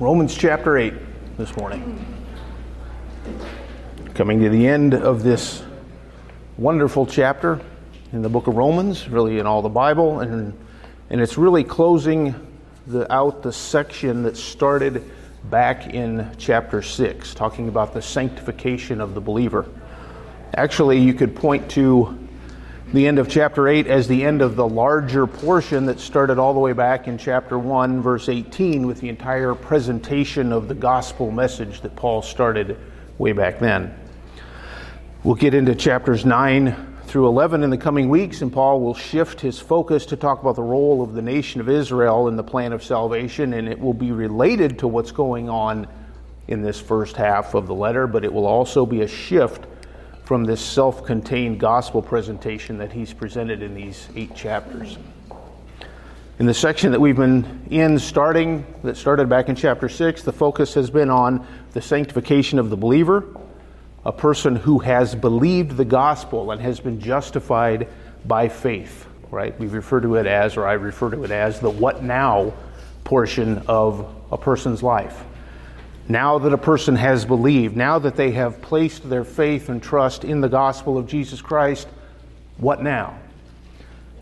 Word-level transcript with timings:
Romans 0.00 0.36
chapter 0.36 0.78
8 0.78 0.94
this 1.38 1.56
morning. 1.56 2.06
Coming 4.14 4.38
to 4.38 4.48
the 4.48 4.68
end 4.68 4.94
of 4.94 5.24
this 5.24 5.64
wonderful 6.56 7.04
chapter 7.04 7.60
in 8.12 8.22
the 8.22 8.28
book 8.28 8.46
of 8.46 8.54
Romans, 8.54 9.08
really 9.08 9.40
in 9.40 9.46
all 9.48 9.60
the 9.60 9.68
Bible, 9.68 10.20
and, 10.20 10.56
and 11.10 11.20
it's 11.20 11.36
really 11.36 11.64
closing 11.64 12.32
the, 12.86 13.12
out 13.12 13.42
the 13.42 13.52
section 13.52 14.22
that 14.22 14.36
started 14.36 15.02
back 15.50 15.92
in 15.92 16.30
chapter 16.38 16.80
6, 16.80 17.34
talking 17.34 17.66
about 17.66 17.92
the 17.92 18.00
sanctification 18.00 19.00
of 19.00 19.14
the 19.14 19.20
believer. 19.20 19.68
Actually, 20.54 21.00
you 21.00 21.12
could 21.12 21.34
point 21.34 21.68
to 21.72 22.27
the 22.92 23.06
end 23.06 23.18
of 23.18 23.28
chapter 23.28 23.68
8 23.68 23.86
as 23.86 24.08
the 24.08 24.24
end 24.24 24.40
of 24.40 24.56
the 24.56 24.66
larger 24.66 25.26
portion 25.26 25.84
that 25.86 26.00
started 26.00 26.38
all 26.38 26.54
the 26.54 26.60
way 26.60 26.72
back 26.72 27.06
in 27.06 27.18
chapter 27.18 27.58
1, 27.58 28.00
verse 28.00 28.30
18, 28.30 28.86
with 28.86 28.98
the 29.00 29.10
entire 29.10 29.54
presentation 29.54 30.54
of 30.54 30.68
the 30.68 30.74
gospel 30.74 31.30
message 31.30 31.82
that 31.82 31.94
Paul 31.94 32.22
started 32.22 32.78
way 33.18 33.32
back 33.32 33.58
then. 33.58 33.94
We'll 35.22 35.34
get 35.34 35.52
into 35.52 35.74
chapters 35.74 36.24
9 36.24 36.96
through 37.04 37.26
11 37.26 37.62
in 37.62 37.68
the 37.68 37.76
coming 37.76 38.08
weeks, 38.08 38.40
and 38.40 38.50
Paul 38.50 38.80
will 38.80 38.94
shift 38.94 39.38
his 39.38 39.60
focus 39.60 40.06
to 40.06 40.16
talk 40.16 40.40
about 40.40 40.56
the 40.56 40.62
role 40.62 41.02
of 41.02 41.12
the 41.12 41.22
nation 41.22 41.60
of 41.60 41.68
Israel 41.68 42.28
in 42.28 42.36
the 42.36 42.44
plan 42.44 42.72
of 42.72 42.82
salvation, 42.82 43.52
and 43.52 43.68
it 43.68 43.78
will 43.78 43.92
be 43.92 44.12
related 44.12 44.78
to 44.78 44.88
what's 44.88 45.12
going 45.12 45.50
on 45.50 45.86
in 46.46 46.62
this 46.62 46.80
first 46.80 47.16
half 47.16 47.52
of 47.52 47.66
the 47.66 47.74
letter, 47.74 48.06
but 48.06 48.24
it 48.24 48.32
will 48.32 48.46
also 48.46 48.86
be 48.86 49.02
a 49.02 49.08
shift 49.08 49.66
from 50.28 50.44
this 50.44 50.60
self 50.60 51.06
contained 51.06 51.58
gospel 51.58 52.02
presentation 52.02 52.76
that 52.76 52.92
he's 52.92 53.14
presented 53.14 53.62
in 53.62 53.74
these 53.74 54.10
eight 54.14 54.34
chapters. 54.34 54.98
In 56.38 56.44
the 56.44 56.52
section 56.52 56.92
that 56.92 57.00
we've 57.00 57.16
been 57.16 57.62
in, 57.70 57.98
starting, 57.98 58.66
that 58.84 58.98
started 58.98 59.30
back 59.30 59.48
in 59.48 59.56
chapter 59.56 59.88
6, 59.88 60.24
the 60.24 60.32
focus 60.32 60.74
has 60.74 60.90
been 60.90 61.08
on 61.08 61.46
the 61.72 61.80
sanctification 61.80 62.58
of 62.58 62.68
the 62.68 62.76
believer, 62.76 63.24
a 64.04 64.12
person 64.12 64.54
who 64.54 64.80
has 64.80 65.14
believed 65.14 65.78
the 65.78 65.86
gospel 65.86 66.50
and 66.50 66.60
has 66.60 66.78
been 66.78 67.00
justified 67.00 67.88
by 68.26 68.50
faith, 68.50 69.06
right? 69.30 69.58
We 69.58 69.66
refer 69.66 70.02
to 70.02 70.16
it 70.16 70.26
as, 70.26 70.58
or 70.58 70.66
I 70.66 70.74
refer 70.74 71.08
to 71.08 71.24
it 71.24 71.30
as, 71.30 71.58
the 71.58 71.70
what 71.70 72.02
now 72.02 72.52
portion 73.02 73.62
of 73.66 74.14
a 74.30 74.36
person's 74.36 74.82
life. 74.82 75.24
Now 76.08 76.38
that 76.38 76.54
a 76.54 76.58
person 76.58 76.96
has 76.96 77.26
believed, 77.26 77.76
now 77.76 77.98
that 77.98 78.16
they 78.16 78.30
have 78.30 78.62
placed 78.62 79.08
their 79.08 79.24
faith 79.24 79.68
and 79.68 79.82
trust 79.82 80.24
in 80.24 80.40
the 80.40 80.48
gospel 80.48 80.96
of 80.96 81.06
Jesus 81.06 81.42
Christ, 81.42 81.86
what 82.56 82.82
now? 82.82 83.18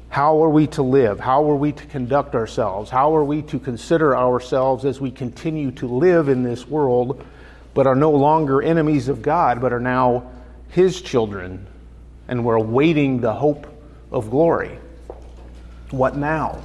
How 0.08 0.42
are 0.42 0.50
we 0.50 0.66
to 0.68 0.82
live? 0.82 1.20
How 1.20 1.48
are 1.48 1.54
we 1.54 1.70
to 1.70 1.86
conduct 1.86 2.34
ourselves? 2.34 2.90
How 2.90 3.14
are 3.14 3.22
we 3.22 3.42
to 3.42 3.60
consider 3.60 4.16
ourselves 4.16 4.84
as 4.84 5.00
we 5.00 5.12
continue 5.12 5.70
to 5.72 5.86
live 5.86 6.28
in 6.28 6.42
this 6.42 6.66
world, 6.66 7.24
but 7.72 7.86
are 7.86 7.94
no 7.94 8.10
longer 8.10 8.60
enemies 8.60 9.08
of 9.08 9.22
God, 9.22 9.60
but 9.60 9.72
are 9.72 9.80
now 9.80 10.28
His 10.70 11.00
children, 11.00 11.68
and 12.26 12.44
we're 12.44 12.56
awaiting 12.56 13.20
the 13.20 13.32
hope 13.32 13.66
of 14.10 14.30
glory? 14.30 14.76
What 15.90 16.16
now? 16.16 16.62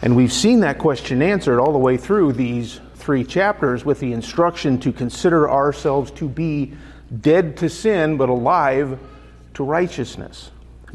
And 0.00 0.16
we've 0.16 0.32
seen 0.32 0.60
that 0.60 0.78
question 0.78 1.22
answered 1.22 1.60
all 1.60 1.70
the 1.70 1.78
way 1.78 1.96
through 1.96 2.32
these 2.32 2.80
three 3.02 3.24
chapters 3.24 3.84
with 3.84 3.98
the 4.00 4.12
instruction 4.12 4.78
to 4.78 4.92
consider 4.92 5.50
ourselves 5.50 6.10
to 6.12 6.28
be 6.28 6.72
dead 7.20 7.56
to 7.56 7.68
sin 7.68 8.16
but 8.16 8.28
alive 8.28 8.98
to 9.54 9.64
righteousness, 9.64 10.50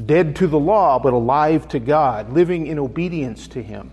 dead 0.06 0.36
to 0.38 0.48
the 0.48 0.58
law 0.58 0.98
but 0.98 1.14
alive 1.14 1.68
to 1.68 1.80
God, 1.80 2.32
living 2.32 2.66
in 2.68 2.80
obedience 2.80 3.48
to 3.50 3.62
Him. 3.62 3.92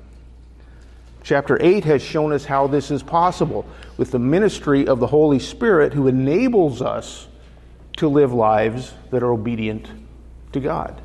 Chapter 1.23 1.59
8 1.61 1.85
has 1.85 2.03
shown 2.03 2.33
us 2.33 2.45
how 2.45 2.67
this 2.67 2.91
is 2.91 3.03
possible 3.03 3.67
with 3.97 4.11
the 4.11 4.19
ministry 4.19 4.87
of 4.87 5.01
the 5.01 5.07
Holy 5.07 5.39
Spirit 5.39 5.93
who 5.93 6.07
enables 6.07 6.81
us 6.81 7.27
to 7.97 8.09
live 8.09 8.33
lives 8.33 8.93
that 9.11 9.23
are 9.23 9.33
obedient 9.33 9.89
to 10.53 10.61
God 10.61 11.01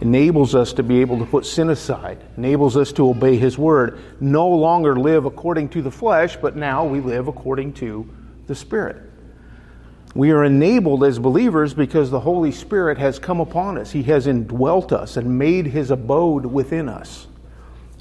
enables 0.00 0.54
us 0.54 0.72
to 0.74 0.82
be 0.82 1.00
able 1.00 1.18
to 1.18 1.24
put 1.24 1.46
sin 1.46 1.70
aside, 1.70 2.22
enables 2.36 2.76
us 2.76 2.92
to 2.92 3.08
obey 3.08 3.36
His 3.36 3.56
word, 3.56 3.98
no 4.20 4.48
longer 4.48 4.96
live 4.96 5.24
according 5.24 5.70
to 5.70 5.82
the 5.82 5.90
flesh, 5.90 6.36
but 6.36 6.56
now 6.56 6.84
we 6.84 7.00
live 7.00 7.28
according 7.28 7.72
to 7.74 8.08
the 8.46 8.54
Spirit. 8.54 9.02
We 10.14 10.30
are 10.30 10.44
enabled 10.44 11.04
as 11.04 11.18
believers 11.18 11.74
because 11.74 12.10
the 12.10 12.20
Holy 12.20 12.52
Spirit 12.52 12.98
has 12.98 13.18
come 13.18 13.40
upon 13.40 13.76
us. 13.76 13.90
He 13.90 14.02
has 14.04 14.26
indwelt 14.26 14.92
us 14.92 15.16
and 15.16 15.38
made 15.38 15.66
His 15.66 15.90
abode 15.90 16.46
within 16.46 16.88
us 16.88 17.26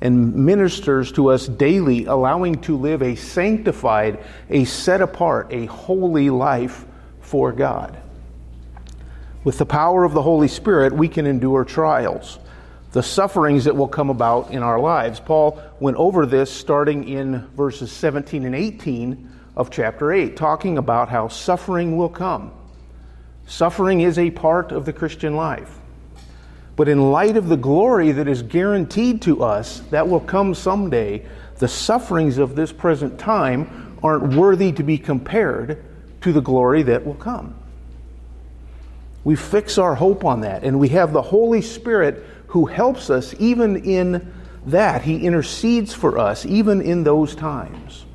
and 0.01 0.35
ministers 0.35 1.11
to 1.13 1.29
us 1.31 1.47
daily, 1.47 2.05
allowing 2.05 2.61
to 2.61 2.77
live 2.77 3.01
a 3.01 3.15
sanctified, 3.15 4.23
a 4.49 4.65
set 4.65 5.01
apart, 5.01 5.47
a 5.51 5.65
holy 5.65 6.29
life 6.29 6.85
for 7.21 7.51
God. 7.51 7.97
With 9.45 9.59
the 9.59 9.65
power 9.65 10.03
of 10.03 10.13
the 10.13 10.23
Holy 10.23 10.47
Spirit, 10.47 10.91
we 10.91 11.07
can 11.07 11.27
endure 11.27 11.63
trials, 11.63 12.39
the 12.93 13.03
sufferings 13.03 13.65
that 13.65 13.75
will 13.75 13.87
come 13.87 14.09
about 14.09 14.49
in 14.49 14.63
our 14.63 14.79
lives. 14.79 15.19
Paul 15.19 15.61
went 15.79 15.97
over 15.97 16.25
this 16.25 16.51
starting 16.51 17.07
in 17.07 17.45
verses 17.55 17.91
17 17.91 18.43
and 18.43 18.55
18 18.55 19.29
of 19.55 19.69
chapter 19.69 20.11
8, 20.11 20.35
talking 20.35 20.79
about 20.79 21.09
how 21.09 21.27
suffering 21.27 21.95
will 21.95 22.09
come. 22.09 22.53
Suffering 23.45 24.01
is 24.01 24.17
a 24.17 24.31
part 24.31 24.71
of 24.71 24.83
the 24.85 24.93
Christian 24.93 25.35
life. 25.35 25.77
But 26.75 26.89
in 26.89 27.11
light 27.11 27.37
of 27.37 27.47
the 27.47 27.55
glory 27.55 28.13
that 28.13 28.27
is 28.27 28.41
guaranteed 28.41 29.21
to 29.21 29.43
us 29.43 29.81
that 29.91 30.09
will 30.09 30.21
come 30.21 30.55
someday, 30.55 31.23
the 31.59 31.67
sufferings 31.67 32.39
of 32.39 32.55
this 32.55 32.71
present 32.71 33.19
time 33.19 33.99
aren't 34.01 34.35
worthy 34.35 34.71
to 34.71 34.81
be 34.81 34.97
compared 34.97 35.85
to 36.21 36.33
the 36.33 36.41
glory 36.41 36.81
that 36.81 37.05
will 37.05 37.13
come. 37.13 37.55
We 39.25 39.35
fix 39.35 39.79
our 39.79 39.95
hope 39.95 40.23
on 40.23 40.41
that, 40.41 40.63
and 40.63 40.79
we 40.79 40.89
have 40.89 41.11
the 41.11 41.21
Holy 41.21 41.61
Spirit 41.61 42.23
who 42.47 42.67
helps 42.67 43.09
us 43.09 43.33
even 43.39 43.83
in 43.83 44.31
that. 44.67 45.01
He 45.01 45.25
intercedes 45.25 45.93
for 45.93 46.17
us 46.19 46.45
even 46.45 46.79
in 46.79 47.03
those 47.03 47.35
times. 47.35 48.05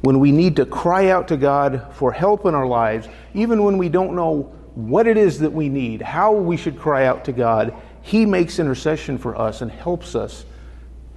When 0.00 0.18
we 0.18 0.32
need 0.32 0.56
to 0.56 0.66
cry 0.66 1.10
out 1.10 1.28
to 1.28 1.36
God 1.36 1.86
for 1.92 2.10
help 2.10 2.44
in 2.44 2.56
our 2.56 2.66
lives, 2.66 3.08
even 3.34 3.62
when 3.62 3.78
we 3.78 3.88
don't 3.88 4.16
know 4.16 4.52
what 4.74 5.06
it 5.06 5.16
is 5.16 5.38
that 5.38 5.52
we 5.52 5.68
need, 5.68 6.02
how 6.02 6.32
we 6.32 6.56
should 6.56 6.76
cry 6.76 7.06
out 7.06 7.24
to 7.26 7.32
God, 7.32 7.72
He 8.02 8.26
makes 8.26 8.58
intercession 8.58 9.18
for 9.18 9.38
us 9.38 9.60
and 9.60 9.70
helps 9.70 10.16
us 10.16 10.44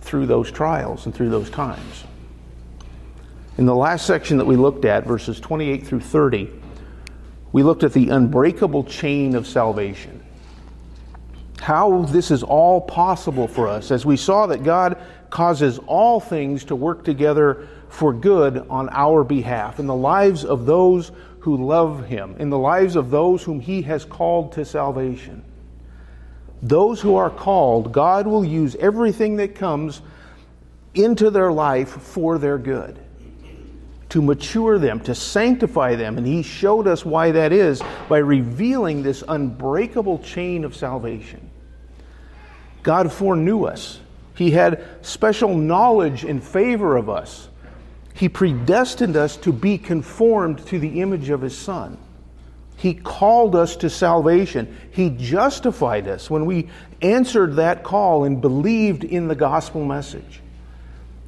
through 0.01 0.27
those 0.27 0.51
trials 0.51 1.07
and 1.07 1.15
through 1.15 1.31
those 1.31 1.49
times. 1.49 2.03
In 3.57 3.65
the 3.65 3.75
last 3.75 4.05
section 4.05 4.37
that 4.37 4.45
we 4.45 4.55
looked 4.55 4.85
at, 4.85 5.07
verses 5.07 5.39
28 5.39 5.87
through 5.87 6.01
30, 6.01 6.51
we 7.55 7.63
looked 7.63 7.85
at 7.85 7.93
the 7.93 8.09
unbreakable 8.09 8.83
chain 8.83 9.33
of 9.33 9.47
salvation. 9.47 10.21
How 11.61 12.01
this 12.01 12.29
is 12.29 12.43
all 12.43 12.81
possible 12.81 13.47
for 13.47 13.69
us, 13.69 13.91
as 13.91 14.05
we 14.05 14.17
saw 14.17 14.47
that 14.47 14.65
God 14.65 14.97
causes 15.29 15.79
all 15.87 16.19
things 16.19 16.65
to 16.65 16.75
work 16.75 17.05
together 17.05 17.65
for 17.87 18.11
good 18.11 18.57
on 18.69 18.89
our 18.91 19.23
behalf, 19.23 19.79
in 19.79 19.87
the 19.87 19.95
lives 19.95 20.43
of 20.43 20.65
those 20.65 21.13
who 21.39 21.65
love 21.65 22.05
Him, 22.07 22.35
in 22.39 22.49
the 22.49 22.59
lives 22.59 22.97
of 22.97 23.09
those 23.09 23.41
whom 23.41 23.61
He 23.61 23.83
has 23.83 24.03
called 24.03 24.51
to 24.51 24.65
salvation. 24.65 25.41
Those 26.61 26.99
who 26.99 27.15
are 27.15 27.29
called, 27.29 27.93
God 27.93 28.27
will 28.27 28.43
use 28.43 28.75
everything 28.75 29.37
that 29.37 29.55
comes 29.55 30.01
into 30.93 31.29
their 31.29 31.53
life 31.53 31.87
for 31.87 32.37
their 32.37 32.57
good 32.57 32.99
to 34.09 34.21
mature 34.21 34.77
them, 34.77 34.99
to 35.01 35.15
sanctify 35.15 35.95
them. 35.95 36.17
And 36.17 36.25
he 36.25 36.43
showed 36.43 36.87
us 36.87 37.05
why 37.05 37.31
that 37.31 37.51
is 37.51 37.81
by 38.07 38.19
revealing 38.19 39.03
this 39.03 39.23
unbreakable 39.27 40.19
chain 40.19 40.63
of 40.63 40.75
salvation. 40.75 41.49
God 42.85 43.11
foreknew 43.11 43.63
us, 43.63 43.99
He 44.35 44.51
had 44.51 44.85
special 45.01 45.57
knowledge 45.57 46.23
in 46.23 46.39
favor 46.39 46.97
of 46.97 47.09
us. 47.09 47.49
He 48.13 48.29
predestined 48.29 49.17
us 49.17 49.37
to 49.37 49.51
be 49.51 49.79
conformed 49.79 50.65
to 50.67 50.77
the 50.77 51.01
image 51.01 51.29
of 51.29 51.41
His 51.41 51.57
Son. 51.57 51.97
He 52.77 52.93
called 52.93 53.55
us 53.55 53.75
to 53.77 53.89
salvation. 53.89 54.77
He 54.91 55.09
justified 55.09 56.07
us 56.07 56.29
when 56.29 56.45
we 56.45 56.69
answered 57.01 57.55
that 57.55 57.83
call 57.83 58.25
and 58.25 58.39
believed 58.39 59.03
in 59.03 59.27
the 59.27 59.35
gospel 59.35 59.83
message. 59.83 60.41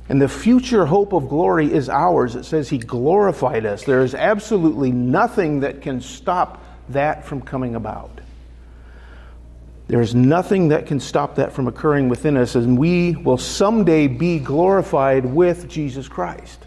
And 0.10 0.22
the 0.22 0.30
future 0.30 0.86
hope 0.86 1.14
of 1.14 1.28
glory 1.28 1.72
is 1.72 1.90
ours. 1.90 2.36
It 2.36 2.46
says 2.46 2.70
He 2.70 2.78
glorified 2.78 3.66
us. 3.66 3.84
There 3.84 4.04
is 4.04 4.16
absolutely 4.16 4.92
nothing 4.92 5.62
that 5.62 5.82
can 5.82 6.00
stop 6.00 6.64
that 6.90 7.26
from 7.26 7.42
coming 7.42 7.76
about. 7.76 8.22
There 9.88 10.02
is 10.02 10.14
nothing 10.14 10.70
that 10.70 10.86
can 10.86 11.00
stop 11.00 11.36
that 11.36 11.54
from 11.54 11.68
occurring 11.68 12.10
within 12.10 12.36
us, 12.36 12.56
and 12.56 12.78
we 12.78 13.16
will 13.16 13.38
someday 13.38 14.08
be 14.08 14.40
glorified 14.40 15.26
with 15.26 15.70
Jesus 15.70 16.08
Christ. 16.08 16.60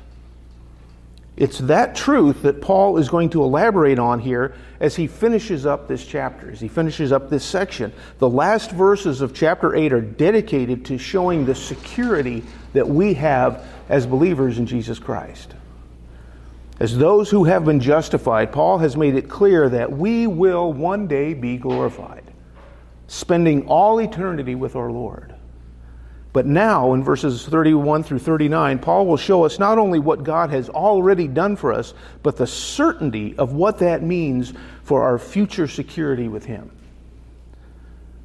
It's 1.36 1.58
that 1.58 1.94
truth 1.94 2.42
that 2.42 2.60
Paul 2.60 2.98
is 2.98 3.08
going 3.08 3.30
to 3.30 3.42
elaborate 3.42 3.98
on 3.98 4.20
here 4.20 4.54
as 4.78 4.96
he 4.96 5.06
finishes 5.06 5.64
up 5.64 5.88
this 5.88 6.04
chapter, 6.04 6.50
as 6.50 6.60
he 6.60 6.68
finishes 6.68 7.12
up 7.12 7.30
this 7.30 7.44
section. 7.44 7.92
The 8.18 8.28
last 8.28 8.72
verses 8.72 9.22
of 9.22 9.32
chapter 9.32 9.74
8 9.74 9.92
are 9.92 10.02
dedicated 10.02 10.84
to 10.86 10.98
showing 10.98 11.46
the 11.46 11.54
security 11.54 12.42
that 12.72 12.88
we 12.88 13.14
have 13.14 13.64
as 13.88 14.06
believers 14.06 14.58
in 14.58 14.66
Jesus 14.66 14.98
Christ. 14.98 15.54
As 16.78 16.96
those 16.96 17.30
who 17.30 17.44
have 17.44 17.64
been 17.64 17.80
justified, 17.80 18.52
Paul 18.52 18.78
has 18.78 18.96
made 18.96 19.14
it 19.14 19.28
clear 19.28 19.68
that 19.68 19.92
we 19.92 20.26
will 20.26 20.72
one 20.72 21.06
day 21.06 21.34
be 21.34 21.58
glorified, 21.58 22.24
spending 23.06 23.66
all 23.66 24.00
eternity 24.00 24.54
with 24.54 24.76
our 24.76 24.90
Lord. 24.90 25.34
But 26.32 26.46
now, 26.46 26.94
in 26.94 27.02
verses 27.02 27.44
31 27.44 28.04
through 28.04 28.20
39, 28.20 28.78
Paul 28.78 29.06
will 29.06 29.16
show 29.16 29.44
us 29.44 29.58
not 29.58 29.78
only 29.78 29.98
what 29.98 30.22
God 30.22 30.50
has 30.50 30.68
already 30.68 31.26
done 31.26 31.56
for 31.56 31.72
us, 31.72 31.92
but 32.22 32.36
the 32.36 32.46
certainty 32.46 33.34
of 33.36 33.52
what 33.52 33.78
that 33.78 34.02
means 34.02 34.54
for 34.84 35.02
our 35.02 35.18
future 35.18 35.66
security 35.66 36.28
with 36.28 36.44
Him. 36.44 36.70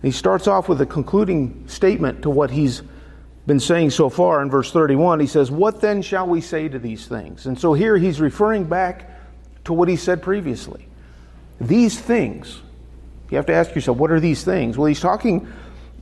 He 0.06 0.12
starts 0.12 0.48
off 0.48 0.70
with 0.70 0.80
a 0.82 0.86
concluding 0.86 1.68
statement 1.68 2.22
to 2.22 2.30
what 2.30 2.52
he's 2.52 2.84
been 3.48 3.60
saying 3.60 3.92
so 3.92 4.10
far 4.10 4.42
in 4.42 4.50
verse 4.50 4.72
31. 4.72 5.20
He 5.20 5.28
says, 5.28 5.52
What 5.52 5.82
then 5.82 6.02
shall 6.02 6.28
we 6.28 6.42
say 6.42 6.68
to 6.68 6.80
these 6.80 7.08
things? 7.08 7.46
And 7.46 7.60
so 7.60 7.74
here 7.74 7.98
he's 7.98 8.20
referring 8.20 8.66
back 8.66 9.10
to 9.66 9.74
what 9.74 9.88
he 9.88 9.96
said 9.96 10.22
previously. 10.22 10.88
These 11.60 12.00
things, 12.00 12.62
you 13.30 13.38
have 13.38 13.46
to 13.48 13.54
ask 13.54 13.74
yourself, 13.76 13.98
what 13.98 14.12
are 14.12 14.20
these 14.20 14.44
things? 14.44 14.78
Well, 14.78 14.88
he's 14.88 15.00
talking 15.00 15.52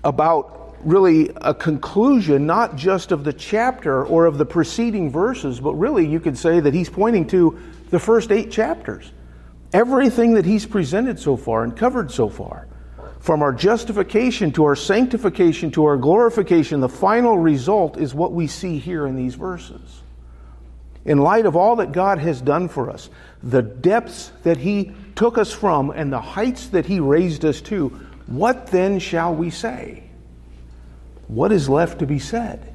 about 0.04 0.76
really 0.84 1.32
a 1.38 1.54
conclusion, 1.54 2.46
not 2.46 2.76
just 2.76 3.12
of 3.12 3.24
the 3.24 3.34
chapter 3.34 4.06
or 4.06 4.26
of 4.26 4.38
the 4.38 4.46
preceding 4.46 5.10
verses, 5.10 5.60
but 5.60 5.74
really 5.76 6.06
you 6.06 6.20
could 6.20 6.38
say 6.38 6.60
that 6.60 6.74
he's 6.74 6.90
pointing 6.90 7.26
to 7.28 7.60
the 7.90 8.00
first 8.00 8.32
eight 8.32 8.52
chapters. 8.52 9.12
Everything 9.72 10.34
that 10.34 10.46
he's 10.46 10.66
presented 10.66 11.20
so 11.20 11.38
far 11.38 11.64
and 11.64 11.76
covered 11.76 12.12
so 12.12 12.28
far, 12.28 12.68
from 13.24 13.42
our 13.42 13.54
justification 13.54 14.52
to 14.52 14.66
our 14.66 14.76
sanctification 14.76 15.72
to 15.72 15.86
our 15.86 15.98
glorification, 15.98 16.82
the 16.82 16.90
final 16.90 17.38
result 17.38 17.98
is 17.98 18.14
what 18.14 18.34
we 18.34 18.48
see 18.48 18.78
here 18.78 19.08
in 19.08 19.16
these 19.16 19.34
verses. 19.36 20.02
In 21.06 21.18
light 21.18 21.46
of 21.46 21.56
all 21.56 21.78
that 21.78 21.94
God 21.94 22.20
has 22.20 22.42
done 22.42 22.68
for 22.68 22.90
us, 22.90 23.10
the 23.42 23.62
depths 23.62 24.32
that 24.44 24.58
he 24.58 24.92
took 25.16 25.38
us 25.38 25.54
from, 25.54 25.90
and 25.90 26.12
the 26.12 26.20
heights 26.20 26.68
that 26.68 26.86
he 26.86 27.00
raised 27.00 27.46
us 27.46 27.62
to, 27.62 27.90
what 28.28 28.68
then 28.68 29.00
shall 29.00 29.34
we 29.34 29.50
say? 29.50 30.04
what 31.30 31.52
is 31.52 31.70
left 31.70 32.00
to 32.00 32.06
be 32.06 32.20
said? 32.20 32.72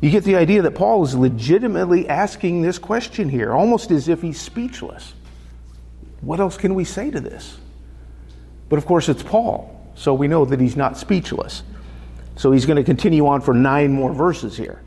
You 0.00 0.10
get 0.10 0.24
the 0.24 0.36
idea 0.36 0.62
that 0.62 0.74
Paul 0.74 1.04
is 1.04 1.14
legitimately 1.14 2.08
asking 2.08 2.62
this 2.62 2.78
question 2.78 3.28
here, 3.28 3.52
almost 3.52 3.90
as 3.90 4.08
if 4.08 4.22
he's 4.22 4.40
speechless. 4.40 5.12
What 6.20 6.40
else 6.40 6.56
can 6.56 6.74
we 6.74 6.84
say 6.84 7.10
to 7.10 7.20
this? 7.20 7.58
But 8.68 8.76
of 8.76 8.86
course, 8.86 9.08
it's 9.08 9.22
Paul, 9.22 9.74
so 9.94 10.14
we 10.14 10.28
know 10.28 10.44
that 10.44 10.60
he's 10.60 10.76
not 10.76 10.96
speechless. 10.96 11.62
So 12.36 12.52
he's 12.52 12.66
going 12.66 12.76
to 12.76 12.84
continue 12.84 13.26
on 13.26 13.40
for 13.40 13.54
nine 13.54 13.92
more 13.92 14.12
verses 14.12 14.56
here. 14.56 14.82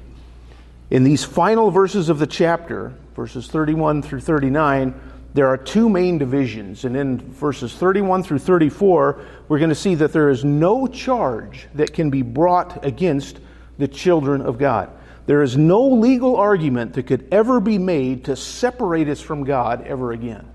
In 0.89 1.03
these 1.03 1.23
final 1.23 1.71
verses 1.71 2.09
of 2.09 2.19
the 2.19 2.27
chapter, 2.27 2.93
verses 3.15 3.47
31 3.47 4.01
through 4.01 4.21
39, 4.21 4.93
there 5.33 5.47
are 5.47 5.57
two 5.57 5.89
main 5.89 6.17
divisions. 6.17 6.85
And 6.85 6.95
in 6.95 7.17
verses 7.17 7.73
31 7.73 8.23
through 8.23 8.39
34, 8.39 9.25
we're 9.47 9.59
going 9.59 9.69
to 9.69 9.75
see 9.75 9.95
that 9.95 10.11
there 10.13 10.29
is 10.29 10.43
no 10.43 10.87
charge 10.87 11.67
that 11.75 11.93
can 11.93 12.09
be 12.09 12.21
brought 12.21 12.85
against 12.85 13.39
the 13.77 13.87
children 13.87 14.41
of 14.41 14.57
God. 14.57 14.89
There 15.27 15.41
is 15.41 15.55
no 15.55 15.87
legal 15.87 16.35
argument 16.35 16.93
that 16.93 17.03
could 17.03 17.27
ever 17.31 17.59
be 17.59 17.77
made 17.77 18.25
to 18.25 18.35
separate 18.35 19.07
us 19.07 19.21
from 19.21 19.43
God 19.43 19.85
ever 19.87 20.11
again. 20.11 20.50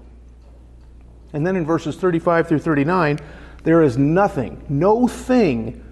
And 1.36 1.46
then 1.46 1.54
in 1.54 1.66
verses 1.66 1.96
35 1.96 2.48
through 2.48 2.60
39, 2.60 3.18
there 3.62 3.82
is 3.82 3.98
nothing, 3.98 4.64
no 4.70 5.06
thing 5.06 5.84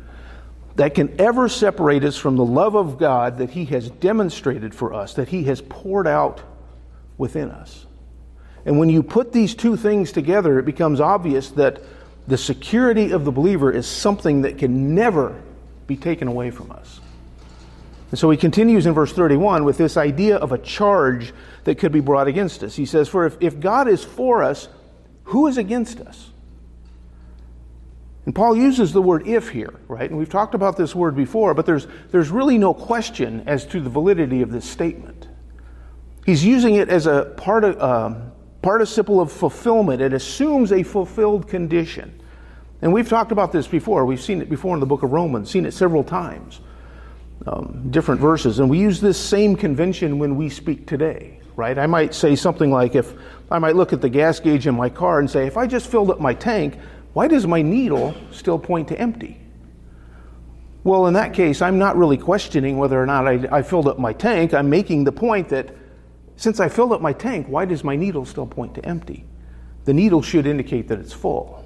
that 0.76 0.94
can 0.94 1.20
ever 1.20 1.50
separate 1.50 2.02
us 2.02 2.16
from 2.16 2.36
the 2.36 2.44
love 2.46 2.74
of 2.74 2.96
God 2.96 3.36
that 3.36 3.50
He 3.50 3.66
has 3.66 3.90
demonstrated 3.90 4.74
for 4.74 4.94
us, 4.94 5.12
that 5.12 5.28
He 5.28 5.44
has 5.44 5.60
poured 5.60 6.06
out 6.06 6.40
within 7.18 7.50
us. 7.50 7.84
And 8.64 8.78
when 8.78 8.88
you 8.88 9.02
put 9.02 9.34
these 9.34 9.54
two 9.54 9.76
things 9.76 10.12
together, 10.12 10.58
it 10.58 10.64
becomes 10.64 10.98
obvious 10.98 11.50
that 11.50 11.82
the 12.26 12.38
security 12.38 13.10
of 13.10 13.26
the 13.26 13.30
believer 13.30 13.70
is 13.70 13.86
something 13.86 14.40
that 14.42 14.56
can 14.56 14.94
never 14.94 15.42
be 15.86 15.98
taken 15.98 16.26
away 16.26 16.52
from 16.52 16.72
us. 16.72 17.02
And 18.10 18.18
so 18.18 18.30
he 18.30 18.38
continues 18.38 18.86
in 18.86 18.94
verse 18.94 19.12
31 19.12 19.64
with 19.64 19.76
this 19.76 19.98
idea 19.98 20.38
of 20.38 20.52
a 20.52 20.58
charge 20.58 21.34
that 21.64 21.74
could 21.74 21.92
be 21.92 22.00
brought 22.00 22.28
against 22.28 22.62
us. 22.62 22.74
He 22.74 22.86
says, 22.86 23.10
For 23.10 23.26
if, 23.26 23.36
if 23.42 23.60
God 23.60 23.88
is 23.88 24.02
for 24.02 24.42
us, 24.42 24.68
who 25.24 25.46
is 25.46 25.58
against 25.58 26.00
us? 26.00 26.30
And 28.26 28.34
Paul 28.34 28.56
uses 28.56 28.92
the 28.92 29.02
word 29.02 29.26
if 29.26 29.50
here, 29.50 29.74
right? 29.86 30.08
And 30.08 30.18
we've 30.18 30.30
talked 30.30 30.54
about 30.54 30.76
this 30.76 30.94
word 30.94 31.14
before, 31.14 31.52
but 31.52 31.66
there's, 31.66 31.86
there's 32.10 32.30
really 32.30 32.56
no 32.56 32.72
question 32.72 33.42
as 33.46 33.66
to 33.66 33.80
the 33.80 33.90
validity 33.90 34.40
of 34.40 34.50
this 34.50 34.64
statement. 34.64 35.28
He's 36.24 36.44
using 36.44 36.76
it 36.76 36.88
as 36.88 37.06
a 37.06 37.34
part 37.36 37.64
of, 37.64 37.82
um, 37.82 38.32
participle 38.62 39.20
of 39.20 39.30
fulfillment. 39.30 40.00
It 40.00 40.14
assumes 40.14 40.72
a 40.72 40.82
fulfilled 40.82 41.48
condition. 41.48 42.18
And 42.80 42.92
we've 42.94 43.08
talked 43.08 43.30
about 43.30 43.52
this 43.52 43.66
before. 43.66 44.06
We've 44.06 44.20
seen 44.20 44.40
it 44.40 44.48
before 44.48 44.74
in 44.74 44.80
the 44.80 44.86
book 44.86 45.02
of 45.02 45.12
Romans, 45.12 45.50
seen 45.50 45.66
it 45.66 45.74
several 45.74 46.02
times, 46.02 46.60
um, 47.46 47.88
different 47.90 48.22
verses. 48.22 48.58
And 48.58 48.70
we 48.70 48.78
use 48.78 49.02
this 49.02 49.20
same 49.20 49.54
convention 49.54 50.18
when 50.18 50.36
we 50.36 50.48
speak 50.48 50.86
today, 50.86 51.40
right? 51.56 51.78
I 51.78 51.86
might 51.86 52.14
say 52.14 52.36
something 52.36 52.70
like, 52.70 52.94
if 52.94 53.14
I 53.50 53.58
might 53.58 53.76
look 53.76 53.92
at 53.92 54.00
the 54.00 54.08
gas 54.08 54.40
gauge 54.40 54.66
in 54.66 54.74
my 54.74 54.88
car 54.88 55.20
and 55.20 55.30
say, 55.30 55.46
if 55.46 55.56
I 55.56 55.66
just 55.66 55.86
filled 55.86 56.10
up 56.10 56.20
my 56.20 56.34
tank, 56.34 56.78
why 57.12 57.28
does 57.28 57.46
my 57.46 57.62
needle 57.62 58.14
still 58.30 58.58
point 58.58 58.88
to 58.88 58.98
empty? 58.98 59.40
Well, 60.82 61.06
in 61.06 61.14
that 61.14 61.32
case, 61.32 61.62
I'm 61.62 61.78
not 61.78 61.96
really 61.96 62.18
questioning 62.18 62.76
whether 62.76 63.00
or 63.00 63.06
not 63.06 63.26
I, 63.26 63.48
I 63.50 63.62
filled 63.62 63.88
up 63.88 63.98
my 63.98 64.12
tank. 64.12 64.52
I'm 64.52 64.68
making 64.68 65.04
the 65.04 65.12
point 65.12 65.48
that 65.48 65.74
since 66.36 66.60
I 66.60 66.68
filled 66.68 66.92
up 66.92 67.00
my 67.00 67.12
tank, 67.12 67.46
why 67.48 67.64
does 67.64 67.84
my 67.84 67.96
needle 67.96 68.24
still 68.26 68.46
point 68.46 68.74
to 68.74 68.84
empty? 68.84 69.24
The 69.84 69.94
needle 69.94 70.20
should 70.20 70.46
indicate 70.46 70.88
that 70.88 70.98
it's 70.98 71.12
full. 71.12 71.64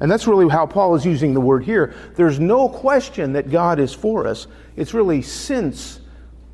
And 0.00 0.10
that's 0.10 0.26
really 0.26 0.48
how 0.48 0.66
Paul 0.66 0.94
is 0.94 1.04
using 1.04 1.32
the 1.32 1.40
word 1.40 1.64
here. 1.64 1.94
There's 2.16 2.40
no 2.40 2.68
question 2.68 3.32
that 3.34 3.50
God 3.50 3.78
is 3.78 3.92
for 3.92 4.26
us. 4.26 4.46
It's 4.76 4.92
really 4.92 5.22
since 5.22 6.00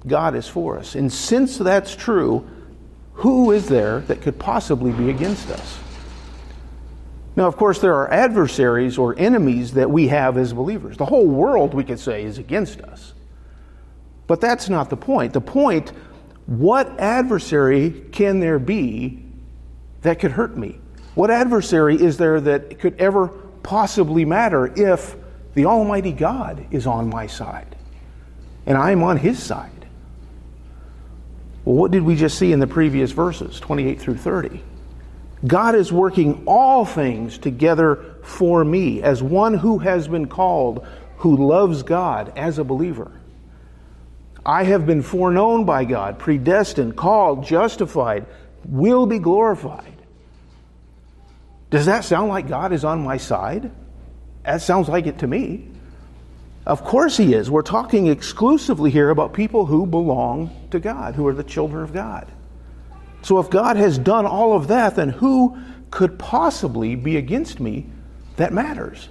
God 0.07 0.35
is 0.35 0.47
for 0.47 0.79
us. 0.79 0.95
And 0.95 1.13
since 1.13 1.59
that's 1.59 1.97
true, 1.97 2.49
who 3.15 3.53
is 3.53 3.69
there 3.69 4.01
that 4.01 4.23
could 4.23 4.39
possibly 4.39 4.93
be 4.93 5.11
against 5.11 5.51
us? 5.51 5.79
Now, 7.35 7.47
of 7.47 7.57
course, 7.57 7.79
there 7.79 7.95
are 7.95 8.11
adversaries 8.13 8.99
or 8.99 9.19
enemies 9.19 9.73
that 9.75 9.91
we 9.91 10.09
have 10.09 10.37
as 10.37 10.53
believers. 10.53 10.97
The 10.97 11.07
whole 11.07 11.27
world, 11.27 11.73
we 11.73 11.85
could 11.85 11.99
say, 11.99 12.25
is 12.25 12.39
against 12.39 12.81
us. 12.83 13.15
But 14.27 14.41
that's 14.41 14.69
not 14.69 14.91
the 14.91 14.97
point. 14.97 15.33
The 15.33 15.41
point 15.41 15.93
what 16.47 16.99
adversary 16.99 18.05
can 18.13 18.41
there 18.41 18.59
be 18.59 19.25
that 20.03 20.19
could 20.19 20.33
hurt 20.33 20.57
me? 20.57 20.79
What 21.15 21.31
adversary 21.31 21.97
is 21.97 22.17
there 22.17 22.41
that 22.41 22.79
could 22.79 23.01
ever 23.01 23.29
possibly 23.63 24.25
matter 24.25 24.73
if 24.75 25.17
the 25.55 25.67
Almighty 25.67 26.13
God 26.13 26.67
is 26.71 26.87
on 26.87 27.09
my 27.09 27.27
side 27.27 27.77
and 28.67 28.77
I'm 28.77 29.03
on 29.03 29.19
His 29.19 29.43
side? 29.43 29.82
Well, 31.65 31.77
what 31.77 31.91
did 31.91 32.03
we 32.03 32.17
just 32.17 32.39
see 32.39 32.53
in 32.53 32.61
the 32.61 32.67
previous 32.67 33.13
verses, 33.13 33.61
28 33.61 34.01
through 34.01 34.17
30? 34.17 34.63
God 35.47 35.75
is 35.75 35.93
working 35.93 36.45
all 36.47 36.85
things 36.85 37.39
together 37.39 38.17
for 38.23 38.65
me 38.65 39.03
as 39.03 39.23
one 39.23 39.55
who 39.55 39.79
has 39.79 40.09
been 40.09 40.29
called, 40.29 40.87
who 41.19 41.49
loves 41.49 41.83
God 41.83 42.33
as 42.37 42.59
a 42.59 42.65
believer. 42.65 43.11
I 44.45 44.65
have 44.65 44.87
been 44.87 45.03
foreknown 45.03 45.65
by 45.65 45.85
God, 45.85 46.19
predestined, 46.19 46.97
called, 46.97 47.45
justified, 47.45 48.27
will 48.65 49.07
be 49.07 49.19
glorified. 49.19 49.97
Does 51.71 51.87
that 51.87 52.05
sound 52.05 52.29
like 52.29 52.49
God 52.49 52.73
is 52.73 52.85
on 52.85 53.03
my 53.03 53.17
side? 53.17 53.71
That 54.45 54.63
sounds 54.63 54.89
like 54.89 55.07
it 55.07 55.19
to 55.19 55.27
me. 55.27 55.69
Of 56.65 56.85
course 56.85 57.17
He 57.17 57.35
is. 57.35 57.51
We're 57.51 57.63
talking 57.63 58.07
exclusively 58.07 58.91
here 58.91 59.11
about 59.11 59.33
people 59.33 59.67
who 59.67 59.87
belong 59.87 60.51
to 60.71 60.79
God, 60.79 61.15
who 61.15 61.27
are 61.27 61.35
the 61.35 61.43
children 61.43 61.83
of 61.83 61.93
God. 61.93 62.31
So 63.23 63.39
if 63.39 63.51
God 63.51 63.77
has 63.77 63.99
done 63.99 64.27
all 64.27 64.55
of 64.55 64.69
that, 64.69 64.97
then 64.97 65.09
who 65.09 65.59
could 65.91 66.19
possibly 66.19 66.95
be 66.95 67.17
against 67.17 67.61
me 67.61 67.87
that 68.37 68.53
matters? 68.53 69.09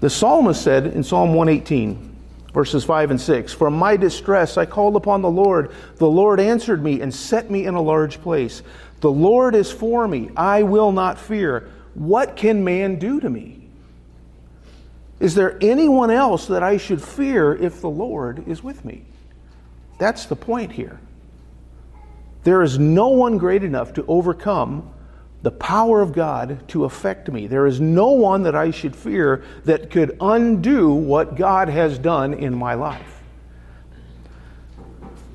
The 0.00 0.10
psalmist 0.10 0.62
said 0.62 0.86
in 0.86 1.02
Psalm 1.02 1.34
118, 1.34 2.14
verses 2.52 2.84
5 2.84 3.12
and 3.12 3.20
6 3.20 3.52
From 3.52 3.74
my 3.74 3.96
distress 3.96 4.56
I 4.56 4.66
called 4.66 4.96
upon 4.96 5.22
the 5.22 5.30
Lord. 5.30 5.72
The 5.96 6.08
Lord 6.08 6.40
answered 6.40 6.82
me 6.82 7.00
and 7.00 7.12
set 7.12 7.50
me 7.50 7.66
in 7.66 7.74
a 7.74 7.82
large 7.82 8.20
place. 8.20 8.62
The 9.00 9.10
Lord 9.10 9.54
is 9.54 9.72
for 9.72 10.06
me. 10.06 10.30
I 10.36 10.62
will 10.62 10.92
not 10.92 11.18
fear. 11.18 11.70
What 11.94 12.36
can 12.36 12.64
man 12.64 12.98
do 12.98 13.20
to 13.20 13.30
me? 13.30 13.53
Is 15.20 15.34
there 15.34 15.56
anyone 15.60 16.10
else 16.10 16.46
that 16.46 16.62
I 16.62 16.76
should 16.76 17.02
fear 17.02 17.54
if 17.54 17.80
the 17.80 17.90
Lord 17.90 18.46
is 18.48 18.62
with 18.62 18.84
me? 18.84 19.04
That's 19.98 20.26
the 20.26 20.36
point 20.36 20.72
here. 20.72 20.98
There 22.42 22.62
is 22.62 22.78
no 22.78 23.08
one 23.08 23.38
great 23.38 23.64
enough 23.64 23.94
to 23.94 24.04
overcome 24.06 24.90
the 25.42 25.50
power 25.50 26.00
of 26.00 26.12
God 26.12 26.66
to 26.68 26.84
affect 26.84 27.30
me. 27.30 27.46
There 27.46 27.66
is 27.66 27.80
no 27.80 28.08
one 28.12 28.42
that 28.44 28.54
I 28.54 28.70
should 28.70 28.96
fear 28.96 29.44
that 29.64 29.90
could 29.90 30.16
undo 30.20 30.92
what 30.92 31.36
God 31.36 31.68
has 31.68 31.98
done 31.98 32.34
in 32.34 32.54
my 32.54 32.74
life. 32.74 33.20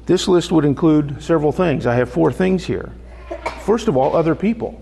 This 0.08 0.28
list 0.28 0.52
would 0.52 0.66
include 0.66 1.22
several 1.22 1.52
things. 1.52 1.86
I 1.86 1.94
have 1.96 2.10
four 2.10 2.32
things 2.32 2.66
here. 2.66 2.92
First 3.62 3.88
of 3.88 3.96
all, 3.96 4.16
other 4.16 4.34
people, 4.34 4.82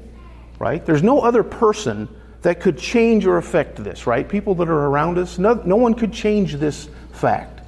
right? 0.59 0.85
There's 0.85 1.03
no 1.03 1.19
other 1.19 1.43
person 1.43 2.07
that 2.41 2.59
could 2.59 2.77
change 2.77 3.25
or 3.25 3.37
affect 3.37 3.83
this, 3.83 4.07
right? 4.07 4.27
People 4.27 4.55
that 4.55 4.69
are 4.69 4.85
around 4.87 5.17
us, 5.17 5.37
no, 5.37 5.55
no 5.65 5.75
one 5.75 5.93
could 5.93 6.13
change 6.13 6.55
this 6.55 6.89
fact. 7.11 7.61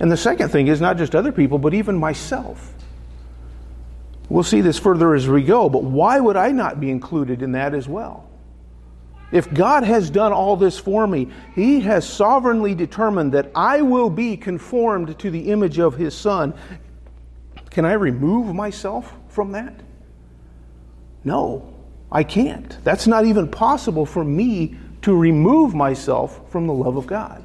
And 0.00 0.10
the 0.10 0.16
second 0.16 0.50
thing 0.50 0.68
is 0.68 0.80
not 0.80 0.96
just 0.98 1.14
other 1.14 1.32
people, 1.32 1.58
but 1.58 1.74
even 1.74 1.96
myself. 1.96 2.72
We'll 4.28 4.44
see 4.44 4.60
this 4.60 4.78
further 4.78 5.14
as 5.14 5.28
we 5.28 5.42
go, 5.42 5.68
but 5.68 5.82
why 5.84 6.18
would 6.18 6.36
I 6.36 6.52
not 6.52 6.80
be 6.80 6.90
included 6.90 7.42
in 7.42 7.52
that 7.52 7.74
as 7.74 7.86
well? 7.86 8.28
If 9.30 9.52
God 9.52 9.84
has 9.84 10.10
done 10.10 10.32
all 10.32 10.56
this 10.56 10.78
for 10.78 11.06
me, 11.06 11.28
He 11.54 11.80
has 11.80 12.08
sovereignly 12.08 12.74
determined 12.74 13.32
that 13.32 13.50
I 13.54 13.82
will 13.82 14.10
be 14.10 14.36
conformed 14.36 15.18
to 15.18 15.30
the 15.30 15.50
image 15.50 15.78
of 15.78 15.96
His 15.96 16.14
Son. 16.14 16.54
Can 17.70 17.84
I 17.84 17.92
remove 17.92 18.54
myself 18.54 19.12
from 19.28 19.52
that? 19.52 19.74
No, 21.24 21.71
I 22.12 22.22
can't. 22.22 22.76
That's 22.84 23.06
not 23.06 23.24
even 23.24 23.48
possible 23.48 24.04
for 24.04 24.22
me 24.22 24.76
to 25.00 25.16
remove 25.16 25.74
myself 25.74 26.40
from 26.50 26.66
the 26.66 26.74
love 26.74 26.96
of 26.96 27.06
God. 27.06 27.42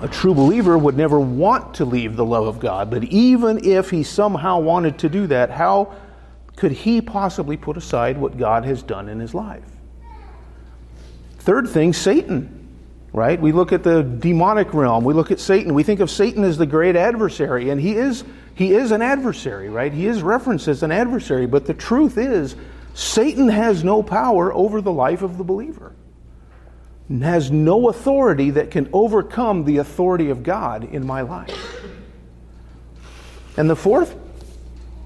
A 0.00 0.08
true 0.08 0.34
believer 0.34 0.78
would 0.78 0.96
never 0.96 1.20
want 1.20 1.74
to 1.74 1.84
leave 1.84 2.16
the 2.16 2.24
love 2.24 2.46
of 2.46 2.58
God, 2.58 2.90
but 2.90 3.04
even 3.04 3.64
if 3.64 3.90
he 3.90 4.02
somehow 4.02 4.58
wanted 4.60 4.98
to 4.98 5.08
do 5.08 5.26
that, 5.28 5.50
how 5.50 5.94
could 6.56 6.72
he 6.72 7.00
possibly 7.00 7.56
put 7.56 7.76
aside 7.76 8.18
what 8.18 8.36
God 8.36 8.64
has 8.64 8.82
done 8.82 9.08
in 9.08 9.20
his 9.20 9.34
life? 9.34 9.64
Third 11.38 11.68
thing, 11.68 11.92
Satan, 11.92 12.68
right? 13.12 13.40
We 13.40 13.52
look 13.52 13.72
at 13.72 13.82
the 13.82 14.02
demonic 14.02 14.74
realm, 14.74 15.04
we 15.04 15.14
look 15.14 15.30
at 15.30 15.40
Satan, 15.40 15.74
we 15.74 15.82
think 15.82 16.00
of 16.00 16.10
Satan 16.10 16.44
as 16.44 16.58
the 16.58 16.66
great 16.66 16.96
adversary, 16.96 17.70
and 17.70 17.80
he 17.80 17.96
is 17.96 18.24
he 18.54 18.74
is 18.74 18.90
an 18.90 19.02
adversary, 19.02 19.70
right? 19.70 19.92
He 19.92 20.06
is 20.06 20.22
referenced 20.22 20.68
as 20.68 20.82
an 20.82 20.92
adversary, 20.92 21.46
but 21.46 21.66
the 21.66 21.74
truth 21.74 22.18
is 22.18 22.54
Satan 22.94 23.48
has 23.48 23.82
no 23.82 24.02
power 24.02 24.52
over 24.52 24.80
the 24.80 24.92
life 24.92 25.22
of 25.22 25.38
the 25.38 25.44
believer 25.44 25.94
has 27.20 27.50
no 27.50 27.88
authority 27.88 28.50
that 28.50 28.70
can 28.70 28.88
overcome 28.92 29.64
the 29.64 29.78
authority 29.78 30.30
of 30.30 30.42
God 30.42 30.84
in 30.84 31.06
my 31.06 31.20
life. 31.22 31.84
And 33.56 33.68
the 33.68 33.76
fourth 33.76 34.16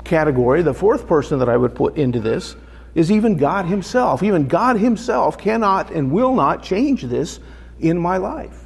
category, 0.04 0.62
the 0.62 0.74
fourth 0.74 1.08
person 1.08 1.40
that 1.40 1.48
I 1.48 1.56
would 1.56 1.74
put 1.74 1.96
into 1.96 2.20
this, 2.20 2.54
is 2.94 3.10
even 3.10 3.36
God 3.36 3.66
Himself. 3.66 4.22
Even 4.22 4.46
God 4.46 4.76
Himself 4.76 5.36
cannot 5.36 5.90
and 5.90 6.12
will 6.12 6.34
not 6.34 6.62
change 6.62 7.02
this 7.02 7.40
in 7.80 7.98
my 7.98 8.18
life. 8.18 8.56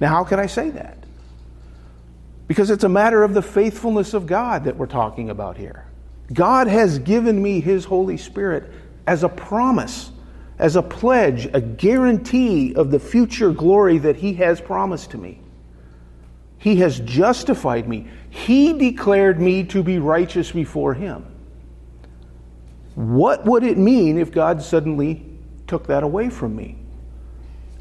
Now, 0.00 0.08
how 0.08 0.24
can 0.24 0.38
I 0.38 0.46
say 0.46 0.70
that? 0.70 0.98
Because 2.46 2.70
it's 2.70 2.84
a 2.84 2.88
matter 2.88 3.22
of 3.22 3.32
the 3.32 3.42
faithfulness 3.42 4.12
of 4.12 4.26
God 4.26 4.64
that 4.64 4.76
we're 4.76 4.86
talking 4.86 5.30
about 5.30 5.56
here. 5.56 5.86
God 6.32 6.66
has 6.66 6.98
given 6.98 7.42
me 7.42 7.60
His 7.60 7.84
Holy 7.84 8.16
Spirit 8.16 8.72
as 9.06 9.22
a 9.22 9.28
promise 9.28 10.10
as 10.58 10.76
a 10.76 10.82
pledge, 10.82 11.46
a 11.52 11.60
guarantee 11.60 12.74
of 12.74 12.90
the 12.90 13.00
future 13.00 13.50
glory 13.50 13.98
that 13.98 14.16
He 14.16 14.34
has 14.34 14.60
promised 14.60 15.10
to 15.10 15.18
me. 15.18 15.40
He 16.58 16.76
has 16.76 17.00
justified 17.00 17.88
me. 17.88 18.08
He 18.30 18.72
declared 18.72 19.40
me 19.40 19.64
to 19.64 19.82
be 19.82 19.98
righteous 19.98 20.52
before 20.52 20.94
Him. 20.94 21.26
What 22.94 23.44
would 23.44 23.64
it 23.64 23.76
mean 23.76 24.18
if 24.18 24.30
God 24.30 24.62
suddenly 24.62 25.26
took 25.66 25.88
that 25.88 26.04
away 26.04 26.30
from 26.30 26.54
me? 26.54 26.76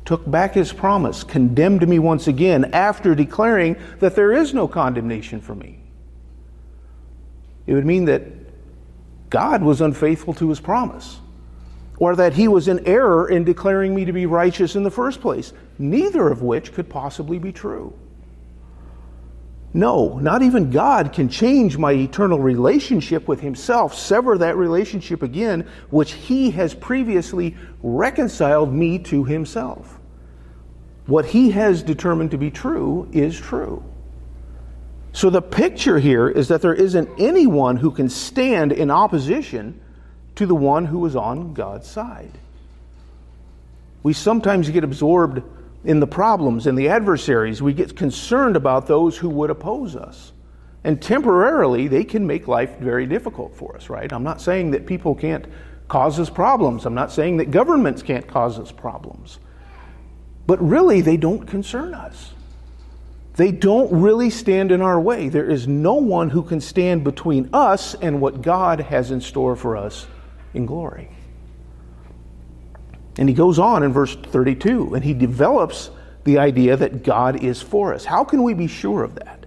Took 0.06 0.30
back 0.30 0.56
His 0.56 0.74
promise, 0.74 1.24
condemned 1.24 1.88
me 1.88 2.00
once 2.00 2.28
again 2.28 2.74
after 2.74 3.14
declaring 3.14 3.78
that 4.00 4.16
there 4.16 4.34
is 4.34 4.54
no 4.54 4.68
condemnation 4.68 5.40
for 5.40 5.56
me? 5.56 5.80
It 7.66 7.74
would 7.74 7.86
mean 7.86 8.06
that 8.06 8.24
God 9.30 9.64
was 9.64 9.82
unfaithful 9.82 10.34
to 10.36 10.50
His 10.50 10.60
promise 10.60 11.20
or 11.98 12.16
that 12.16 12.34
he 12.34 12.48
was 12.48 12.68
in 12.68 12.86
error 12.86 13.30
in 13.30 13.44
declaring 13.44 13.94
me 13.94 14.06
to 14.06 14.14
be 14.14 14.26
righteous 14.26 14.76
in 14.76 14.84
the 14.84 14.92
first 14.92 15.22
place, 15.22 15.54
neither 15.78 16.28
of 16.28 16.42
which 16.42 16.74
could 16.74 16.90
possibly 16.90 17.40
be 17.40 17.52
true. 17.52 17.94
No, 19.76 20.20
not 20.20 20.42
even 20.44 20.70
God 20.70 21.14
can 21.14 21.30
change 21.30 21.78
my 21.78 21.94
eternal 21.94 22.40
relationship 22.40 23.28
with 23.28 23.40
Himself, 23.40 23.96
sever 23.96 24.38
that 24.38 24.56
relationship 24.56 25.24
again, 25.24 25.68
which 25.90 26.12
He 26.12 26.52
has 26.52 26.76
previously 26.76 27.56
reconciled 27.82 28.72
me 28.72 29.00
to 29.00 29.24
Himself. 29.24 30.00
What 31.08 31.26
He 31.26 31.52
has 31.52 31.82
determined 31.82 32.32
to 32.32 32.38
be 32.38 32.52
true 32.52 33.10
is 33.12 33.40
true. 33.40 33.84
So 35.14 35.30
the 35.30 35.42
picture 35.42 36.00
here 36.00 36.28
is 36.28 36.48
that 36.48 36.62
there 36.62 36.74
isn't 36.74 37.08
anyone 37.20 37.78
who 37.78 37.92
can 37.92 38.10
stand 38.10 38.72
in 38.72 38.90
opposition 38.90 39.80
to 40.36 40.48
the 40.48 40.56
one 40.56 40.86
who 40.86 41.06
is 41.06 41.16
on 41.16 41.54
God's 41.54 41.88
side. 41.88 42.32
We 44.02 44.14
sometimes 44.14 44.70
get 44.72 44.84
absorbed 44.84 45.44
in 45.86 46.00
the 46.00 46.08
problems 46.08 46.66
and 46.66 46.78
the 46.78 46.90
adversaries. 46.90 47.62
We 47.62 47.74
get 47.74 47.96
concerned 47.96 48.56
about 48.56 48.88
those 48.88 49.18
who 49.18 49.30
would 49.30 49.52
oppose 49.52 49.96
us. 49.96 50.32
And 50.84 51.02
temporarily, 51.02 51.88
they 51.88 52.04
can 52.04 52.26
make 52.26 52.48
life 52.48 52.78
very 52.80 53.06
difficult 53.06 53.56
for 53.56 53.76
us, 53.76 53.90
right? 53.90 54.12
I'm 54.12 54.24
not 54.24 54.42
saying 54.42 54.72
that 54.72 54.86
people 54.86 55.14
can't 55.14 55.46
cause 55.88 56.20
us 56.20 56.30
problems. 56.30 56.86
I'm 56.86 56.96
not 56.96 57.12
saying 57.12 57.38
that 57.38 57.52
governments 57.52 58.02
can't 58.02 58.28
cause 58.28 58.58
us 58.58 58.72
problems. 58.72 59.40
But 60.48 60.62
really, 60.62 61.02
they 61.02 61.18
don't 61.18 61.46
concern 61.46 61.94
us. 61.94 62.33
They 63.36 63.52
don't 63.52 63.92
really 63.92 64.30
stand 64.30 64.72
in 64.72 64.82
our 64.82 65.00
way. 65.00 65.30
There 65.30 65.50
is 65.50 65.68
no 65.68 65.96
one 65.96 66.30
who 66.30 66.44
can 66.44 66.62
stand 66.62 67.04
between 67.04 67.50
us 67.52 67.96
and 67.96 68.22
what 68.22 68.42
God 68.42 68.80
has 68.80 69.10
in 69.10 69.22
store 69.22 69.56
for 69.56 69.76
us 69.76 70.06
in 70.54 70.66
glory. 70.66 71.10
And 73.18 73.28
he 73.28 73.34
goes 73.34 73.58
on 73.58 73.84
in 73.84 73.92
verse 73.92 74.16
32 74.16 74.96
and 74.96 75.04
he 75.04 75.14
develops 75.14 75.90
the 76.24 76.38
idea 76.38 76.78
that 76.78 77.04
God 77.04 77.44
is 77.44 77.62
for 77.62 77.94
us. 77.94 78.06
How 78.06 78.24
can 78.24 78.44
we 78.44 78.54
be 78.54 78.68
sure 78.68 79.04
of 79.04 79.16
that? 79.16 79.46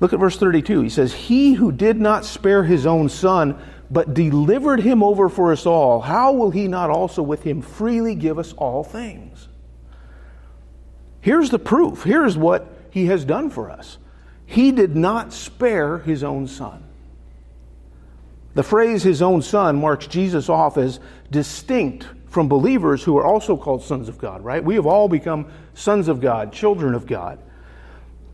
Look 0.00 0.12
at 0.12 0.20
verse 0.20 0.38
32. 0.38 0.82
He 0.82 0.88
says, 0.88 1.12
He 1.12 1.54
who 1.54 1.72
did 1.72 2.00
not 2.00 2.24
spare 2.24 2.64
his 2.64 2.86
own 2.86 3.08
son, 3.08 3.60
but 3.90 4.14
delivered 4.14 4.80
him 4.80 5.02
over 5.02 5.28
for 5.28 5.52
us 5.52 5.66
all, 5.66 6.00
how 6.00 6.32
will 6.32 6.50
he 6.50 6.68
not 6.68 6.90
also 6.90 7.22
with 7.22 7.42
him 7.42 7.62
freely 7.62 8.14
give 8.14 8.38
us 8.38 8.52
all 8.54 8.84
things? 8.84 9.48
Here's 11.20 11.50
the 11.50 11.58
proof. 11.58 12.02
Here's 12.02 12.36
what 12.36 12.77
he 12.98 13.06
has 13.06 13.24
done 13.24 13.48
for 13.48 13.70
us. 13.70 13.98
He 14.44 14.72
did 14.72 14.96
not 14.96 15.32
spare 15.32 15.98
his 15.98 16.24
own 16.24 16.48
son. 16.48 16.82
The 18.54 18.62
phrase 18.64 19.02
his 19.04 19.22
own 19.22 19.40
son 19.42 19.76
marks 19.76 20.08
Jesus 20.08 20.48
off 20.48 20.76
as 20.76 20.98
distinct 21.30 22.06
from 22.26 22.48
believers 22.48 23.04
who 23.04 23.16
are 23.16 23.24
also 23.24 23.56
called 23.56 23.84
sons 23.84 24.08
of 24.08 24.18
God, 24.18 24.42
right? 24.42 24.64
We 24.64 24.74
have 24.74 24.86
all 24.86 25.08
become 25.08 25.46
sons 25.74 26.08
of 26.08 26.20
God, 26.20 26.52
children 26.52 26.94
of 26.94 27.06
God. 27.06 27.38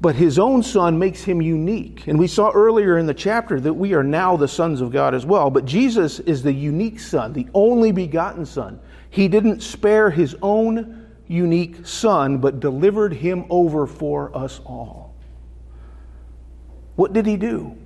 But 0.01 0.15
his 0.15 0.39
own 0.39 0.63
son 0.63 0.99
makes 0.99 1.23
him 1.23 1.43
unique. 1.43 2.07
And 2.07 2.19
we 2.19 2.27
saw 2.27 2.51
earlier 2.51 2.97
in 2.97 3.07
the 3.07 3.15
chapter 3.15 3.61
that 3.61 3.75
we 3.75 3.93
are 3.93 4.03
now 4.03 4.37
the 4.37 4.49
sons 4.49 4.81
of 4.81 4.91
God 4.91 5.15
as 5.15 5.27
well. 5.27 5.51
But 5.51 5.67
Jesus 5.67 6.21
is 6.21 6.43
the 6.43 6.53
unique 6.53 7.01
son, 7.01 7.33
the 7.33 7.49
only 7.55 7.93
begotten 7.93 8.47
son. 8.47 8.81
He 9.11 9.29
didn't 9.29 9.63
spare 9.63 10.11
his 10.11 10.35
own 10.43 11.04
unique 11.27 11.87
son, 11.87 12.39
but 12.39 12.61
delivered 12.61 13.15
him 13.15 13.45
over 13.51 13.87
for 13.87 14.37
us 14.37 14.61
all. 14.65 15.15
What 16.97 17.13
did 17.13 17.27
he 17.27 17.37
do? 17.37 17.77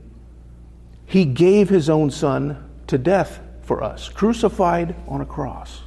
He 1.07 1.25
gave 1.25 1.69
his 1.69 1.89
own 1.89 2.11
son 2.11 2.71
to 2.89 2.99
death 2.99 3.41
for 3.63 3.83
us, 3.83 4.09
crucified 4.09 4.95
on 5.07 5.21
a 5.21 5.27
cross. 5.27 5.83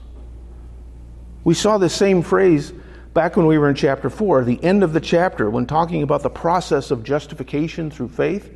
We 1.43 1.53
saw 1.53 1.77
the 1.77 1.89
same 1.89 2.22
phrase 2.22 2.74
back 3.13 3.36
when 3.36 3.46
we 3.46 3.58
were 3.58 3.70
in 3.70 3.75
chapter 3.75 4.10
4, 4.10 4.43
the 4.43 4.63
end 4.63 4.84
of 4.84 4.93
the 4.93 5.01
chapter, 5.01 5.50
when 5.50 5.65
talking 5.65 6.03
about 6.03 6.24
the 6.24 6.29
process 6.29 6.91
of 6.91 7.03
justification 7.03 7.91
through 7.91 8.10
faith. 8.10 8.51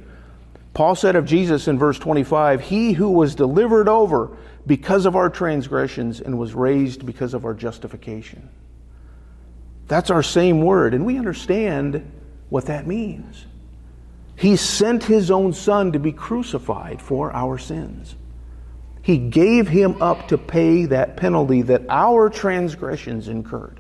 Paul 0.74 0.96
said 0.96 1.16
of 1.16 1.26
Jesus 1.26 1.68
in 1.68 1.80
verse 1.80 1.98
25, 2.00 2.62
He 2.62 2.94
who 2.94 3.12
was 3.12 3.36
delivered 3.36 3.88
over 3.88 4.38
because 4.68 5.06
of 5.06 5.16
our 5.16 5.30
transgressions 5.30 6.20
and 6.22 6.38
was 6.38 6.54
raised 6.54 7.06
because 7.06 7.34
of 7.34 7.46
our 7.46 7.54
justification. 7.54 8.50
That's 9.88 10.10
our 10.10 10.24
same 10.24 10.62
word, 10.62 10.94
and 10.94 11.06
we 11.06 11.18
understand 11.18 12.12
what 12.50 12.66
that 12.66 12.88
means. 12.88 13.46
He 14.36 14.56
sent 14.56 15.04
his 15.04 15.32
own 15.32 15.54
son 15.54 15.92
to 15.94 16.00
be 16.00 16.12
crucified 16.12 17.02
for 17.02 17.32
our 17.34 17.58
sins. 17.58 18.16
He 19.02 19.18
gave 19.18 19.68
him 19.68 20.02
up 20.02 20.28
to 20.30 20.38
pay 20.38 20.86
that 20.86 21.16
penalty 21.16 21.62
that 21.64 21.84
our 21.90 22.30
transgressions 22.30 23.28
incurred. 23.28 23.80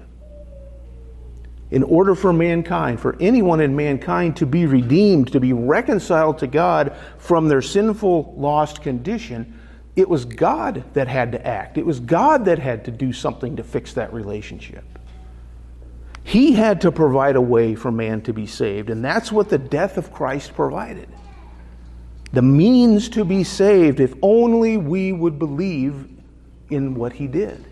In 1.72 1.82
order 1.82 2.14
for 2.14 2.32
mankind, 2.32 3.00
for 3.00 3.18
anyone 3.20 3.60
in 3.60 3.76
mankind 3.76 4.38
to 4.38 4.46
be 4.46 4.68
redeemed, 4.68 5.32
to 5.32 5.40
be 5.40 5.52
reconciled 5.52 6.38
to 6.38 6.48
God 6.48 6.96
from 7.18 7.48
their 7.48 7.64
sinful, 7.64 8.36
lost 8.38 8.84
condition, 8.84 9.60
it 9.96 10.08
was 10.08 10.26
God 10.26 10.84
that 10.94 11.08
had 11.08 11.32
to 11.32 11.46
act. 11.46 11.80
It 11.80 11.86
was 11.86 12.00
God 12.00 12.46
that 12.46 12.60
had 12.60 12.86
to 12.86 12.92
do 12.92 13.12
something 13.12 13.56
to 13.56 13.64
fix 13.64 13.94
that 13.94 14.14
relationship. 14.14 14.95
He 16.26 16.54
had 16.54 16.82
to 16.82 16.92
provide 16.92 17.36
a 17.36 17.42
way 17.42 17.76
for 17.76 17.92
man 17.92 18.22
to 18.24 18.34
be 18.34 18.48
saved, 18.48 18.90
and 18.90 19.06
that's 19.06 19.32
what 19.32 19.48
the 19.48 19.60
death 19.60 19.96
of 19.96 20.12
Christ 20.12 20.56
provided. 20.56 21.08
The 22.34 22.42
means 22.42 23.10
to 23.10 23.24
be 23.24 23.44
saved 23.44 24.00
if 24.00 24.16
only 24.24 24.76
we 24.76 25.14
would 25.14 25.38
believe 25.38 26.10
in 26.72 26.96
what 26.96 27.14
he 27.14 27.28
did. 27.28 27.64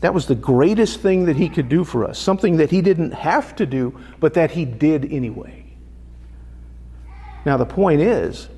That 0.00 0.14
was 0.14 0.26
the 0.26 0.34
greatest 0.34 1.00
thing 1.00 1.26
that 1.26 1.36
he 1.36 1.48
could 1.48 1.68
do 1.68 1.84
for 1.84 2.04
us, 2.04 2.18
something 2.18 2.56
that 2.56 2.72
he 2.72 2.82
didn't 2.82 3.12
have 3.12 3.54
to 3.56 3.66
do, 3.66 3.98
but 4.18 4.34
that 4.34 4.50
he 4.50 4.64
did 4.64 5.10
anyway. 5.10 5.64
Now, 7.44 7.56
the 7.56 7.66
point 7.66 8.00
is, 8.00 8.48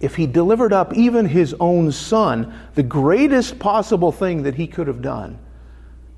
if 0.00 0.14
he 0.14 0.28
delivered 0.28 0.72
up 0.72 0.94
even 0.94 1.26
his 1.26 1.52
own 1.58 1.90
son, 1.90 2.54
the 2.76 2.84
greatest 2.84 3.58
possible 3.58 4.12
thing 4.12 4.44
that 4.44 4.54
he 4.54 4.68
could 4.68 4.86
have 4.86 5.02
done, 5.02 5.40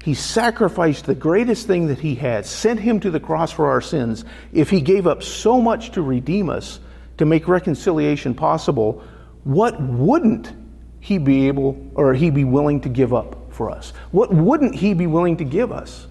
he 0.05 0.15
sacrificed 0.15 1.07
the 1.07 1.15
greatest 1.15 1.67
thing 1.67 1.89
that 1.89 1.99
he 1.99 2.15
had, 2.15 2.47
sent 2.47 2.81
him 2.81 3.01
to 3.01 3.11
the 3.11 3.21
cross 3.21 3.51
for 3.51 3.69
our 3.71 3.81
sins. 3.81 4.25
If 4.53 4.71
he 4.71 4.81
gave 4.81 5.07
up 5.07 5.23
so 5.23 5.61
much 5.61 5.93
to 5.93 6.03
redeem 6.03 6.49
us, 6.49 6.81
to 7.19 7.27
make 7.27 7.49
reconciliation 7.49 8.35
possible, 8.35 9.03
what 9.45 9.81
wouldn't 9.81 10.53
he 11.01 11.19
be 11.19 11.49
able 11.49 11.91
or 11.95 12.15
he 12.15 12.31
be 12.31 12.45
willing 12.45 12.81
to 12.83 12.89
give 12.89 13.13
up 13.13 13.53
for 13.53 13.71
us? 13.71 13.93
What 14.13 14.33
wouldn't 14.33 14.75
he 14.75 14.95
be 14.95 15.07
willing 15.07 15.39
to 15.39 15.45
give 15.45 15.73
us 15.73 16.07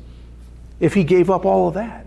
if 0.80 0.94
he 0.94 1.04
gave 1.04 1.30
up 1.30 1.46
all 1.46 1.70
of 1.70 1.76
that? 1.76 2.06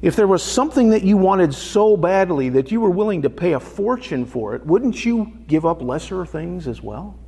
If 0.00 0.16
there 0.16 0.26
was 0.26 0.42
something 0.42 0.90
that 0.90 1.02
you 1.02 1.18
wanted 1.18 1.52
so 1.52 1.96
badly 1.96 2.48
that 2.50 2.70
you 2.70 2.80
were 2.80 2.90
willing 2.90 3.22
to 3.22 3.30
pay 3.30 3.52
a 3.52 3.60
fortune 3.60 4.24
for 4.24 4.54
it, 4.54 4.64
wouldn't 4.64 5.04
you 5.04 5.32
give 5.46 5.66
up 5.66 5.82
lesser 5.82 6.24
things 6.24 6.66
as 6.66 6.80
well? 6.80 7.18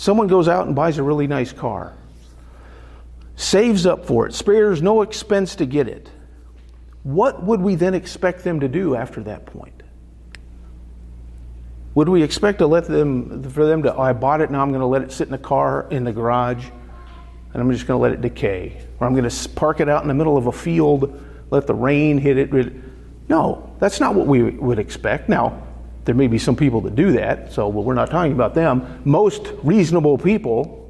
Someone 0.00 0.28
goes 0.28 0.48
out 0.48 0.66
and 0.66 0.74
buys 0.74 0.96
a 0.96 1.02
really 1.02 1.26
nice 1.26 1.52
car, 1.52 1.92
saves 3.36 3.84
up 3.84 4.06
for 4.06 4.26
it, 4.26 4.32
spares 4.32 4.80
no 4.80 5.02
expense 5.02 5.56
to 5.56 5.66
get 5.66 5.88
it. 5.88 6.08
What 7.02 7.42
would 7.42 7.60
we 7.60 7.74
then 7.74 7.92
expect 7.92 8.42
them 8.42 8.60
to 8.60 8.68
do 8.68 8.96
after 8.96 9.22
that 9.24 9.44
point? 9.44 9.82
Would 11.94 12.08
we 12.08 12.22
expect 12.22 12.60
to 12.60 12.66
let 12.66 12.86
them 12.86 13.42
for 13.42 13.66
them 13.66 13.82
to 13.82 13.94
oh, 13.94 14.00
I 14.00 14.14
bought 14.14 14.40
it 14.40 14.50
now 14.50 14.62
I'm 14.62 14.70
going 14.70 14.80
to 14.80 14.86
let 14.86 15.02
it 15.02 15.12
sit 15.12 15.28
in 15.28 15.32
the 15.32 15.36
car 15.36 15.86
in 15.90 16.04
the 16.04 16.12
garage 16.12 16.64
and 17.52 17.62
I'm 17.62 17.70
just 17.70 17.86
going 17.86 17.98
to 17.98 18.02
let 18.02 18.12
it 18.12 18.22
decay 18.22 18.80
or 19.00 19.06
I'm 19.06 19.14
going 19.14 19.28
to 19.28 19.48
park 19.50 19.80
it 19.80 19.90
out 19.90 20.00
in 20.00 20.08
the 20.08 20.14
middle 20.14 20.38
of 20.38 20.46
a 20.46 20.52
field 20.52 21.22
let 21.50 21.66
the 21.66 21.74
rain 21.74 22.16
hit 22.16 22.38
it 22.38 22.72
no 23.28 23.70
that's 23.78 24.00
not 24.00 24.14
what 24.14 24.26
we 24.26 24.44
would 24.44 24.78
expect 24.78 25.28
now 25.28 25.62
there 26.04 26.14
may 26.14 26.26
be 26.26 26.38
some 26.38 26.56
people 26.56 26.80
that 26.80 26.94
do 26.94 27.12
that 27.12 27.52
so 27.52 27.68
well, 27.68 27.84
we're 27.84 27.94
not 27.94 28.10
talking 28.10 28.32
about 28.32 28.54
them 28.54 29.02
most 29.04 29.52
reasonable 29.62 30.18
people 30.18 30.80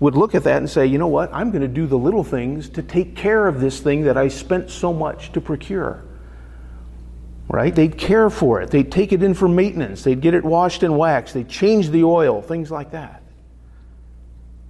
would 0.00 0.16
look 0.16 0.34
at 0.34 0.44
that 0.44 0.58
and 0.58 0.68
say, 0.68 0.86
you 0.86 0.98
know 0.98 1.06
what, 1.06 1.32
I'm 1.32 1.50
going 1.50 1.62
to 1.62 1.68
do 1.68 1.86
the 1.86 1.98
little 1.98 2.24
things 2.24 2.68
to 2.70 2.82
take 2.82 3.16
care 3.16 3.46
of 3.46 3.60
this 3.60 3.80
thing 3.80 4.02
that 4.02 4.16
I 4.16 4.28
spent 4.28 4.70
so 4.70 4.92
much 4.92 5.32
to 5.32 5.40
procure. 5.40 6.04
Right? 7.48 7.74
They'd 7.74 7.96
care 7.96 8.30
for 8.30 8.60
it. 8.60 8.70
They'd 8.70 8.90
take 8.90 9.12
it 9.12 9.22
in 9.22 9.34
for 9.34 9.48
maintenance. 9.48 10.02
They'd 10.02 10.20
get 10.20 10.34
it 10.34 10.44
washed 10.44 10.82
and 10.82 10.98
waxed. 10.98 11.34
They'd 11.34 11.48
change 11.48 11.90
the 11.90 12.04
oil, 12.04 12.42
things 12.42 12.70
like 12.70 12.90
that. 12.90 13.22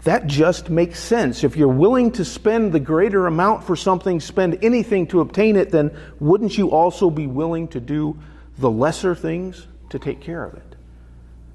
That 0.02 0.26
just 0.26 0.68
makes 0.68 1.00
sense. 1.00 1.44
If 1.44 1.56
you're 1.56 1.66
willing 1.66 2.12
to 2.12 2.24
spend 2.24 2.72
the 2.72 2.80
greater 2.80 3.26
amount 3.26 3.64
for 3.64 3.74
something, 3.74 4.20
spend 4.20 4.58
anything 4.62 5.06
to 5.08 5.20
obtain 5.20 5.56
it, 5.56 5.70
then 5.70 5.96
wouldn't 6.20 6.58
you 6.58 6.72
also 6.72 7.08
be 7.08 7.26
willing 7.26 7.68
to 7.68 7.80
do 7.80 8.18
the 8.58 8.70
lesser 8.70 9.14
things 9.14 9.66
to 9.90 9.98
take 9.98 10.20
care 10.20 10.44
of 10.44 10.54
it? 10.54 10.74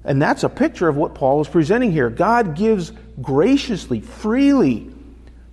And 0.04 0.20
that's 0.20 0.44
a 0.44 0.48
picture 0.48 0.88
of 0.88 0.96
what 0.96 1.14
Paul 1.14 1.40
is 1.40 1.48
presenting 1.48 1.92
here. 1.92 2.08
God 2.08 2.56
gives 2.56 2.92
graciously, 3.20 4.00
freely. 4.00 4.90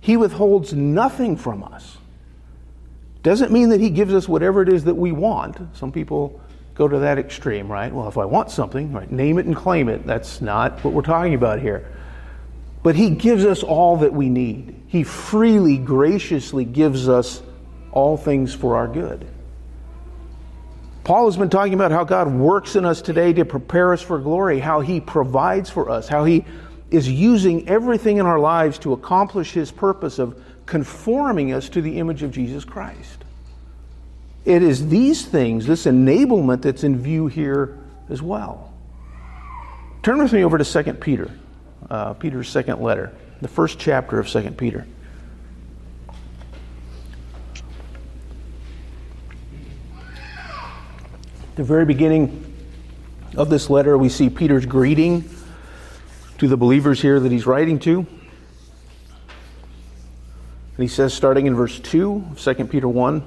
He 0.00 0.16
withholds 0.16 0.72
nothing 0.72 1.36
from 1.36 1.62
us. 1.62 1.98
Doesn't 3.22 3.52
mean 3.52 3.70
that 3.70 3.80
He 3.80 3.90
gives 3.90 4.14
us 4.14 4.28
whatever 4.28 4.62
it 4.62 4.68
is 4.68 4.84
that 4.84 4.94
we 4.94 5.12
want. 5.12 5.76
Some 5.76 5.92
people 5.92 6.40
go 6.74 6.88
to 6.88 7.00
that 7.00 7.18
extreme, 7.18 7.70
right? 7.70 7.92
Well, 7.92 8.08
if 8.08 8.16
I 8.16 8.24
want 8.24 8.50
something, 8.50 8.92
right, 8.92 9.10
name 9.10 9.38
it 9.38 9.46
and 9.46 9.54
claim 9.54 9.88
it. 9.88 10.06
That's 10.06 10.40
not 10.40 10.82
what 10.84 10.94
we're 10.94 11.02
talking 11.02 11.34
about 11.34 11.60
here. 11.60 11.92
But 12.82 12.94
He 12.94 13.10
gives 13.10 13.44
us 13.44 13.62
all 13.62 13.98
that 13.98 14.12
we 14.12 14.28
need. 14.28 14.80
He 14.86 15.02
freely, 15.02 15.76
graciously 15.76 16.64
gives 16.64 17.08
us 17.08 17.42
all 17.92 18.16
things 18.16 18.54
for 18.54 18.76
our 18.76 18.88
good. 18.88 19.26
Paul 21.04 21.26
has 21.26 21.36
been 21.36 21.50
talking 21.50 21.74
about 21.74 21.90
how 21.90 22.04
God 22.04 22.32
works 22.32 22.76
in 22.76 22.84
us 22.84 23.00
today 23.00 23.32
to 23.32 23.44
prepare 23.44 23.92
us 23.92 24.02
for 24.02 24.18
glory, 24.18 24.58
how 24.60 24.80
He 24.80 25.00
provides 25.00 25.70
for 25.70 25.88
us, 25.88 26.08
how 26.08 26.24
He 26.24 26.44
is 26.90 27.08
using 27.08 27.68
everything 27.68 28.18
in 28.18 28.26
our 28.26 28.38
lives 28.38 28.78
to 28.80 28.92
accomplish 28.92 29.52
His 29.52 29.70
purpose 29.70 30.18
of 30.18 30.40
conforming 30.66 31.52
us 31.52 31.68
to 31.70 31.80
the 31.80 31.98
image 31.98 32.22
of 32.22 32.30
Jesus 32.30 32.64
Christ. 32.64 33.24
It 34.44 34.62
is 34.62 34.88
these 34.88 35.26
things, 35.26 35.66
this 35.66 35.86
enablement, 35.86 36.62
that's 36.62 36.84
in 36.84 36.98
view 36.98 37.26
here 37.26 37.78
as 38.08 38.22
well. 38.22 38.72
Turn 40.02 40.18
with 40.22 40.32
me 40.32 40.44
over 40.44 40.58
to 40.58 40.64
2 40.64 40.94
Peter, 40.94 41.30
uh, 41.90 42.14
Peter's 42.14 42.48
second 42.48 42.80
letter, 42.80 43.12
the 43.40 43.48
first 43.48 43.78
chapter 43.78 44.18
of 44.18 44.28
2 44.28 44.52
Peter. 44.52 44.86
The 51.58 51.64
very 51.64 51.84
beginning 51.84 52.54
of 53.36 53.50
this 53.50 53.68
letter, 53.68 53.98
we 53.98 54.08
see 54.08 54.30
Peter's 54.30 54.64
greeting 54.64 55.28
to 56.38 56.46
the 56.46 56.56
believers 56.56 57.02
here 57.02 57.18
that 57.18 57.32
he's 57.32 57.46
writing 57.46 57.80
to. 57.80 57.98
And 57.98 58.06
he 60.78 60.86
says, 60.86 61.12
starting 61.12 61.46
in 61.46 61.56
verse 61.56 61.80
2 61.80 62.26
of 62.30 62.38
2 62.38 62.54
Peter 62.66 62.88
1 62.88 63.24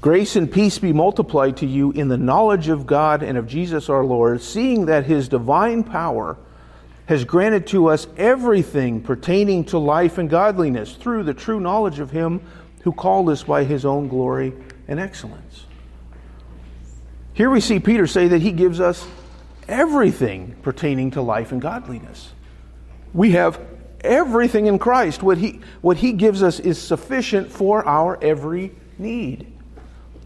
Grace 0.00 0.34
and 0.34 0.50
peace 0.50 0.80
be 0.80 0.92
multiplied 0.92 1.58
to 1.58 1.66
you 1.66 1.92
in 1.92 2.08
the 2.08 2.16
knowledge 2.16 2.68
of 2.68 2.84
God 2.84 3.22
and 3.22 3.38
of 3.38 3.46
Jesus 3.46 3.88
our 3.88 4.04
Lord, 4.04 4.42
seeing 4.42 4.86
that 4.86 5.06
his 5.06 5.28
divine 5.28 5.84
power 5.84 6.36
has 7.06 7.24
granted 7.24 7.68
to 7.68 7.86
us 7.90 8.08
everything 8.16 9.02
pertaining 9.02 9.64
to 9.66 9.78
life 9.78 10.18
and 10.18 10.28
godliness 10.28 10.96
through 10.96 11.22
the 11.22 11.34
true 11.34 11.60
knowledge 11.60 12.00
of 12.00 12.10
him 12.10 12.40
who 12.82 12.90
called 12.90 13.28
us 13.30 13.44
by 13.44 13.62
his 13.62 13.84
own 13.84 14.08
glory 14.08 14.52
and 14.88 14.98
excellence. 14.98 15.67
Here 17.38 17.48
we 17.48 17.60
see 17.60 17.78
Peter 17.78 18.08
say 18.08 18.26
that 18.26 18.42
he 18.42 18.50
gives 18.50 18.80
us 18.80 19.06
everything 19.68 20.56
pertaining 20.62 21.12
to 21.12 21.22
life 21.22 21.52
and 21.52 21.62
godliness. 21.62 22.32
We 23.14 23.30
have 23.30 23.60
everything 24.00 24.66
in 24.66 24.80
Christ. 24.80 25.22
What 25.22 25.38
he, 25.38 25.60
what 25.80 25.98
he 25.98 26.14
gives 26.14 26.42
us 26.42 26.58
is 26.58 26.82
sufficient 26.82 27.48
for 27.48 27.86
our 27.86 28.20
every 28.20 28.72
need. 28.98 29.46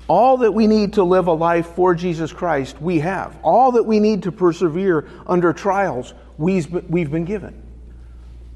All 0.08 0.38
that 0.38 0.52
we 0.52 0.66
need 0.66 0.94
to 0.94 1.02
live 1.02 1.26
a 1.26 1.34
life 1.34 1.66
for 1.74 1.94
Jesus 1.94 2.32
Christ, 2.32 2.80
we 2.80 3.00
have. 3.00 3.36
All 3.42 3.72
that 3.72 3.82
we 3.82 4.00
need 4.00 4.22
to 4.22 4.32
persevere 4.32 5.06
under 5.26 5.52
trials, 5.52 6.14
we've, 6.38 6.70
been 6.70 7.26
given. 7.26 7.62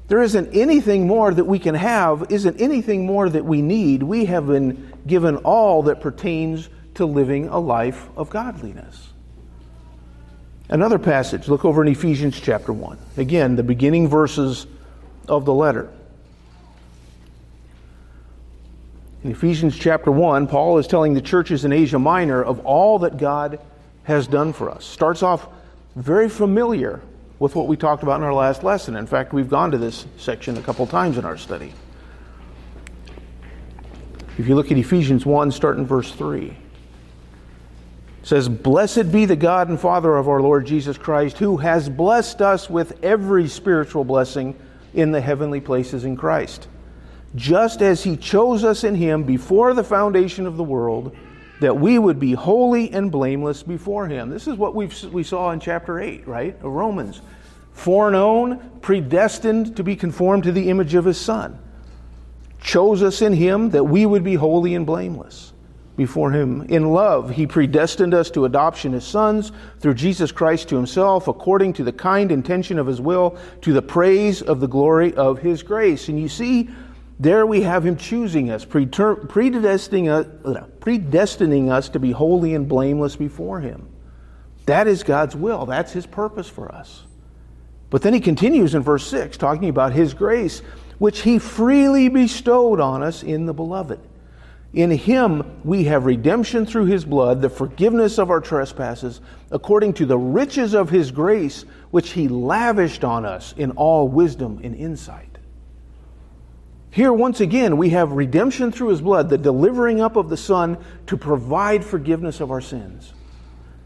There 0.07 0.23
isn't 0.23 0.55
anything 0.55 1.05
more 1.05 1.31
that 1.31 1.45
we 1.45 1.59
can 1.59 1.75
have, 1.75 2.31
isn't 2.31 2.59
anything 2.59 3.05
more 3.05 3.29
that 3.29 3.45
we 3.45 3.61
need. 3.61 4.01
We 4.01 4.25
have 4.25 4.47
been 4.47 4.97
given 5.05 5.37
all 5.37 5.83
that 5.83 6.01
pertains 6.01 6.69
to 6.97 7.05
living 7.05 7.47
a 7.47 7.59
life 7.59 8.09
of 8.15 8.29
godliness. 8.29 9.09
Another 10.69 10.99
passage, 10.99 11.47
look 11.47 11.63
over 11.63 11.81
in 11.81 11.87
Ephesians 11.87 12.39
chapter 12.39 12.73
1. 12.73 12.97
Again, 13.15 13.55
the 13.55 13.63
beginning 13.63 14.07
verses 14.07 14.67
of 15.27 15.45
the 15.45 15.53
letter. 15.53 15.89
In 19.23 19.31
Ephesians 19.31 19.77
chapter 19.77 20.11
1, 20.11 20.47
Paul 20.47 20.77
is 20.77 20.87
telling 20.87 21.13
the 21.13 21.21
churches 21.21 21.63
in 21.65 21.71
Asia 21.71 21.97
Minor 21.97 22.43
of 22.43 22.65
all 22.65 22.99
that 22.99 23.17
God 23.17 23.59
has 24.03 24.27
done 24.27 24.51
for 24.51 24.69
us. 24.69 24.85
Starts 24.85 25.23
off 25.23 25.47
very 25.95 26.29
familiar 26.29 27.01
with 27.39 27.55
what 27.55 27.67
we 27.67 27.77
talked 27.77 28.03
about 28.03 28.19
in 28.19 28.23
our 28.23 28.33
last 28.33 28.63
lesson. 28.63 28.95
In 28.95 29.07
fact, 29.07 29.33
we've 29.33 29.49
gone 29.49 29.71
to 29.71 29.77
this 29.77 30.05
section 30.17 30.57
a 30.57 30.61
couple 30.61 30.85
times 30.87 31.17
in 31.17 31.25
our 31.25 31.37
study. 31.37 31.73
If 34.37 34.47
you 34.47 34.55
look 34.55 34.71
at 34.71 34.77
Ephesians 34.77 35.25
1, 35.25 35.51
start 35.51 35.77
in 35.77 35.85
verse 35.85 36.11
3 36.11 36.55
says, 38.27 38.49
Blessed 38.49 39.09
be 39.09 39.23
the 39.23 39.37
God 39.37 39.69
and 39.69 39.79
Father 39.79 40.17
of 40.17 40.27
our 40.27 40.41
Lord 40.41 40.65
Jesus 40.65 40.97
Christ, 40.97 41.37
who 41.37 41.55
has 41.57 41.87
blessed 41.87 42.41
us 42.41 42.69
with 42.69 43.01
every 43.01 43.47
spiritual 43.47 44.03
blessing 44.03 44.53
in 44.93 45.11
the 45.11 45.21
heavenly 45.21 45.61
places 45.61 46.03
in 46.03 46.17
Christ, 46.17 46.67
just 47.35 47.81
as 47.81 48.03
he 48.03 48.17
chose 48.17 48.65
us 48.65 48.83
in 48.83 48.95
him 48.95 49.23
before 49.23 49.73
the 49.73 49.83
foundation 49.83 50.45
of 50.45 50.57
the 50.57 50.63
world, 50.63 51.15
that 51.61 51.77
we 51.77 51.97
would 51.97 52.19
be 52.19 52.33
holy 52.33 52.91
and 52.91 53.13
blameless 53.13 53.63
before 53.63 54.07
him. 54.07 54.29
This 54.29 54.45
is 54.45 54.57
what 54.57 54.75
we 54.75 54.91
we 55.09 55.23
saw 55.23 55.51
in 55.51 55.61
chapter 55.61 55.97
8, 55.97 56.27
right, 56.27 56.53
of 56.57 56.65
Romans. 56.65 57.21
Foreknown, 57.71 58.79
predestined 58.81 59.77
to 59.77 59.85
be 59.85 59.95
conformed 59.95 60.43
to 60.43 60.51
the 60.51 60.69
image 60.69 60.95
of 60.95 61.05
his 61.05 61.17
Son. 61.17 61.57
Chose 62.59 63.03
us 63.03 63.21
in 63.21 63.31
him 63.31 63.69
that 63.69 63.85
we 63.85 64.05
would 64.05 64.25
be 64.25 64.35
holy 64.35 64.75
and 64.75 64.85
blameless. 64.85 65.53
Before 65.97 66.31
him. 66.31 66.61
In 66.69 66.91
love, 66.91 67.31
he 67.31 67.45
predestined 67.45 68.13
us 68.13 68.31
to 68.31 68.45
adoption 68.45 68.93
as 68.93 69.05
sons 69.05 69.51
through 69.79 69.95
Jesus 69.95 70.31
Christ 70.31 70.69
to 70.69 70.77
himself, 70.77 71.27
according 71.27 71.73
to 71.73 71.83
the 71.83 71.91
kind 71.91 72.31
intention 72.31 72.79
of 72.79 72.87
his 72.87 73.01
will, 73.01 73.37
to 73.63 73.73
the 73.73 73.81
praise 73.81 74.41
of 74.41 74.61
the 74.61 74.67
glory 74.67 75.13
of 75.15 75.39
his 75.39 75.63
grace. 75.63 76.07
And 76.07 76.19
you 76.19 76.29
see, 76.29 76.69
there 77.19 77.45
we 77.47 77.63
have 77.63 77.83
him 77.85 77.97
choosing 77.97 78.51
us, 78.51 78.63
predestining 78.63 80.07
us, 80.07 80.27
predestining 80.79 81.71
us 81.71 81.89
to 81.89 81.99
be 81.99 82.11
holy 82.11 82.53
and 82.53 82.69
blameless 82.69 83.15
before 83.15 83.59
him. 83.59 83.89
That 84.67 84.87
is 84.87 85.01
God's 85.03 85.35
will. 85.35 85.65
That's 85.65 85.91
his 85.91 86.05
purpose 86.05 86.47
for 86.47 86.73
us. 86.73 87.03
But 87.89 88.01
then 88.01 88.13
he 88.13 88.19
continues 88.19 88.75
in 88.75 88.83
verse 88.83 89.07
6, 89.07 89.37
talking 89.37 89.69
about 89.69 89.93
his 89.93 90.13
grace, 90.13 90.59
which 90.99 91.21
he 91.21 91.39
freely 91.39 92.09
bestowed 92.09 92.79
on 92.79 93.01
us 93.01 93.23
in 93.23 93.45
the 93.45 93.53
beloved. 93.53 93.99
In 94.73 94.91
him 94.91 95.61
we 95.63 95.85
have 95.85 96.05
redemption 96.05 96.65
through 96.65 96.85
his 96.85 97.05
blood, 97.05 97.41
the 97.41 97.49
forgiveness 97.49 98.17
of 98.19 98.29
our 98.29 98.41
trespasses, 98.41 99.21
according 99.49 99.93
to 99.93 100.05
the 100.05 100.17
riches 100.17 100.73
of 100.73 100.89
his 100.89 101.11
grace, 101.11 101.63
which 101.91 102.11
he 102.11 102.27
lavished 102.27 103.03
on 103.03 103.25
us 103.25 103.53
in 103.57 103.71
all 103.71 104.07
wisdom 104.07 104.59
and 104.63 104.75
insight. 104.75 105.37
Here, 106.91 107.13
once 107.13 107.41
again, 107.41 107.77
we 107.77 107.89
have 107.89 108.11
redemption 108.11 108.71
through 108.71 108.89
his 108.89 109.01
blood, 109.01 109.29
the 109.29 109.37
delivering 109.37 110.01
up 110.01 110.15
of 110.15 110.29
the 110.29 110.37
Son 110.37 110.77
to 111.07 111.15
provide 111.15 111.85
forgiveness 111.85 112.39
of 112.39 112.49
our 112.49 112.61
sins, 112.61 113.13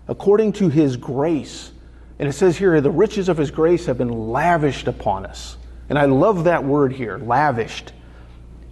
according 0.08 0.54
to 0.54 0.70
his 0.70 0.98
grace. 0.98 1.72
And 2.20 2.30
it 2.30 2.34
says 2.34 2.58
here, 2.58 2.80
the 2.80 2.90
riches 2.90 3.30
of 3.30 3.38
his 3.38 3.52
grace 3.52 3.86
have 3.86 3.98
been 3.98 4.30
lavished 4.32 4.88
upon 4.88 5.26
us. 5.26 5.58
And 5.90 6.00
I 6.00 6.06
love 6.06 6.46
that 6.46 6.64
word 6.64 6.94
here, 6.94 7.18
lavished. 7.18 7.92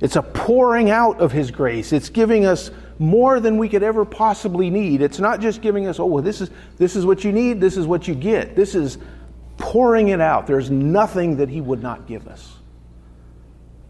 It's 0.02 0.16
a 0.16 0.22
pouring 0.22 0.90
out 0.90 1.20
of 1.20 1.32
His 1.32 1.52
grace. 1.52 1.92
It's 1.92 2.10
giving 2.10 2.46
us 2.46 2.72
more 3.00 3.40
than 3.40 3.58
we 3.58 3.70
could 3.70 3.84
ever 3.84 4.06
possibly 4.06 4.70
need. 4.70 5.02
It's 5.02 5.20
not 5.20 5.42
just 5.42 5.62
giving 5.62 5.88
us, 5.88 6.00
oh, 6.00 6.06
well, 6.06 6.24
this 6.24 6.42
is, 6.42 6.50
this 6.78 6.96
is 6.96 7.06
what 7.06 7.24
you 7.24 7.32
need, 7.32 7.60
this 7.60 7.78
is 7.78 7.86
what 7.86 8.08
you 8.08 8.16
get. 8.16 8.56
This 8.56 8.76
is 8.76 8.98
pouring 9.58 10.10
it 10.10 10.22
out. 10.22 10.48
There's 10.48 10.70
nothing 10.70 11.38
that 11.38 11.50
He 11.50 11.62
would 11.62 11.82
not 11.82 12.08
give 12.08 12.28
us. 12.28 12.56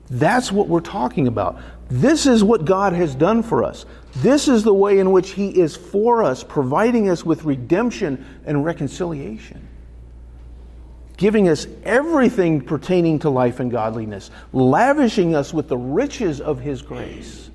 That's 0.09 0.51
what 0.51 0.67
we're 0.67 0.79
talking 0.79 1.27
about. 1.27 1.59
This 1.89 2.25
is 2.25 2.43
what 2.43 2.65
God 2.65 2.93
has 2.93 3.13
done 3.13 3.43
for 3.43 3.63
us. 3.63 3.85
This 4.17 4.47
is 4.47 4.63
the 4.63 4.73
way 4.73 4.97
in 4.97 5.11
which 5.11 5.31
He 5.31 5.49
is 5.49 5.75
for 5.75 6.23
us, 6.23 6.43
providing 6.43 7.09
us 7.09 7.23
with 7.23 7.43
redemption 7.43 8.25
and 8.45 8.65
reconciliation 8.65 9.68
giving 11.19 11.49
us 11.49 11.67
everything 11.83 12.61
pertaining 12.61 13.19
to 13.19 13.29
life 13.29 13.59
and 13.59 13.69
godliness, 13.69 14.31
lavishing 14.53 15.35
us 15.35 15.53
with 15.53 15.67
the 15.67 15.77
riches 15.77 16.39
of 16.39 16.61
His 16.61 16.81
grace. 16.81 17.51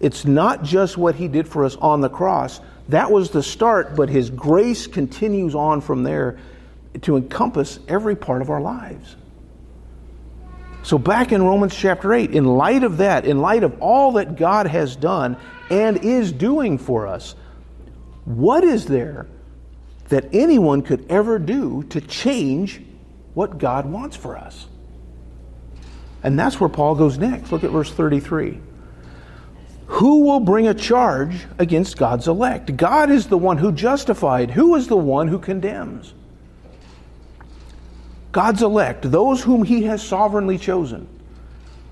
It's 0.00 0.24
not 0.24 0.64
just 0.64 0.98
what 0.98 1.14
He 1.14 1.28
did 1.28 1.46
for 1.46 1.64
us 1.64 1.76
on 1.76 2.00
the 2.00 2.08
cross. 2.08 2.60
That 2.88 3.12
was 3.12 3.30
the 3.30 3.42
start, 3.44 3.94
but 3.94 4.08
His 4.08 4.30
grace 4.30 4.88
continues 4.88 5.54
on 5.54 5.80
from 5.80 6.02
there 6.02 6.40
to 7.02 7.16
encompass 7.16 7.78
every 7.86 8.16
part 8.16 8.42
of 8.42 8.50
our 8.50 8.60
lives. 8.60 9.14
So, 10.82 10.98
back 10.98 11.30
in 11.30 11.44
Romans 11.44 11.76
chapter 11.76 12.12
8, 12.12 12.32
in 12.32 12.44
light 12.44 12.82
of 12.82 12.96
that, 12.96 13.26
in 13.26 13.38
light 13.38 13.62
of 13.62 13.80
all 13.80 14.12
that 14.12 14.34
God 14.34 14.66
has 14.66 14.96
done 14.96 15.36
and 15.70 15.98
is 15.98 16.32
doing 16.32 16.78
for 16.78 17.06
us, 17.06 17.36
what 18.24 18.64
is 18.64 18.86
there 18.86 19.28
that 20.10 20.28
anyone 20.32 20.82
could 20.82 21.06
ever 21.08 21.38
do 21.38 21.82
to 21.84 22.00
change 22.00 22.82
what 23.34 23.58
God 23.58 23.86
wants 23.86 24.16
for 24.16 24.36
us. 24.36 24.66
And 26.22 26.38
that's 26.38 26.60
where 26.60 26.68
Paul 26.68 26.94
goes 26.94 27.16
next. 27.16 27.50
Look 27.50 27.64
at 27.64 27.70
verse 27.70 27.90
33. 27.90 28.60
Who 29.86 30.20
will 30.24 30.40
bring 30.40 30.68
a 30.68 30.74
charge 30.74 31.46
against 31.58 31.96
God's 31.96 32.28
elect? 32.28 32.76
God 32.76 33.10
is 33.10 33.26
the 33.26 33.38
one 33.38 33.58
who 33.58 33.72
justified. 33.72 34.50
Who 34.50 34.74
is 34.76 34.86
the 34.86 34.96
one 34.96 35.28
who 35.28 35.38
condemns? 35.38 36.14
God's 38.32 38.62
elect, 38.62 39.10
those 39.10 39.42
whom 39.42 39.64
he 39.64 39.84
has 39.84 40.06
sovereignly 40.06 40.58
chosen. 40.58 41.08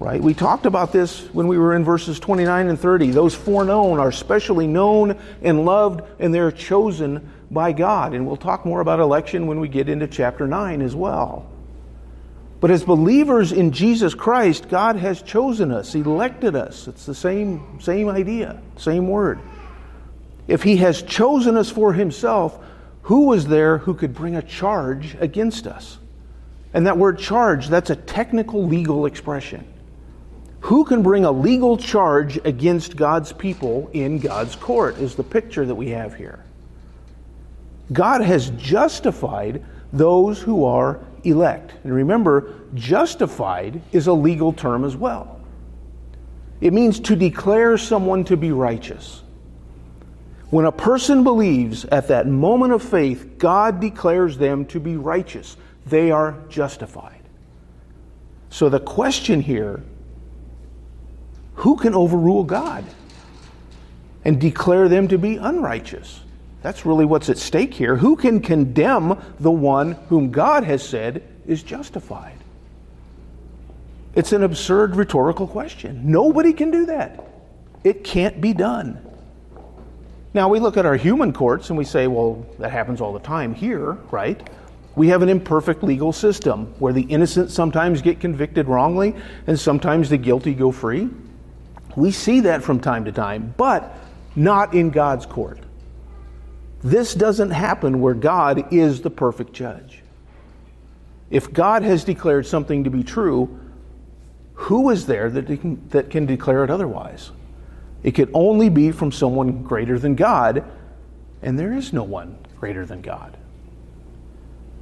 Right? 0.00 0.22
We 0.22 0.32
talked 0.32 0.64
about 0.64 0.92
this 0.92 1.22
when 1.32 1.48
we 1.48 1.58
were 1.58 1.74
in 1.74 1.84
verses 1.84 2.20
29 2.20 2.68
and 2.68 2.78
30. 2.78 3.10
Those 3.10 3.34
foreknown 3.34 3.98
are 3.98 4.12
specially 4.12 4.68
known 4.68 5.18
and 5.42 5.64
loved, 5.64 6.02
and 6.20 6.32
they're 6.32 6.52
chosen 6.52 7.32
by 7.50 7.72
God. 7.72 8.14
And 8.14 8.24
we'll 8.24 8.36
talk 8.36 8.64
more 8.64 8.80
about 8.80 9.00
election 9.00 9.48
when 9.48 9.58
we 9.58 9.66
get 9.66 9.88
into 9.88 10.06
chapter 10.06 10.46
9 10.46 10.82
as 10.82 10.94
well. 10.94 11.50
But 12.60 12.70
as 12.70 12.84
believers 12.84 13.50
in 13.50 13.72
Jesus 13.72 14.14
Christ, 14.14 14.68
God 14.68 14.96
has 14.96 15.20
chosen 15.22 15.72
us, 15.72 15.94
elected 15.94 16.54
us. 16.54 16.86
It's 16.86 17.06
the 17.06 17.14
same, 17.14 17.80
same 17.80 18.08
idea, 18.08 18.60
same 18.76 19.08
word. 19.08 19.40
If 20.46 20.62
He 20.62 20.76
has 20.76 21.02
chosen 21.02 21.56
us 21.56 21.70
for 21.70 21.92
Himself, 21.92 22.58
who 23.02 23.26
was 23.26 23.46
there 23.46 23.78
who 23.78 23.94
could 23.94 24.14
bring 24.14 24.36
a 24.36 24.42
charge 24.42 25.16
against 25.18 25.66
us? 25.66 25.98
And 26.72 26.86
that 26.86 26.98
word 26.98 27.18
charge, 27.18 27.68
that's 27.68 27.90
a 27.90 27.96
technical 27.96 28.64
legal 28.64 29.06
expression. 29.06 29.66
Who 30.60 30.84
can 30.84 31.02
bring 31.02 31.24
a 31.24 31.32
legal 31.32 31.76
charge 31.76 32.38
against 32.44 32.96
God's 32.96 33.32
people 33.32 33.90
in 33.92 34.18
God's 34.18 34.56
court, 34.56 34.98
is 34.98 35.14
the 35.14 35.22
picture 35.22 35.64
that 35.64 35.74
we 35.74 35.90
have 35.90 36.14
here. 36.14 36.44
God 37.92 38.20
has 38.20 38.50
justified 38.50 39.64
those 39.92 40.40
who 40.40 40.64
are 40.64 41.00
elect. 41.24 41.72
And 41.84 41.92
remember, 41.92 42.54
justified 42.74 43.80
is 43.92 44.06
a 44.06 44.12
legal 44.12 44.52
term 44.52 44.84
as 44.84 44.96
well. 44.96 45.40
It 46.60 46.72
means 46.72 47.00
to 47.00 47.16
declare 47.16 47.78
someone 47.78 48.24
to 48.24 48.36
be 48.36 48.52
righteous. 48.52 49.22
When 50.50 50.64
a 50.64 50.72
person 50.72 51.24
believes 51.24 51.84
at 51.86 52.08
that 52.08 52.26
moment 52.26 52.72
of 52.72 52.82
faith, 52.82 53.38
God 53.38 53.80
declares 53.80 54.38
them 54.38 54.64
to 54.66 54.80
be 54.80 54.96
righteous. 54.96 55.56
They 55.86 56.10
are 56.10 56.36
justified. 56.48 57.22
So 58.50 58.68
the 58.68 58.80
question 58.80 59.40
here 59.40 59.82
who 61.58 61.76
can 61.76 61.92
overrule 61.92 62.44
God 62.44 62.84
and 64.24 64.40
declare 64.40 64.88
them 64.88 65.08
to 65.08 65.18
be 65.18 65.36
unrighteous? 65.36 66.20
That's 66.62 66.86
really 66.86 67.04
what's 67.04 67.28
at 67.28 67.38
stake 67.38 67.74
here. 67.74 67.96
Who 67.96 68.14
can 68.14 68.40
condemn 68.40 69.20
the 69.40 69.50
one 69.50 69.92
whom 70.08 70.30
God 70.30 70.62
has 70.62 70.88
said 70.88 71.22
is 71.48 71.64
justified? 71.64 72.38
It's 74.14 74.32
an 74.32 74.44
absurd 74.44 74.94
rhetorical 74.94 75.48
question. 75.48 76.12
Nobody 76.12 76.52
can 76.52 76.70
do 76.70 76.86
that. 76.86 77.26
It 77.82 78.04
can't 78.04 78.40
be 78.40 78.52
done. 78.52 79.04
Now, 80.34 80.48
we 80.48 80.60
look 80.60 80.76
at 80.76 80.86
our 80.86 80.96
human 80.96 81.32
courts 81.32 81.70
and 81.70 81.78
we 81.78 81.84
say, 81.84 82.06
well, 82.06 82.46
that 82.60 82.70
happens 82.70 83.00
all 83.00 83.12
the 83.12 83.18
time 83.18 83.52
here, 83.52 83.98
right? 84.12 84.48
We 84.94 85.08
have 85.08 85.22
an 85.22 85.28
imperfect 85.28 85.82
legal 85.82 86.12
system 86.12 86.72
where 86.78 86.92
the 86.92 87.02
innocent 87.02 87.50
sometimes 87.50 88.00
get 88.00 88.20
convicted 88.20 88.68
wrongly 88.68 89.16
and 89.48 89.58
sometimes 89.58 90.08
the 90.08 90.18
guilty 90.18 90.54
go 90.54 90.70
free. 90.70 91.08
We 91.96 92.10
see 92.10 92.40
that 92.40 92.62
from 92.62 92.80
time 92.80 93.04
to 93.06 93.12
time, 93.12 93.54
but 93.56 93.94
not 94.36 94.74
in 94.74 94.90
God's 94.90 95.26
court. 95.26 95.58
This 96.82 97.14
doesn't 97.14 97.50
happen 97.50 98.00
where 98.00 98.14
God 98.14 98.72
is 98.72 99.00
the 99.00 99.10
perfect 99.10 99.52
judge. 99.52 100.02
If 101.30 101.52
God 101.52 101.82
has 101.82 102.04
declared 102.04 102.46
something 102.46 102.84
to 102.84 102.90
be 102.90 103.02
true, 103.02 103.60
who 104.54 104.90
is 104.90 105.06
there 105.06 105.28
that 105.30 105.46
can, 105.46 105.88
that 105.90 106.10
can 106.10 106.26
declare 106.26 106.64
it 106.64 106.70
otherwise? 106.70 107.30
It 108.02 108.12
could 108.12 108.30
only 108.32 108.68
be 108.68 108.92
from 108.92 109.12
someone 109.12 109.62
greater 109.62 109.98
than 109.98 110.14
God, 110.14 110.64
and 111.42 111.58
there 111.58 111.72
is 111.72 111.92
no 111.92 112.04
one 112.04 112.38
greater 112.58 112.86
than 112.86 113.02
God. 113.02 113.36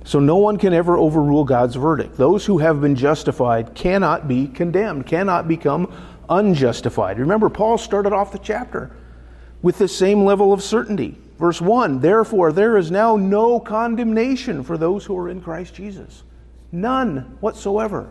So 0.04 0.20
no 0.20 0.36
one 0.36 0.56
can 0.56 0.72
ever 0.72 0.96
overrule 0.96 1.44
God's 1.44 1.74
verdict. 1.74 2.16
Those 2.16 2.46
who 2.46 2.58
have 2.58 2.80
been 2.80 2.94
justified 2.94 3.74
cannot 3.74 4.28
be 4.28 4.46
condemned, 4.46 5.06
cannot 5.06 5.48
become 5.48 5.92
unjustified. 6.28 7.18
Remember, 7.18 7.48
Paul 7.48 7.78
started 7.78 8.12
off 8.12 8.32
the 8.32 8.38
chapter 8.38 8.90
with 9.62 9.78
the 9.78 9.88
same 9.88 10.24
level 10.24 10.52
of 10.52 10.62
certainty. 10.62 11.18
Verse 11.38 11.60
1 11.60 12.00
Therefore, 12.00 12.52
there 12.52 12.76
is 12.76 12.90
now 12.90 13.16
no 13.16 13.60
condemnation 13.60 14.62
for 14.62 14.78
those 14.78 15.04
who 15.04 15.16
are 15.18 15.28
in 15.28 15.40
Christ 15.40 15.74
Jesus. 15.74 16.22
None 16.72 17.36
whatsoever. 17.40 18.10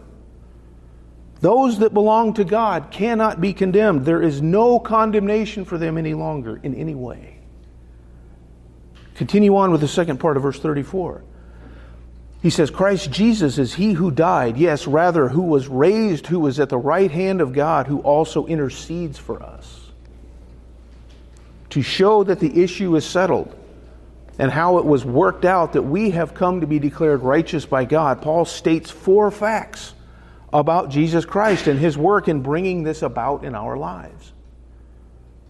Those 1.41 1.79
that 1.79 1.93
belong 1.93 2.33
to 2.35 2.43
God 2.43 2.91
cannot 2.91 3.41
be 3.41 3.53
condemned. 3.53 4.05
There 4.05 4.21
is 4.21 4.41
no 4.41 4.79
condemnation 4.79 5.65
for 5.65 5.77
them 5.77 5.97
any 5.97 6.13
longer 6.13 6.59
in 6.63 6.73
any 6.73 6.95
way. 6.95 7.39
Continue 9.15 9.55
on 9.55 9.71
with 9.71 9.81
the 9.81 9.87
second 9.87 10.19
part 10.19 10.37
of 10.37 10.43
verse 10.43 10.59
34. 10.59 11.23
He 12.45 12.51
says, 12.51 12.69
Christ 12.69 13.09
Jesus 13.09 13.57
is 13.57 13.73
he 13.73 13.93
who 13.93 14.11
died, 14.11 14.55
yes, 14.55 14.85
rather, 14.85 15.29
who 15.29 15.41
was 15.41 15.67
raised, 15.67 16.27
who 16.27 16.39
was 16.39 16.59
at 16.59 16.69
the 16.69 16.77
right 16.77 17.09
hand 17.09 17.41
of 17.41 17.53
God, 17.53 17.87
who 17.87 18.01
also 18.01 18.45
intercedes 18.45 19.17
for 19.17 19.41
us 19.41 19.89
to 21.71 21.81
show 21.81 22.23
that 22.23 22.39
the 22.39 22.61
issue 22.61 22.95
is 22.95 23.03
settled 23.03 23.55
and 24.37 24.51
how 24.51 24.77
it 24.77 24.85
was 24.85 25.03
worked 25.03 25.43
out 25.43 25.73
that 25.73 25.81
we 25.81 26.11
have 26.11 26.35
come 26.35 26.61
to 26.61 26.67
be 26.67 26.77
declared 26.77 27.23
righteous 27.23 27.65
by 27.65 27.83
God, 27.83 28.21
Paul 28.21 28.45
states 28.45 28.91
four 28.91 29.31
facts 29.31 29.95
about 30.53 30.91
Jesus 30.91 31.25
Christ 31.25 31.65
and 31.65 31.79
his 31.79 31.97
work 31.97 32.27
in 32.27 32.43
bringing 32.43 32.83
this 32.83 33.01
about 33.01 33.43
in 33.43 33.55
our 33.55 33.75
lives. 33.75 34.33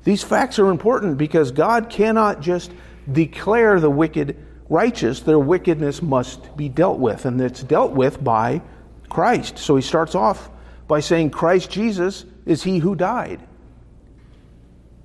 These 0.05 0.23
facts 0.23 0.59
are 0.59 0.71
important 0.71 1.17
because 1.17 1.51
God 1.51 1.89
cannot 1.89 2.39
just 2.39 2.71
declare 3.11 3.81
the 3.81 3.91
wicked 3.91 4.44
righteous, 4.69 5.19
their 5.21 5.39
wickedness 5.39 6.01
must 6.01 6.55
be 6.57 6.69
dealt 6.69 6.99
with, 6.99 7.25
and 7.25 7.39
it's 7.39 7.63
dealt 7.63 7.91
with 7.91 8.23
by 8.23 8.61
Christ. 9.09 9.57
So 9.57 9.75
he 9.75 9.81
starts 9.81 10.15
off 10.15 10.49
by 10.87 10.99
saying, 10.99 11.31
Christ 11.31 11.69
Jesus 11.69 12.25
is 12.45 12.63
he 12.63 12.79
who 12.79 12.95
died. 12.95 13.39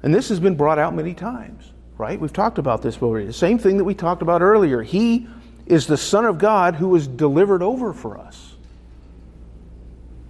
And 0.03 0.15
this 0.15 0.29
has 0.31 0.41
been 0.41 0.57
brought 0.57 0.79
out 0.79 0.95
many 0.95 1.15
times, 1.15 1.73
right? 1.99 2.19
We've 2.19 2.33
talked 2.33 2.59
about 2.59 2.83
this 2.83 3.01
already. 3.03 3.27
The 3.27 3.33
same 3.33 3.59
thing 3.59 3.77
that 3.79 3.85
we 3.85 3.95
talked 3.95 4.23
about 4.23 4.41
earlier. 4.41 4.83
He 4.83 5.27
is 5.67 5.87
the 5.87 5.97
Son 5.97 6.25
of 6.25 6.39
God 6.39 6.75
who 6.75 6.89
was 6.89 7.07
delivered 7.07 7.63
over 7.63 7.93
for 7.93 8.19
us. 8.19 8.55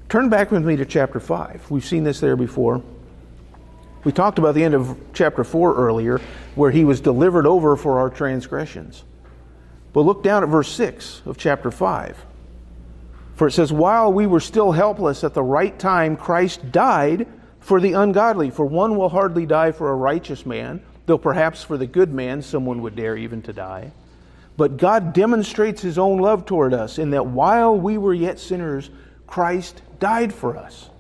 Turn 0.09 0.29
back 0.29 0.51
with 0.51 0.64
me 0.64 0.77
to 0.77 0.85
chapter 0.85 1.21
5. 1.21 1.71
We've 1.71 1.85
seen 1.85 2.03
this 2.03 2.19
there 2.19 2.37
before. 2.37 2.83
We 4.03 4.12
talked 4.12 4.38
about 4.38 4.55
the 4.55 4.64
end 4.64 4.75
of 4.75 4.99
chapter 5.12 5.45
4 5.45 5.77
earlier, 5.77 6.21
where 6.57 6.71
he 6.71 6.85
was 6.85 7.01
delivered 7.01 7.47
over 7.47 7.77
for 7.77 8.01
our 8.01 8.11
transgressions. 8.11 9.05
But 9.92 10.03
look 10.03 10.22
down 10.22 10.42
at 10.42 10.48
verse 10.48 10.70
6 10.72 11.22
of 11.26 11.37
chapter 11.37 11.70
5. 11.70 12.24
For 13.35 13.48
it 13.48 13.53
says, 13.53 13.72
While 13.72 14.12
we 14.12 14.26
were 14.26 14.40
still 14.40 14.72
helpless 14.72 15.24
at 15.24 15.35
the 15.35 15.42
right 15.42 15.76
time, 15.79 16.16
Christ 16.16 16.70
died 16.70 17.26
for 17.59 17.81
the 17.81 17.94
ungodly. 17.94 18.50
For 18.50 18.64
one 18.66 18.96
will 18.96 19.09
hardly 19.09 19.46
die 19.46 19.72
for 19.72 19.90
a 19.90 19.96
righteous 19.96 20.44
man, 20.44 20.83
though 21.07 21.18
perhaps 21.18 21.62
for 21.62 21.76
the 21.76 21.87
good 21.87 22.12
man 22.12 22.42
someone 22.42 22.83
would 22.83 22.96
dare 22.96 23.16
even 23.16 23.42
to 23.42 23.53
die. 23.53 23.92
But 24.57 24.76
God 24.76 25.14
demonstrates 25.14 25.81
his 25.81 25.98
own 25.98 26.18
love 26.18 26.44
toward 26.44 26.74
us 26.74 26.98
in 26.98 27.11
that 27.11 27.26
while 27.26 27.76
we 27.79 27.96
were 27.96 28.12
yet 28.12 28.38
sinners, 28.38 28.90
Christ 29.26 29.81
died 29.98 30.35
for 30.35 30.57
us. 30.57 30.90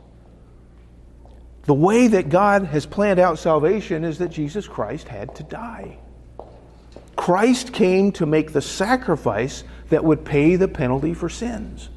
The 1.64 1.74
way 1.74 2.08
that 2.08 2.30
God 2.30 2.64
has 2.64 2.86
planned 2.86 3.20
out 3.20 3.38
salvation 3.38 4.02
is 4.04 4.18
that 4.18 4.30
Jesus 4.30 4.66
Christ 4.66 5.08
had 5.08 5.34
to 5.36 5.42
die. 5.42 5.98
Christ 7.20 7.74
came 7.74 8.12
to 8.12 8.24
make 8.24 8.54
the 8.54 8.62
sacrifice 8.62 9.62
that 9.90 10.02
would 10.02 10.24
pay 10.24 10.56
the 10.56 10.68
penalty 10.68 11.12
for 11.12 11.28
sins. 11.28 11.90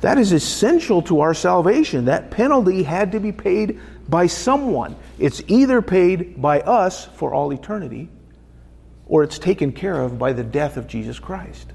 That 0.00 0.16
is 0.16 0.30
essential 0.30 1.02
to 1.02 1.22
our 1.22 1.34
salvation. 1.34 2.04
That 2.04 2.30
penalty 2.30 2.84
had 2.84 3.10
to 3.10 3.18
be 3.18 3.32
paid 3.32 3.80
by 4.08 4.28
someone. 4.28 4.94
It's 5.18 5.42
either 5.48 5.82
paid 5.82 6.40
by 6.40 6.60
us 6.60 7.04
for 7.04 7.34
all 7.34 7.52
eternity, 7.52 8.08
or 9.06 9.24
it's 9.24 9.40
taken 9.40 9.72
care 9.72 10.00
of 10.00 10.20
by 10.20 10.34
the 10.34 10.44
death 10.44 10.76
of 10.76 10.86
Jesus 10.86 11.18
Christ. 11.18 11.72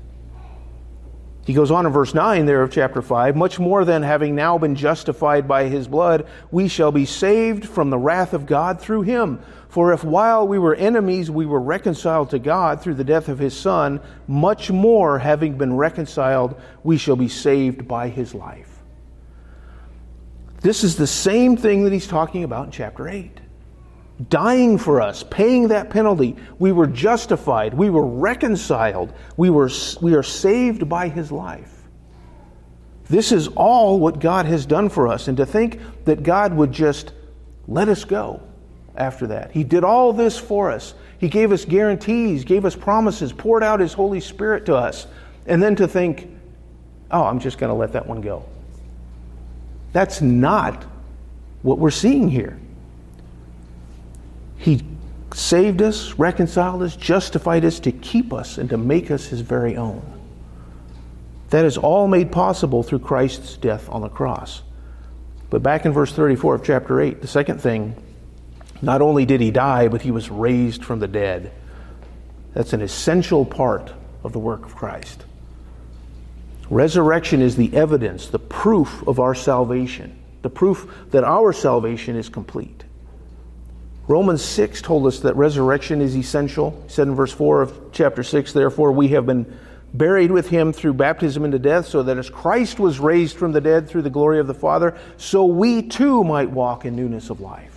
He 1.45 1.53
goes 1.53 1.69
on 1.69 1.85
in 1.85 1.91
verse 1.91 2.13
9 2.13 2.45
there 2.45 2.63
of 2.63 2.71
chapter 2.71 3.01
5 3.01 3.35
much 3.35 3.59
more 3.59 3.83
than 3.83 4.03
having 4.03 4.35
now 4.35 4.57
been 4.57 4.75
justified 4.75 5.49
by 5.49 5.65
his 5.65 5.85
blood, 5.85 6.27
we 6.49 6.69
shall 6.69 6.93
be 6.93 7.05
saved 7.05 7.67
from 7.67 7.89
the 7.89 7.97
wrath 7.97 8.33
of 8.33 8.45
God 8.45 8.79
through 8.79 9.01
him. 9.01 9.41
For 9.75 9.91
if 9.91 10.05
while 10.05 10.47
we 10.47 10.57
were 10.57 10.73
enemies 10.73 11.29
we 11.29 11.45
were 11.45 11.59
reconciled 11.59 12.29
to 12.29 12.39
God 12.39 12.81
through 12.81 12.93
the 12.93 13.03
death 13.03 13.27
of 13.27 13.39
his 13.39 13.53
Son, 13.53 13.99
much 14.25 14.71
more, 14.71 15.19
having 15.19 15.57
been 15.57 15.75
reconciled, 15.75 16.55
we 16.85 16.97
shall 16.97 17.17
be 17.17 17.27
saved 17.27 17.85
by 17.85 18.07
his 18.07 18.33
life. 18.33 18.69
This 20.61 20.85
is 20.85 20.95
the 20.95 21.05
same 21.05 21.57
thing 21.57 21.83
that 21.83 21.91
he's 21.91 22.07
talking 22.07 22.45
about 22.45 22.67
in 22.67 22.71
chapter 22.71 23.09
8. 23.09 23.41
Dying 24.29 24.77
for 24.77 25.01
us, 25.01 25.25
paying 25.29 25.67
that 25.67 25.89
penalty. 25.89 26.37
We 26.57 26.71
were 26.71 26.87
justified. 26.87 27.73
We 27.73 27.89
were 27.89 28.07
reconciled. 28.07 29.11
We, 29.35 29.49
were, 29.49 29.69
we 30.01 30.13
are 30.13 30.23
saved 30.23 30.87
by 30.87 31.09
his 31.09 31.33
life. 31.33 31.83
This 33.09 33.33
is 33.33 33.49
all 33.49 33.99
what 33.99 34.19
God 34.19 34.45
has 34.45 34.65
done 34.65 34.87
for 34.87 35.09
us. 35.09 35.27
And 35.27 35.35
to 35.35 35.45
think 35.45 35.81
that 36.05 36.23
God 36.23 36.53
would 36.53 36.71
just 36.71 37.11
let 37.67 37.89
us 37.89 38.05
go 38.05 38.41
after 38.97 39.27
that. 39.27 39.51
He 39.51 39.63
did 39.63 39.83
all 39.83 40.13
this 40.13 40.37
for 40.37 40.71
us. 40.71 40.93
He 41.17 41.29
gave 41.29 41.51
us 41.51 41.65
guarantees, 41.65 42.43
gave 42.43 42.65
us 42.65 42.75
promises, 42.75 43.31
poured 43.31 43.63
out 43.63 43.79
His 43.79 43.93
Holy 43.93 44.19
Spirit 44.19 44.65
to 44.65 44.75
us. 44.75 45.07
And 45.45 45.61
then 45.61 45.75
to 45.77 45.87
think, 45.87 46.29
oh, 47.11 47.23
I'm 47.23 47.39
just 47.39 47.57
going 47.57 47.69
to 47.69 47.75
let 47.75 47.93
that 47.93 48.07
one 48.07 48.21
go. 48.21 48.45
That's 49.93 50.21
not 50.21 50.83
what 51.61 51.79
we're 51.79 51.91
seeing 51.91 52.29
here. 52.29 52.59
He 54.57 54.83
saved 55.33 55.81
us, 55.81 56.13
reconciled 56.13 56.81
us, 56.83 56.95
justified 56.95 57.65
us 57.65 57.79
to 57.81 57.91
keep 57.91 58.33
us 58.33 58.57
and 58.57 58.69
to 58.69 58.77
make 58.77 59.11
us 59.11 59.25
His 59.25 59.41
very 59.41 59.77
own. 59.77 60.01
That 61.49 61.65
is 61.65 61.77
all 61.77 62.07
made 62.07 62.31
possible 62.31 62.83
through 62.83 62.99
Christ's 62.99 63.57
death 63.57 63.87
on 63.89 64.01
the 64.01 64.09
cross. 64.09 64.63
But 65.49 65.63
back 65.63 65.85
in 65.85 65.93
verse 65.93 66.11
34 66.11 66.55
of 66.55 66.63
chapter 66.63 66.99
8, 66.99 67.21
the 67.21 67.27
second 67.27 67.61
thing 67.61 67.95
not 68.81 69.01
only 69.01 69.25
did 69.25 69.41
he 69.41 69.51
die, 69.51 69.87
but 69.87 70.01
he 70.01 70.11
was 70.11 70.29
raised 70.29 70.83
from 70.83 70.99
the 70.99 71.07
dead. 71.07 71.51
That's 72.53 72.73
an 72.73 72.81
essential 72.81 73.45
part 73.45 73.93
of 74.23 74.33
the 74.33 74.39
work 74.39 74.65
of 74.65 74.75
Christ. 74.75 75.25
Resurrection 76.69 77.41
is 77.41 77.55
the 77.55 77.73
evidence, 77.75 78.27
the 78.27 78.39
proof 78.39 79.07
of 79.07 79.19
our 79.19 79.35
salvation, 79.35 80.17
the 80.41 80.49
proof 80.49 80.87
that 81.11 81.23
our 81.23 81.53
salvation 81.53 82.15
is 82.15 82.29
complete. 82.29 82.83
Romans 84.07 84.43
6 84.43 84.81
told 84.81 85.07
us 85.07 85.19
that 85.19 85.35
resurrection 85.35 86.01
is 86.01 86.15
essential. 86.15 86.79
He 86.83 86.93
said 86.93 87.07
in 87.07 87.15
verse 87.15 87.31
4 87.31 87.61
of 87.61 87.91
chapter 87.91 88.23
6, 88.23 88.53
Therefore 88.53 88.91
we 88.91 89.09
have 89.09 89.25
been 89.25 89.57
buried 89.93 90.31
with 90.31 90.49
him 90.49 90.73
through 90.73 90.93
baptism 90.93 91.45
into 91.45 91.59
death, 91.59 91.87
so 91.87 92.03
that 92.03 92.17
as 92.17 92.29
Christ 92.29 92.79
was 92.79 92.99
raised 92.99 93.37
from 93.37 93.51
the 93.51 93.61
dead 93.61 93.89
through 93.89 94.03
the 94.03 94.09
glory 94.09 94.39
of 94.39 94.47
the 94.47 94.53
Father, 94.53 94.97
so 95.17 95.45
we 95.45 95.81
too 95.81 96.23
might 96.23 96.49
walk 96.49 96.85
in 96.85 96.95
newness 96.95 97.29
of 97.29 97.39
life. 97.39 97.74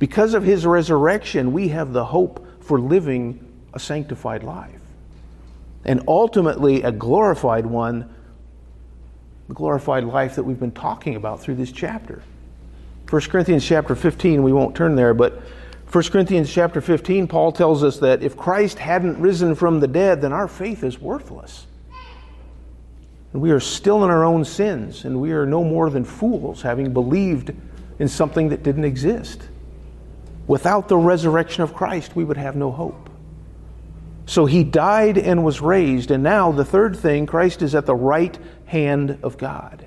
Because 0.00 0.32
of 0.32 0.42
his 0.42 0.66
resurrection, 0.66 1.52
we 1.52 1.68
have 1.68 1.92
the 1.92 2.06
hope 2.06 2.64
for 2.64 2.80
living 2.80 3.46
a 3.74 3.78
sanctified 3.78 4.42
life. 4.42 4.80
And 5.84 6.02
ultimately, 6.08 6.82
a 6.82 6.90
glorified 6.90 7.66
one, 7.66 8.12
the 9.46 9.54
glorified 9.54 10.04
life 10.04 10.36
that 10.36 10.42
we've 10.42 10.58
been 10.58 10.72
talking 10.72 11.16
about 11.16 11.40
through 11.40 11.56
this 11.56 11.70
chapter. 11.70 12.22
1 13.10 13.22
Corinthians 13.22 13.66
chapter 13.66 13.94
15, 13.94 14.42
we 14.42 14.54
won't 14.54 14.74
turn 14.74 14.96
there, 14.96 15.12
but 15.12 15.42
1 15.92 16.04
Corinthians 16.04 16.50
chapter 16.50 16.80
15, 16.80 17.26
Paul 17.26 17.52
tells 17.52 17.84
us 17.84 17.98
that 17.98 18.22
if 18.22 18.38
Christ 18.38 18.78
hadn't 18.78 19.20
risen 19.20 19.54
from 19.54 19.80
the 19.80 19.88
dead, 19.88 20.22
then 20.22 20.32
our 20.32 20.48
faith 20.48 20.82
is 20.82 20.98
worthless. 20.98 21.66
And 23.34 23.42
we 23.42 23.50
are 23.50 23.60
still 23.60 24.02
in 24.02 24.10
our 24.10 24.24
own 24.24 24.46
sins, 24.46 25.04
and 25.04 25.20
we 25.20 25.32
are 25.32 25.44
no 25.44 25.62
more 25.62 25.90
than 25.90 26.04
fools, 26.04 26.62
having 26.62 26.94
believed 26.94 27.52
in 27.98 28.08
something 28.08 28.48
that 28.48 28.62
didn't 28.62 28.84
exist. 28.84 29.49
Without 30.50 30.88
the 30.88 30.96
resurrection 30.96 31.62
of 31.62 31.74
Christ, 31.74 32.16
we 32.16 32.24
would 32.24 32.36
have 32.36 32.56
no 32.56 32.72
hope. 32.72 33.08
So 34.26 34.46
he 34.46 34.64
died 34.64 35.16
and 35.16 35.44
was 35.44 35.60
raised. 35.60 36.10
And 36.10 36.24
now, 36.24 36.50
the 36.50 36.64
third 36.64 36.96
thing, 36.96 37.24
Christ 37.24 37.62
is 37.62 37.76
at 37.76 37.86
the 37.86 37.94
right 37.94 38.36
hand 38.66 39.20
of 39.22 39.38
God. 39.38 39.86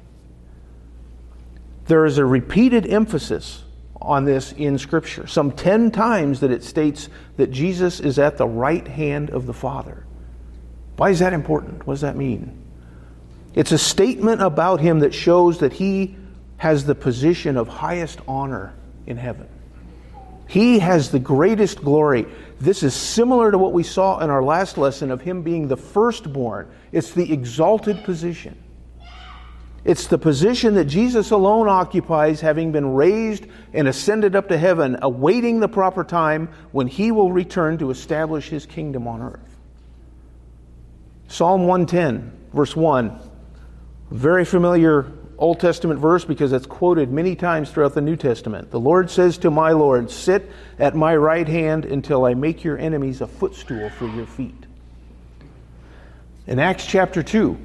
There 1.88 2.06
is 2.06 2.18
a 2.18 2.24
repeated 2.24 2.88
emphasis 2.88 3.62
on 4.02 4.24
this 4.24 4.54
in 4.54 4.78
Scripture, 4.78 5.28
some 5.28 5.52
10 5.52 5.92
times 5.92 6.40
that 6.40 6.52
it 6.52 6.64
states 6.64 7.10
that 7.36 7.52
Jesus 7.52 8.00
is 8.00 8.18
at 8.18 8.38
the 8.38 8.48
right 8.48 8.88
hand 8.88 9.32
of 9.32 9.46
the 9.48 9.54
Father. 9.54 10.06
Why 10.96 11.10
is 11.10 11.20
that 11.20 11.34
important? 11.34 11.86
What 11.86 11.96
does 11.96 12.02
that 12.02 12.16
mean? 12.16 12.58
It's 13.54 13.74
a 13.74 13.78
statement 13.78 14.42
about 14.42 14.80
him 14.80 15.00
that 15.00 15.14
shows 15.14 15.60
that 15.60 15.74
he 15.74 16.16
has 16.56 16.86
the 16.86 16.96
position 16.96 17.58
of 17.58 17.68
highest 17.68 18.20
honor 18.30 18.74
in 19.06 19.18
heaven. 19.18 19.50
He 20.54 20.78
has 20.78 21.10
the 21.10 21.18
greatest 21.18 21.82
glory. 21.82 22.28
This 22.60 22.84
is 22.84 22.94
similar 22.94 23.50
to 23.50 23.58
what 23.58 23.74
we 23.74 23.82
saw 23.82 24.20
in 24.20 24.30
our 24.30 24.44
last 24.44 24.78
lesson 24.78 25.10
of 25.10 25.20
him 25.20 25.42
being 25.42 25.68
the 25.68 25.76
firstborn. 25.76 26.70
It's 26.92 27.10
the 27.10 27.34
exalted 27.34 28.04
position. 28.04 28.56
It's 29.84 30.06
the 30.06 30.20
position 30.20 30.76
that 30.76 30.86
Jesus 30.86 31.32
alone 31.32 31.68
occupies, 31.68 32.40
having 32.40 32.72
been 32.72 32.94
raised 32.94 33.48
and 33.74 33.88
ascended 33.88 34.36
up 34.36 34.50
to 34.50 34.58
heaven, 34.60 35.00
awaiting 35.02 35.60
the 35.60 35.68
proper 35.68 36.04
time 36.04 36.50
when 36.72 36.86
he 36.86 37.12
will 37.12 37.32
return 37.32 37.80
to 37.80 37.90
establish 37.90 38.50
his 38.50 38.68
kingdom 38.68 39.08
on 39.08 39.24
earth. 39.24 39.58
Psalm 41.30 41.66
110, 41.66 42.32
verse 42.54 42.76
1, 42.76 43.20
very 44.12 44.46
familiar 44.46 45.12
Old 45.44 45.60
Testament 45.60 46.00
verse 46.00 46.24
because 46.24 46.54
it's 46.54 46.66
quoted 46.66 47.12
many 47.12 47.36
times 47.36 47.70
throughout 47.70 47.94
the 47.94 48.00
New 48.00 48.16
Testament. 48.16 48.72
The 48.72 48.80
Lord 48.80 49.12
says 49.12 49.38
to 49.40 49.52
my 49.52 49.74
Lord, 49.74 50.10
Sit 50.10 50.50
at 50.80 50.96
my 50.96 51.18
right 51.18 51.46
hand 51.46 51.84
until 51.84 52.24
I 52.24 52.34
make 52.34 52.64
your 52.64 52.78
enemies 52.78 53.20
a 53.20 53.28
footstool 53.28 53.90
for 53.90 54.08
your 54.08 54.26
feet. 54.26 54.56
In 56.48 56.60
Acts 56.60 56.86
chapter 56.86 57.22
2, 57.22 57.58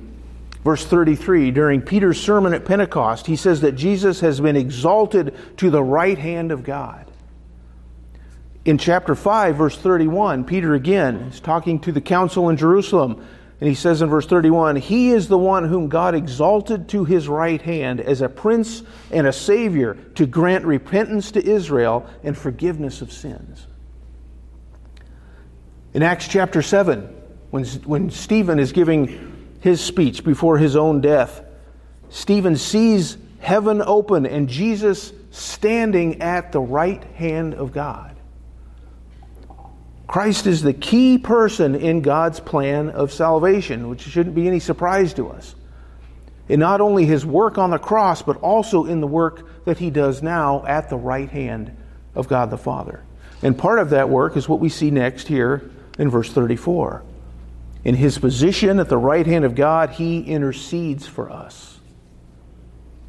verse 0.65 0.85
33, 0.85 1.53
during 1.53 1.81
Peter's 1.81 2.21
sermon 2.21 2.53
at 2.53 2.65
Pentecost, 2.65 3.29
he 3.29 3.37
says 3.37 3.61
that 3.61 3.77
Jesus 3.77 4.19
has 4.19 4.41
been 4.41 4.57
exalted 4.57 5.37
to 5.59 5.71
the 5.71 5.83
right 5.83 6.19
hand 6.19 6.51
of 6.51 6.65
God. 6.65 7.09
In 8.65 8.77
chapter 8.77 9.15
5, 9.15 9.55
verse 9.55 9.79
31, 9.79 10.43
Peter 10.43 10.75
again 10.75 11.15
is 11.15 11.39
talking 11.39 11.79
to 11.83 11.93
the 11.93 12.01
council 12.01 12.49
in 12.49 12.57
Jerusalem 12.57 13.25
And 13.61 13.69
he 13.69 13.75
says 13.75 14.03
in 14.03 14.09
verse 14.09 14.27
31 14.27 14.77
He 14.77 15.11
is 15.11 15.29
the 15.29 15.39
one 15.39 15.69
whom 15.69 15.89
God 15.89 16.15
exalted 16.15 16.89
to 16.91 17.05
his 17.05 17.29
right 17.29 17.61
hand 17.61 18.01
as 18.01 18.21
a 18.21 18.29
prince 18.29 18.83
and 19.11 19.27
a 19.27 19.33
savior 19.33 19.95
to 20.15 20.27
grant 20.27 20.65
repentance 20.65 21.33
to 21.33 21.45
Israel 21.45 22.09
and 22.23 22.37
forgiveness 22.37 23.03
of 23.03 23.13
sins. 23.13 23.67
In 25.95 26.03
Acts 26.03 26.29
chapter 26.29 26.63
7, 26.63 27.03
when, 27.51 27.65
when 27.65 28.11
Stephen 28.11 28.59
is 28.59 28.73
giving 28.73 29.57
his 29.61 29.81
speech 29.81 30.23
before 30.23 30.59
his 30.59 30.77
own 30.77 31.01
death, 31.01 31.43
Stephen 32.11 32.57
sees 32.57 33.17
heaven 33.41 33.83
open 33.83 34.27
and 34.27 34.49
Jesus 34.49 35.13
standing 35.31 36.23
at 36.23 36.53
the 36.53 36.61
right 36.61 37.03
hand 37.15 37.55
of 37.55 37.73
God. 37.73 38.18
Christ 40.09 40.47
is 40.47 40.63
the 40.63 40.73
key 40.73 41.19
person 41.19 41.75
in 41.75 42.01
God's 42.01 42.41
plan 42.41 42.89
of 42.89 43.13
salvation, 43.13 43.91
which 43.91 44.01
shouldn't 44.01 44.35
be 44.35 44.49
any 44.49 44.59
surprise 44.59 45.13
to 45.15 45.29
us. 45.29 45.55
In 46.49 46.61
not 46.61 46.81
only 46.81 47.05
his 47.05 47.27
work 47.27 47.59
on 47.59 47.71
the 47.71 47.79
cross, 47.79 48.23
but 48.23 48.39
also 48.39 48.87
in 48.87 49.03
the 49.03 49.07
work 49.07 49.65
that 49.67 49.77
he 49.77 49.91
does 49.91 50.23
now 50.23 50.65
at 50.67 50.89
the 50.89 50.97
right 50.97 51.29
hand 51.29 51.77
of 52.15 52.27
God 52.27 52.49
the 52.51 52.57
Father. 52.57 53.05
And 53.43 53.57
part 53.57 53.79
of 53.79 53.91
that 53.91 54.09
work 54.09 54.35
is 54.39 54.49
what 54.49 54.61
we 54.61 54.71
see 54.71 54.91
next 54.91 55.29
here 55.29 55.71
in 55.99 56.09
verse 56.09 56.33
34. 56.33 57.03
In 57.85 57.95
his 57.95 58.17
position 58.17 58.81
at 58.81 58.89
the 58.89 58.97
right 58.97 59.27
hand 59.27 59.45
of 59.45 59.55
God, 59.55 59.91
he 59.91 60.21
intercedes 60.21 61.07
for 61.07 61.31
us. 61.31 61.79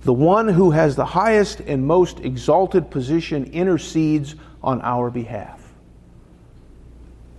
The 0.02 0.14
one 0.14 0.50
who 0.50 0.72
has 0.72 0.98
the 0.98 1.06
highest 1.06 1.62
and 1.62 1.88
most 1.88 2.20
exalted 2.20 2.92
position 2.92 3.46
intercedes 3.46 4.36
on 4.62 4.82
our 4.82 5.10
behalf. 5.10 5.59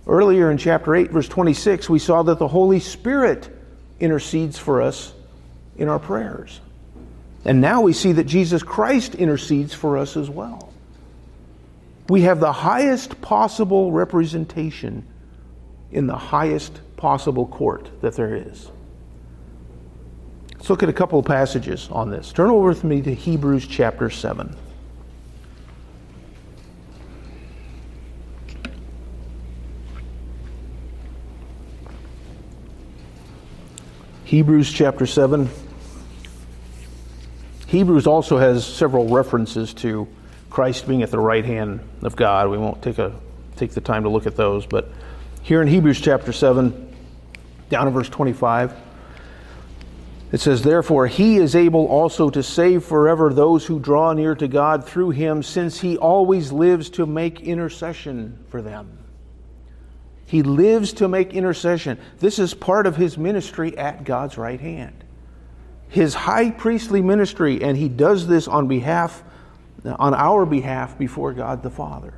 Earlier 0.07 0.49
in 0.49 0.57
chapter 0.57 0.95
8, 0.95 1.11
verse 1.11 1.27
26, 1.27 1.89
we 1.89 1.99
saw 1.99 2.23
that 2.23 2.39
the 2.39 2.47
Holy 2.47 2.79
Spirit 2.79 3.49
intercedes 3.99 4.57
for 4.57 4.81
us 4.81 5.13
in 5.77 5.87
our 5.89 5.99
prayers. 5.99 6.59
And 7.45 7.61
now 7.61 7.81
we 7.81 7.93
see 7.93 8.11
that 8.13 8.25
Jesus 8.25 8.63
Christ 8.63 9.15
intercedes 9.15 9.73
for 9.73 9.97
us 9.97 10.17
as 10.17 10.29
well. 10.29 10.71
We 12.09 12.21
have 12.21 12.39
the 12.39 12.51
highest 12.51 13.21
possible 13.21 13.91
representation 13.91 15.05
in 15.91 16.07
the 16.07 16.17
highest 16.17 16.79
possible 16.97 17.47
court 17.47 17.89
that 18.01 18.15
there 18.15 18.35
is. 18.35 18.69
Let's 20.55 20.69
look 20.69 20.83
at 20.83 20.89
a 20.89 20.93
couple 20.93 21.19
of 21.19 21.25
passages 21.25 21.89
on 21.91 22.11
this. 22.11 22.31
Turn 22.31 22.49
over 22.49 22.67
with 22.67 22.83
me 22.83 23.01
to 23.01 23.13
Hebrews 23.13 23.67
chapter 23.67 24.09
7. 24.09 24.55
Hebrews 34.31 34.71
chapter 34.71 35.05
7. 35.05 35.49
Hebrews 37.67 38.07
also 38.07 38.37
has 38.37 38.65
several 38.65 39.09
references 39.09 39.73
to 39.73 40.07
Christ 40.49 40.87
being 40.87 41.03
at 41.03 41.11
the 41.11 41.19
right 41.19 41.43
hand 41.43 41.81
of 42.01 42.15
God. 42.15 42.49
We 42.49 42.57
won't 42.57 42.81
take, 42.81 42.97
a, 42.97 43.13
take 43.57 43.71
the 43.71 43.81
time 43.81 44.03
to 44.03 44.09
look 44.09 44.25
at 44.25 44.37
those, 44.37 44.65
but 44.65 44.87
here 45.41 45.61
in 45.61 45.67
Hebrews 45.67 45.99
chapter 45.99 46.31
7, 46.31 46.95
down 47.67 47.87
in 47.89 47.93
verse 47.93 48.07
25, 48.07 48.73
it 50.31 50.39
says, 50.39 50.61
Therefore, 50.61 51.07
he 51.07 51.35
is 51.35 51.53
able 51.53 51.87
also 51.87 52.29
to 52.29 52.41
save 52.41 52.85
forever 52.85 53.33
those 53.33 53.65
who 53.65 53.81
draw 53.81 54.13
near 54.13 54.33
to 54.35 54.47
God 54.47 54.85
through 54.87 55.09
him, 55.09 55.43
since 55.43 55.81
he 55.81 55.97
always 55.97 56.53
lives 56.53 56.89
to 56.91 57.05
make 57.05 57.41
intercession 57.41 58.39
for 58.47 58.61
them. 58.61 59.00
He 60.31 60.43
lives 60.43 60.93
to 60.93 61.09
make 61.09 61.33
intercession. 61.33 61.99
This 62.19 62.39
is 62.39 62.53
part 62.53 62.87
of 62.87 62.95
his 62.95 63.17
ministry 63.17 63.77
at 63.77 64.05
God's 64.05 64.37
right 64.37 64.61
hand. 64.61 65.03
His 65.89 66.13
high 66.13 66.51
priestly 66.51 67.01
ministry, 67.01 67.61
and 67.61 67.75
he 67.75 67.89
does 67.89 68.27
this 68.27 68.47
on 68.47 68.69
behalf, 68.69 69.25
on 69.83 70.13
our 70.13 70.45
behalf 70.45 70.97
before 70.97 71.33
God 71.33 71.63
the 71.63 71.69
Father. 71.69 72.13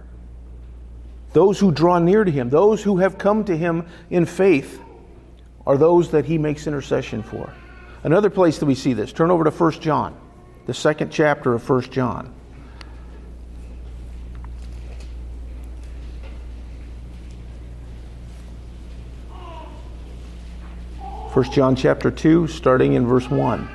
Those 1.32 1.60
who 1.60 1.72
draw 1.72 1.98
near 1.98 2.24
to 2.24 2.30
him, 2.30 2.52
those 2.52 2.84
who 2.84 2.98
have 2.98 3.18
come 3.18 3.46
to 3.46 3.58
him 3.58 3.88
in 4.12 4.28
faith, 4.28 4.80
are 5.66 5.76
those 5.76 6.12
that 6.12 6.26
he 6.26 6.38
makes 6.38 6.68
intercession 6.68 7.24
for. 7.24 7.52
Another 8.04 8.30
place 8.30 8.60
that 8.60 8.68
we 8.68 8.76
see 8.76 8.94
this, 8.94 9.12
turn 9.12 9.32
over 9.32 9.44
to 9.44 9.50
1 9.50 9.72
John, 9.82 10.16
the 10.68 10.74
second 10.76 11.12
chapter 11.12 11.56
of 11.56 11.68
1 11.68 11.82
John. 11.90 12.32
1 21.34 21.46
John 21.46 21.76
chapter 21.76 22.12
2, 22.12 22.46
starting 22.46 22.94
in 22.94 23.08
verse 23.08 23.28
1. 23.28 23.68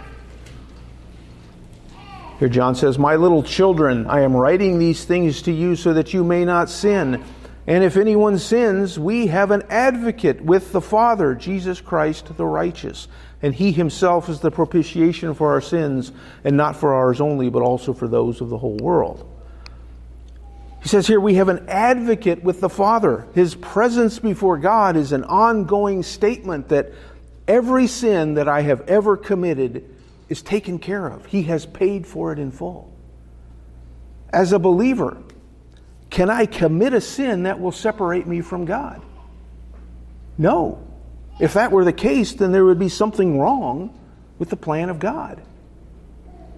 Here 2.38 2.48
John 2.48 2.76
says, 2.76 3.00
My 3.00 3.16
little 3.16 3.42
children, 3.42 4.06
I 4.06 4.20
am 4.20 4.36
writing 4.36 4.78
these 4.78 5.04
things 5.04 5.42
to 5.42 5.50
you 5.50 5.74
so 5.74 5.92
that 5.94 6.14
you 6.14 6.22
may 6.22 6.44
not 6.44 6.70
sin. 6.70 7.24
And 7.66 7.82
if 7.82 7.96
anyone 7.96 8.38
sins, 8.38 8.96
we 8.96 9.26
have 9.26 9.50
an 9.50 9.64
advocate 9.70 10.40
with 10.40 10.70
the 10.70 10.80
Father, 10.80 11.34
Jesus 11.34 11.80
Christ 11.80 12.36
the 12.36 12.46
righteous. 12.46 13.08
And 13.42 13.52
he 13.52 13.72
himself 13.72 14.28
is 14.28 14.38
the 14.38 14.52
propitiation 14.52 15.34
for 15.34 15.50
our 15.50 15.60
sins, 15.60 16.12
and 16.44 16.56
not 16.56 16.76
for 16.76 16.94
ours 16.94 17.20
only, 17.20 17.50
but 17.50 17.62
also 17.62 17.92
for 17.92 18.06
those 18.06 18.40
of 18.40 18.50
the 18.50 18.58
whole 18.58 18.76
world. 18.76 19.28
He 20.80 20.88
says 20.88 21.08
here, 21.08 21.20
we 21.20 21.34
have 21.34 21.48
an 21.48 21.68
advocate 21.68 22.44
with 22.44 22.60
the 22.60 22.68
Father. 22.68 23.26
His 23.34 23.54
presence 23.56 24.20
before 24.20 24.58
God 24.58 24.96
is 24.96 25.10
an 25.10 25.24
ongoing 25.24 26.04
statement 26.04 26.68
that 26.68 26.92
Every 27.48 27.86
sin 27.86 28.34
that 28.34 28.46
I 28.46 28.60
have 28.60 28.82
ever 28.82 29.16
committed 29.16 29.88
is 30.28 30.42
taken 30.42 30.78
care 30.78 31.06
of. 31.06 31.24
He 31.26 31.44
has 31.44 31.64
paid 31.64 32.06
for 32.06 32.30
it 32.30 32.38
in 32.38 32.50
full. 32.50 32.92
As 34.30 34.52
a 34.52 34.58
believer, 34.58 35.16
can 36.10 36.28
I 36.28 36.44
commit 36.44 36.92
a 36.92 37.00
sin 37.00 37.44
that 37.44 37.58
will 37.58 37.72
separate 37.72 38.26
me 38.26 38.42
from 38.42 38.66
God? 38.66 39.00
No. 40.36 40.84
If 41.40 41.54
that 41.54 41.72
were 41.72 41.84
the 41.84 41.92
case, 41.92 42.34
then 42.34 42.52
there 42.52 42.66
would 42.66 42.78
be 42.78 42.90
something 42.90 43.38
wrong 43.38 43.98
with 44.38 44.50
the 44.50 44.56
plan 44.56 44.90
of 44.90 44.98
God. 44.98 45.42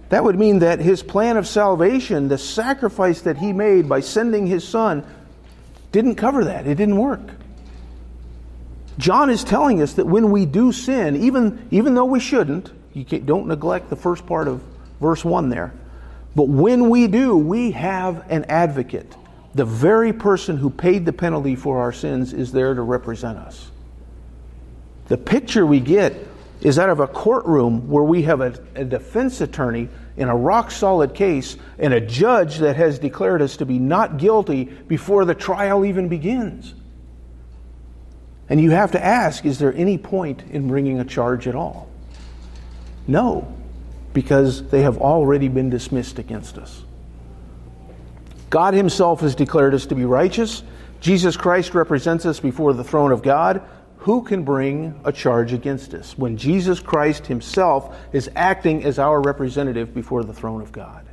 That 0.09 0.25
would 0.25 0.37
mean 0.37 0.59
that 0.59 0.79
his 0.79 1.01
plan 1.01 1.37
of 1.37 1.47
salvation, 1.47 2.27
the 2.27 2.37
sacrifice 2.37 3.21
that 3.21 3.37
he 3.37 3.53
made 3.53 3.87
by 3.87 4.01
sending 4.01 4.45
his 4.45 4.67
son, 4.67 5.05
didn't 5.93 6.15
cover 6.15 6.43
that. 6.45 6.67
It 6.67 6.75
didn't 6.75 6.97
work. 6.97 7.21
John 8.97 9.29
is 9.29 9.43
telling 9.43 9.81
us 9.81 9.93
that 9.93 10.05
when 10.05 10.31
we 10.31 10.45
do 10.45 10.71
sin, 10.71 11.15
even, 11.15 11.67
even 11.71 11.93
though 11.93 12.05
we 12.05 12.19
shouldn't, 12.19 12.71
you 12.93 13.03
don't 13.03 13.47
neglect 13.47 13.89
the 13.89 13.95
first 13.95 14.25
part 14.25 14.47
of 14.47 14.61
verse 14.99 15.23
1 15.23 15.49
there, 15.49 15.73
but 16.35 16.47
when 16.47 16.89
we 16.89 17.07
do, 17.07 17.37
we 17.37 17.71
have 17.71 18.29
an 18.29 18.45
advocate. 18.45 19.15
The 19.53 19.65
very 19.65 20.13
person 20.13 20.57
who 20.57 20.69
paid 20.69 21.05
the 21.05 21.13
penalty 21.13 21.55
for 21.55 21.79
our 21.79 21.91
sins 21.91 22.33
is 22.33 22.51
there 22.51 22.73
to 22.73 22.81
represent 22.81 23.37
us. 23.37 23.69
The 25.07 25.17
picture 25.17 25.65
we 25.65 25.81
get 25.81 26.15
is 26.61 26.79
out 26.79 26.89
of 26.89 26.99
a 26.99 27.07
courtroom 27.07 27.89
where 27.89 28.03
we 28.03 28.21
have 28.23 28.39
a, 28.39 28.53
a 28.75 28.85
defense 28.85 29.41
attorney 29.41 29.89
in 30.15 30.29
a 30.29 30.35
rock 30.35 30.71
solid 30.71 31.15
case 31.15 31.57
and 31.79 31.93
a 31.93 31.99
judge 31.99 32.59
that 32.59 32.75
has 32.75 32.99
declared 32.99 33.41
us 33.41 33.57
to 33.57 33.65
be 33.65 33.79
not 33.79 34.17
guilty 34.17 34.65
before 34.65 35.25
the 35.25 35.35
trial 35.35 35.83
even 35.83 36.07
begins. 36.07 36.75
And 38.51 38.59
you 38.59 38.71
have 38.71 38.91
to 38.91 39.03
ask 39.03 39.45
is 39.45 39.59
there 39.59 39.73
any 39.75 39.97
point 39.97 40.43
in 40.51 40.67
bringing 40.67 40.99
a 40.99 41.05
charge 41.05 41.47
at 41.47 41.55
all? 41.55 41.87
No, 43.07 43.47
because 44.13 44.67
they 44.67 44.81
have 44.81 44.97
already 44.97 45.47
been 45.47 45.69
dismissed 45.69 46.19
against 46.19 46.57
us. 46.57 46.83
God 48.49 48.73
Himself 48.73 49.21
has 49.21 49.35
declared 49.35 49.73
us 49.73 49.85
to 49.85 49.95
be 49.95 50.03
righteous. 50.03 50.63
Jesus 50.99 51.37
Christ 51.37 51.73
represents 51.73 52.25
us 52.25 52.41
before 52.41 52.73
the 52.73 52.83
throne 52.83 53.13
of 53.13 53.23
God. 53.23 53.61
Who 53.99 54.21
can 54.21 54.43
bring 54.43 54.99
a 55.05 55.13
charge 55.13 55.53
against 55.53 55.93
us 55.93 56.17
when 56.17 56.35
Jesus 56.35 56.81
Christ 56.81 57.27
Himself 57.27 57.95
is 58.11 58.29
acting 58.35 58.83
as 58.83 58.99
our 58.99 59.21
representative 59.21 59.93
before 59.93 60.25
the 60.25 60.33
throne 60.33 60.61
of 60.61 60.73
God? 60.73 61.05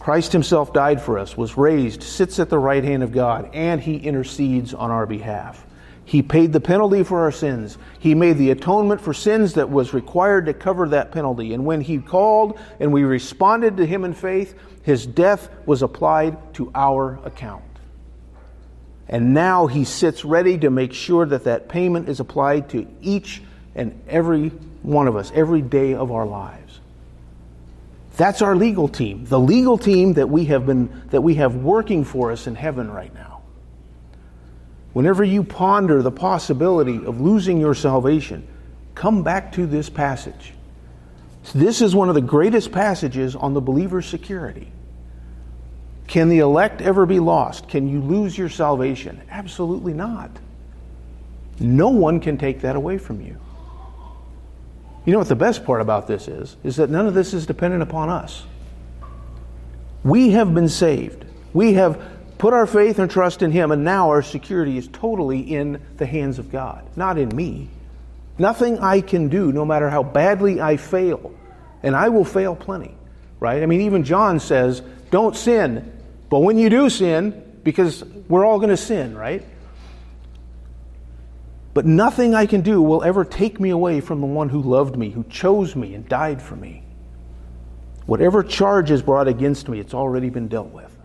Christ 0.00 0.32
himself 0.32 0.72
died 0.72 1.00
for 1.00 1.18
us, 1.18 1.36
was 1.36 1.58
raised, 1.58 2.02
sits 2.02 2.38
at 2.38 2.48
the 2.48 2.58
right 2.58 2.82
hand 2.82 3.02
of 3.02 3.12
God, 3.12 3.50
and 3.52 3.80
he 3.80 3.96
intercedes 3.96 4.72
on 4.72 4.90
our 4.90 5.06
behalf. 5.06 5.66
He 6.06 6.22
paid 6.22 6.52
the 6.52 6.60
penalty 6.60 7.04
for 7.04 7.20
our 7.20 7.30
sins. 7.30 7.76
He 7.98 8.14
made 8.14 8.38
the 8.38 8.50
atonement 8.50 9.00
for 9.00 9.12
sins 9.12 9.54
that 9.54 9.70
was 9.70 9.92
required 9.92 10.46
to 10.46 10.54
cover 10.54 10.88
that 10.88 11.12
penalty. 11.12 11.52
And 11.52 11.66
when 11.66 11.82
he 11.82 11.98
called 11.98 12.58
and 12.80 12.92
we 12.92 13.04
responded 13.04 13.76
to 13.76 13.86
him 13.86 14.04
in 14.04 14.14
faith, 14.14 14.58
his 14.82 15.06
death 15.06 15.50
was 15.66 15.82
applied 15.82 16.54
to 16.54 16.72
our 16.74 17.20
account. 17.24 17.62
And 19.06 19.34
now 19.34 19.66
he 19.66 19.84
sits 19.84 20.24
ready 20.24 20.56
to 20.58 20.70
make 20.70 20.94
sure 20.94 21.26
that 21.26 21.44
that 21.44 21.68
payment 21.68 22.08
is 22.08 22.20
applied 22.20 22.70
to 22.70 22.86
each 23.02 23.42
and 23.74 24.00
every 24.08 24.48
one 24.82 25.08
of 25.08 25.16
us, 25.16 25.30
every 25.34 25.62
day 25.62 25.94
of 25.94 26.10
our 26.10 26.26
lives. 26.26 26.69
That's 28.20 28.42
our 28.42 28.54
legal 28.54 28.86
team, 28.86 29.24
the 29.24 29.40
legal 29.40 29.78
team 29.78 30.12
that 30.12 30.28
we 30.28 30.44
have 30.44 30.66
been 30.66 31.04
that 31.08 31.22
we 31.22 31.36
have 31.36 31.54
working 31.56 32.04
for 32.04 32.30
us 32.30 32.46
in 32.46 32.54
heaven 32.54 32.90
right 32.90 33.14
now. 33.14 33.40
whenever 34.92 35.24
you 35.24 35.42
ponder 35.42 36.02
the 36.02 36.10
possibility 36.10 37.02
of 37.06 37.18
losing 37.18 37.58
your 37.58 37.74
salvation, 37.74 38.46
come 38.94 39.22
back 39.22 39.52
to 39.52 39.66
this 39.66 39.88
passage. 39.88 40.52
This 41.54 41.80
is 41.80 41.94
one 41.94 42.10
of 42.10 42.14
the 42.14 42.20
greatest 42.20 42.72
passages 42.72 43.34
on 43.34 43.54
the 43.54 43.60
believer's 43.62 44.06
security. 44.06 44.70
Can 46.06 46.28
the 46.28 46.40
elect 46.40 46.82
ever 46.82 47.06
be 47.06 47.20
lost? 47.20 47.68
Can 47.68 47.88
you 47.88 48.02
lose 48.02 48.36
your 48.36 48.50
salvation? 48.50 49.22
Absolutely 49.30 49.94
not. 49.94 50.30
No 51.58 51.88
one 51.88 52.20
can 52.20 52.36
take 52.36 52.60
that 52.60 52.76
away 52.76 52.98
from 52.98 53.22
you. 53.22 53.38
You 55.04 55.12
know 55.12 55.18
what 55.18 55.28
the 55.28 55.36
best 55.36 55.64
part 55.64 55.80
about 55.80 56.06
this 56.06 56.28
is? 56.28 56.56
Is 56.62 56.76
that 56.76 56.90
none 56.90 57.06
of 57.06 57.14
this 57.14 57.32
is 57.32 57.46
dependent 57.46 57.82
upon 57.82 58.10
us. 58.10 58.44
We 60.04 60.30
have 60.30 60.54
been 60.54 60.68
saved. 60.68 61.24
We 61.52 61.74
have 61.74 62.00
put 62.38 62.54
our 62.54 62.66
faith 62.66 62.98
and 62.98 63.10
trust 63.10 63.42
in 63.42 63.50
Him, 63.50 63.70
and 63.70 63.84
now 63.84 64.10
our 64.10 64.22
security 64.22 64.78
is 64.78 64.88
totally 64.88 65.40
in 65.40 65.80
the 65.96 66.06
hands 66.06 66.38
of 66.38 66.50
God, 66.50 66.84
not 66.96 67.18
in 67.18 67.34
me. 67.34 67.68
Nothing 68.38 68.78
I 68.78 69.00
can 69.02 69.28
do, 69.28 69.52
no 69.52 69.64
matter 69.64 69.90
how 69.90 70.02
badly 70.02 70.60
I 70.60 70.76
fail, 70.76 71.34
and 71.82 71.94
I 71.94 72.08
will 72.08 72.24
fail 72.24 72.56
plenty, 72.56 72.94
right? 73.38 73.62
I 73.62 73.66
mean, 73.66 73.82
even 73.82 74.04
John 74.04 74.40
says, 74.40 74.80
don't 75.10 75.36
sin. 75.36 75.92
But 76.30 76.38
when 76.38 76.56
you 76.56 76.70
do 76.70 76.88
sin, 76.88 77.42
because 77.62 78.02
we're 78.28 78.44
all 78.44 78.58
going 78.58 78.70
to 78.70 78.76
sin, 78.76 79.16
right? 79.16 79.44
But 81.72 81.86
nothing 81.86 82.34
I 82.34 82.46
can 82.46 82.62
do 82.62 82.82
will 82.82 83.02
ever 83.04 83.24
take 83.24 83.60
me 83.60 83.70
away 83.70 84.00
from 84.00 84.20
the 84.20 84.26
one 84.26 84.48
who 84.48 84.60
loved 84.60 84.96
me, 84.96 85.10
who 85.10 85.24
chose 85.24 85.76
me, 85.76 85.94
and 85.94 86.08
died 86.08 86.42
for 86.42 86.56
me. 86.56 86.82
Whatever 88.06 88.42
charge 88.42 88.90
is 88.90 89.02
brought 89.02 89.28
against 89.28 89.68
me, 89.68 89.78
it's 89.78 89.94
already 89.94 90.30
been 90.30 90.48
dealt 90.48 90.72
with. 90.72 90.96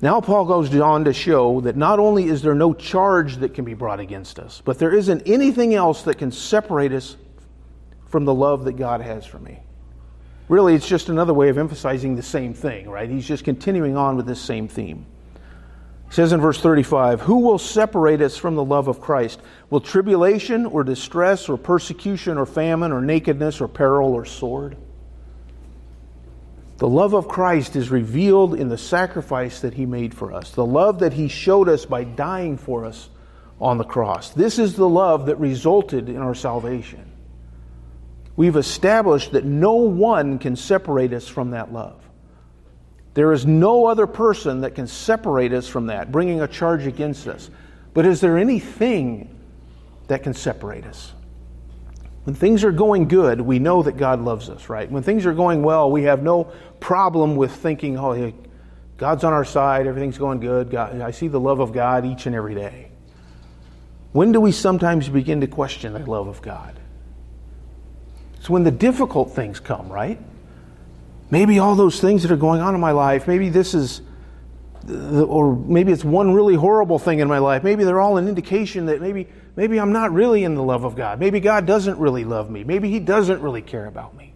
Now, 0.00 0.20
Paul 0.20 0.46
goes 0.46 0.74
on 0.74 1.04
to 1.04 1.12
show 1.12 1.60
that 1.60 1.76
not 1.76 2.00
only 2.00 2.24
is 2.24 2.42
there 2.42 2.54
no 2.54 2.72
charge 2.74 3.36
that 3.36 3.54
can 3.54 3.64
be 3.64 3.74
brought 3.74 4.00
against 4.00 4.38
us, 4.38 4.62
but 4.64 4.78
there 4.78 4.92
isn't 4.92 5.28
anything 5.28 5.74
else 5.74 6.02
that 6.02 6.18
can 6.18 6.32
separate 6.32 6.92
us 6.92 7.16
from 8.06 8.24
the 8.24 8.34
love 8.34 8.64
that 8.64 8.72
God 8.72 9.00
has 9.00 9.24
for 9.24 9.38
me. 9.38 9.60
Really, 10.48 10.74
it's 10.74 10.88
just 10.88 11.08
another 11.08 11.32
way 11.32 11.50
of 11.50 11.58
emphasizing 11.58 12.16
the 12.16 12.22
same 12.22 12.52
thing, 12.52 12.90
right? 12.90 13.08
He's 13.08 13.28
just 13.28 13.44
continuing 13.44 13.96
on 13.96 14.16
with 14.16 14.26
this 14.26 14.40
same 14.40 14.66
theme. 14.66 15.06
Says 16.12 16.34
in 16.34 16.42
verse 16.42 16.60
35 16.60 17.22
Who 17.22 17.38
will 17.38 17.58
separate 17.58 18.20
us 18.20 18.36
from 18.36 18.54
the 18.54 18.62
love 18.62 18.86
of 18.86 19.00
Christ? 19.00 19.40
Will 19.70 19.80
tribulation 19.80 20.66
or 20.66 20.84
distress 20.84 21.48
or 21.48 21.56
persecution 21.56 22.36
or 22.36 22.44
famine 22.44 22.92
or 22.92 23.00
nakedness 23.00 23.62
or 23.62 23.66
peril 23.66 24.12
or 24.12 24.26
sword? 24.26 24.76
The 26.76 26.88
love 26.88 27.14
of 27.14 27.28
Christ 27.28 27.76
is 27.76 27.90
revealed 27.90 28.54
in 28.54 28.68
the 28.68 28.76
sacrifice 28.76 29.60
that 29.60 29.72
he 29.72 29.86
made 29.86 30.12
for 30.12 30.34
us, 30.34 30.50
the 30.50 30.66
love 30.66 30.98
that 30.98 31.14
he 31.14 31.28
showed 31.28 31.70
us 31.70 31.86
by 31.86 32.04
dying 32.04 32.58
for 32.58 32.84
us 32.84 33.08
on 33.58 33.78
the 33.78 33.84
cross. 33.84 34.34
This 34.34 34.58
is 34.58 34.76
the 34.76 34.88
love 34.88 35.26
that 35.26 35.36
resulted 35.36 36.10
in 36.10 36.18
our 36.18 36.34
salvation. 36.34 37.10
We've 38.36 38.56
established 38.56 39.32
that 39.32 39.46
no 39.46 39.76
one 39.76 40.38
can 40.38 40.56
separate 40.56 41.14
us 41.14 41.26
from 41.26 41.52
that 41.52 41.72
love. 41.72 42.02
There 43.14 43.32
is 43.32 43.44
no 43.44 43.86
other 43.86 44.06
person 44.06 44.62
that 44.62 44.74
can 44.74 44.86
separate 44.86 45.52
us 45.52 45.68
from 45.68 45.86
that, 45.86 46.10
bringing 46.10 46.40
a 46.40 46.48
charge 46.48 46.86
against 46.86 47.28
us. 47.28 47.50
But 47.94 48.06
is 48.06 48.20
there 48.20 48.38
anything 48.38 49.38
that 50.08 50.22
can 50.22 50.32
separate 50.32 50.84
us? 50.86 51.12
When 52.24 52.34
things 52.34 52.64
are 52.64 52.72
going 52.72 53.08
good, 53.08 53.40
we 53.40 53.58
know 53.58 53.82
that 53.82 53.96
God 53.96 54.20
loves 54.20 54.48
us, 54.48 54.68
right? 54.68 54.90
When 54.90 55.02
things 55.02 55.26
are 55.26 55.34
going 55.34 55.62
well, 55.62 55.90
we 55.90 56.04
have 56.04 56.22
no 56.22 56.52
problem 56.80 57.36
with 57.36 57.52
thinking, 57.52 57.98
oh, 57.98 58.32
God's 58.96 59.24
on 59.24 59.32
our 59.32 59.44
side, 59.44 59.86
everything's 59.86 60.18
going 60.18 60.40
good. 60.40 60.70
God, 60.70 61.00
I 61.00 61.10
see 61.10 61.28
the 61.28 61.40
love 61.40 61.58
of 61.58 61.72
God 61.72 62.06
each 62.06 62.26
and 62.26 62.34
every 62.34 62.54
day. 62.54 62.90
When 64.12 64.30
do 64.30 64.40
we 64.40 64.52
sometimes 64.52 65.08
begin 65.08 65.40
to 65.40 65.46
question 65.46 65.94
the 65.94 65.98
love 65.98 66.28
of 66.28 66.40
God? 66.40 66.78
It's 68.36 68.48
when 68.48 68.62
the 68.62 68.70
difficult 68.70 69.34
things 69.34 69.58
come, 69.58 69.88
right? 69.88 70.20
Maybe 71.32 71.58
all 71.58 71.74
those 71.74 71.98
things 71.98 72.24
that 72.24 72.30
are 72.30 72.36
going 72.36 72.60
on 72.60 72.74
in 72.74 72.80
my 72.82 72.90
life, 72.90 73.26
maybe 73.26 73.48
this 73.48 73.72
is, 73.72 74.02
or 74.86 75.56
maybe 75.56 75.90
it's 75.90 76.04
one 76.04 76.34
really 76.34 76.54
horrible 76.54 76.98
thing 76.98 77.20
in 77.20 77.26
my 77.26 77.38
life. 77.38 77.64
Maybe 77.64 77.84
they're 77.84 78.02
all 78.02 78.18
an 78.18 78.28
indication 78.28 78.84
that 78.84 79.00
maybe 79.00 79.28
maybe 79.56 79.80
I'm 79.80 79.92
not 79.92 80.12
really 80.12 80.44
in 80.44 80.56
the 80.56 80.62
love 80.62 80.84
of 80.84 80.94
God. 80.94 81.18
Maybe 81.18 81.40
God 81.40 81.64
doesn't 81.64 81.98
really 81.98 82.24
love 82.24 82.50
me. 82.50 82.64
Maybe 82.64 82.90
He 82.90 83.00
doesn't 83.00 83.40
really 83.40 83.62
care 83.62 83.86
about 83.86 84.14
me. 84.14 84.34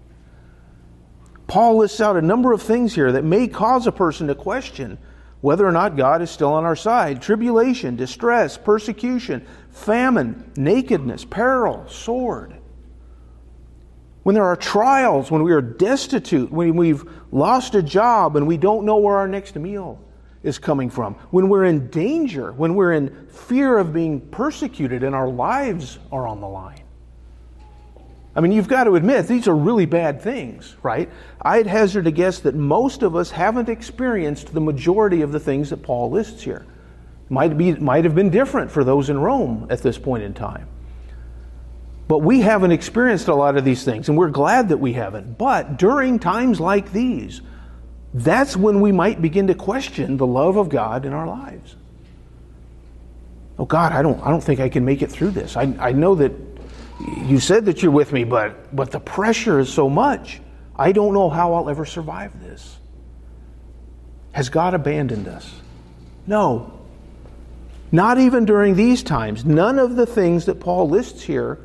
Paul 1.46 1.76
lists 1.76 2.00
out 2.00 2.16
a 2.16 2.22
number 2.22 2.54
of 2.54 2.62
things 2.62 2.94
here 2.94 3.12
that 3.12 3.24
may 3.24 3.46
cause 3.46 3.86
a 3.86 3.92
person 3.92 4.28
to 4.28 4.34
question 4.34 4.96
whether 5.42 5.66
or 5.66 5.72
not 5.72 5.98
God 5.98 6.22
is 6.22 6.30
still 6.30 6.54
on 6.54 6.64
our 6.64 6.76
side 6.76 7.20
tribulation, 7.20 7.96
distress, 7.96 8.56
persecution, 8.56 9.46
famine, 9.68 10.50
nakedness, 10.56 11.26
peril, 11.26 11.86
sword. 11.88 12.55
When 14.26 14.34
there 14.34 14.46
are 14.46 14.56
trials, 14.56 15.30
when 15.30 15.44
we 15.44 15.52
are 15.52 15.60
destitute, 15.60 16.50
when 16.50 16.74
we've 16.74 17.08
lost 17.30 17.76
a 17.76 17.82
job 17.82 18.34
and 18.34 18.44
we 18.44 18.56
don't 18.56 18.84
know 18.84 18.96
where 18.96 19.18
our 19.18 19.28
next 19.28 19.54
meal 19.54 20.02
is 20.42 20.58
coming 20.58 20.90
from, 20.90 21.14
when 21.30 21.48
we're 21.48 21.66
in 21.66 21.90
danger, 21.90 22.50
when 22.50 22.74
we're 22.74 22.94
in 22.94 23.28
fear 23.28 23.78
of 23.78 23.92
being 23.92 24.20
persecuted 24.20 25.04
and 25.04 25.14
our 25.14 25.28
lives 25.28 26.00
are 26.10 26.26
on 26.26 26.40
the 26.40 26.48
line. 26.48 26.82
I 28.34 28.40
mean, 28.40 28.50
you've 28.50 28.66
got 28.66 28.82
to 28.82 28.96
admit, 28.96 29.28
these 29.28 29.46
are 29.46 29.54
really 29.54 29.86
bad 29.86 30.20
things, 30.20 30.74
right? 30.82 31.08
I'd 31.40 31.68
hazard 31.68 32.08
a 32.08 32.10
guess 32.10 32.40
that 32.40 32.56
most 32.56 33.04
of 33.04 33.14
us 33.14 33.30
haven't 33.30 33.68
experienced 33.68 34.52
the 34.52 34.60
majority 34.60 35.22
of 35.22 35.30
the 35.30 35.38
things 35.38 35.70
that 35.70 35.84
Paul 35.84 36.10
lists 36.10 36.42
here. 36.42 36.66
Might, 37.28 37.56
be, 37.56 37.74
might 37.76 38.02
have 38.02 38.16
been 38.16 38.30
different 38.30 38.72
for 38.72 38.82
those 38.82 39.08
in 39.08 39.20
Rome 39.20 39.68
at 39.70 39.82
this 39.82 39.98
point 39.98 40.24
in 40.24 40.34
time. 40.34 40.66
But 42.08 42.18
we 42.18 42.40
haven't 42.40 42.70
experienced 42.70 43.28
a 43.28 43.34
lot 43.34 43.56
of 43.56 43.64
these 43.64 43.84
things, 43.84 44.08
and 44.08 44.16
we're 44.16 44.30
glad 44.30 44.68
that 44.68 44.78
we 44.78 44.92
haven't. 44.92 45.38
But 45.38 45.76
during 45.76 46.18
times 46.18 46.60
like 46.60 46.92
these, 46.92 47.40
that's 48.14 48.56
when 48.56 48.80
we 48.80 48.92
might 48.92 49.20
begin 49.20 49.48
to 49.48 49.54
question 49.54 50.16
the 50.16 50.26
love 50.26 50.56
of 50.56 50.68
God 50.68 51.04
in 51.04 51.12
our 51.12 51.26
lives. 51.26 51.74
Oh 53.58 53.64
God, 53.64 53.92
I 53.92 54.02
don't, 54.02 54.22
I 54.22 54.30
don't 54.30 54.42
think 54.42 54.60
I 54.60 54.68
can 54.68 54.84
make 54.84 55.02
it 55.02 55.10
through 55.10 55.30
this. 55.30 55.56
I, 55.56 55.74
I 55.78 55.92
know 55.92 56.14
that 56.16 56.32
you 57.24 57.40
said 57.40 57.66
that 57.66 57.82
you're 57.82 57.92
with 57.92 58.12
me, 58.12 58.24
but, 58.24 58.74
but 58.74 58.90
the 58.90 59.00
pressure 59.00 59.58
is 59.58 59.72
so 59.72 59.88
much. 59.88 60.40
I 60.76 60.92
don't 60.92 61.14
know 61.14 61.28
how 61.28 61.54
I'll 61.54 61.68
ever 61.68 61.84
survive 61.84 62.40
this. 62.40 62.78
Has 64.32 64.48
God 64.48 64.74
abandoned 64.74 65.28
us? 65.28 65.50
No. 66.26 66.78
Not 67.90 68.18
even 68.18 68.44
during 68.44 68.74
these 68.74 69.02
times. 69.02 69.44
None 69.44 69.78
of 69.78 69.96
the 69.96 70.06
things 70.06 70.46
that 70.46 70.60
Paul 70.60 70.90
lists 70.90 71.22
here, 71.22 71.58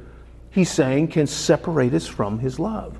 he's 0.52 0.70
saying, 0.70 1.10
can 1.10 1.28
separate 1.28 1.94
us 1.94 2.08
from 2.08 2.40
his 2.40 2.60
love. 2.60 2.98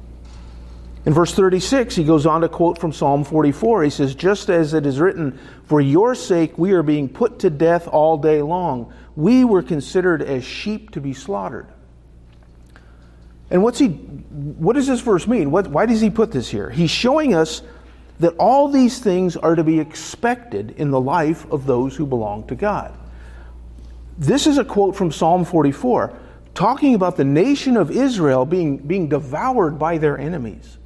In 1.06 1.14
verse 1.14 1.34
36, 1.34 1.96
he 1.96 2.04
goes 2.04 2.26
on 2.26 2.42
to 2.42 2.50
quote 2.50 2.78
from 2.78 2.94
Psalm 2.94 3.24
44. 3.24 3.84
He 3.84 3.90
says, 3.90 4.14
Just 4.14 4.50
as 4.50 4.74
it 4.74 4.86
is 4.86 5.00
written, 5.00 5.40
For 5.66 5.82
your 5.82 6.14
sake 6.14 6.58
we 6.58 6.74
are 6.74 6.84
being 6.84 7.10
put 7.10 7.40
to 7.40 7.50
death 7.50 7.88
all 7.88 8.18
day 8.18 8.42
long. 8.42 8.94
We 9.16 9.44
were 9.44 9.64
considered 9.64 10.22
as 10.22 10.44
sheep 10.44 10.92
to 10.92 11.02
be 11.02 11.14
slaughtered. 11.14 11.68
And 13.50 13.64
what's 13.64 13.80
he, 13.80 13.88
what 13.88 14.74
does 14.74 14.88
this 14.88 15.02
verse 15.02 15.28
mean? 15.28 15.52
What, 15.52 15.68
why 15.68 15.86
does 15.86 16.00
he 16.00 16.10
put 16.10 16.32
this 16.32 16.50
here? 16.50 16.70
He's 16.70 16.92
showing 16.92 17.34
us 17.34 17.64
that 18.20 18.36
all 18.38 18.70
these 18.70 19.00
things 19.00 19.36
are 19.36 19.56
to 19.56 19.64
be 19.64 19.80
expected 19.80 20.76
in 20.78 20.92
the 20.92 21.02
life 21.02 21.52
of 21.52 21.66
those 21.66 21.96
who 21.96 22.06
belong 22.06 22.48
to 22.48 22.56
God. 22.56 22.98
This 24.18 24.46
is 24.46 24.60
a 24.60 24.64
quote 24.64 24.96
from 24.96 25.12
Psalm 25.12 25.44
44, 25.44 26.14
talking 26.54 26.96
about 26.96 27.18
the 27.18 27.24
nation 27.24 27.78
of 27.78 27.92
Israel 27.92 28.46
being, 28.46 28.78
being 28.78 29.10
devoured 29.10 29.80
by 29.80 29.98
their 29.98 30.18
enemies 30.18 30.78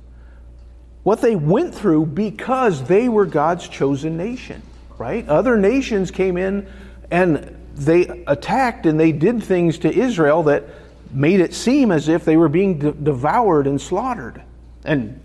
what 1.05 1.21
they 1.21 1.35
went 1.35 1.75
through 1.75 2.03
because 2.03 2.83
they 2.87 3.07
were 3.07 3.27
God's 3.27 3.67
chosen 3.67 4.17
nation, 4.17 4.63
right? 4.97 5.27
Other 5.29 5.55
nations 5.55 6.09
came 6.09 6.35
in 6.35 6.67
and 7.11 7.55
they 7.75 8.23
attacked 8.25 8.87
and 8.87 8.99
they 8.99 9.11
did 9.11 9.43
things 9.43 9.77
to 9.79 9.93
Israel 9.93 10.41
that 10.43 10.63
made 11.11 11.41
it 11.41 11.53
seem 11.53 11.91
as 11.91 12.09
if 12.09 12.25
they 12.25 12.35
were 12.35 12.49
being 12.49 12.79
de- 12.79 12.91
devoured 12.91 13.67
and 13.67 13.79
slaughtered. 13.79 14.41
And 14.83 15.21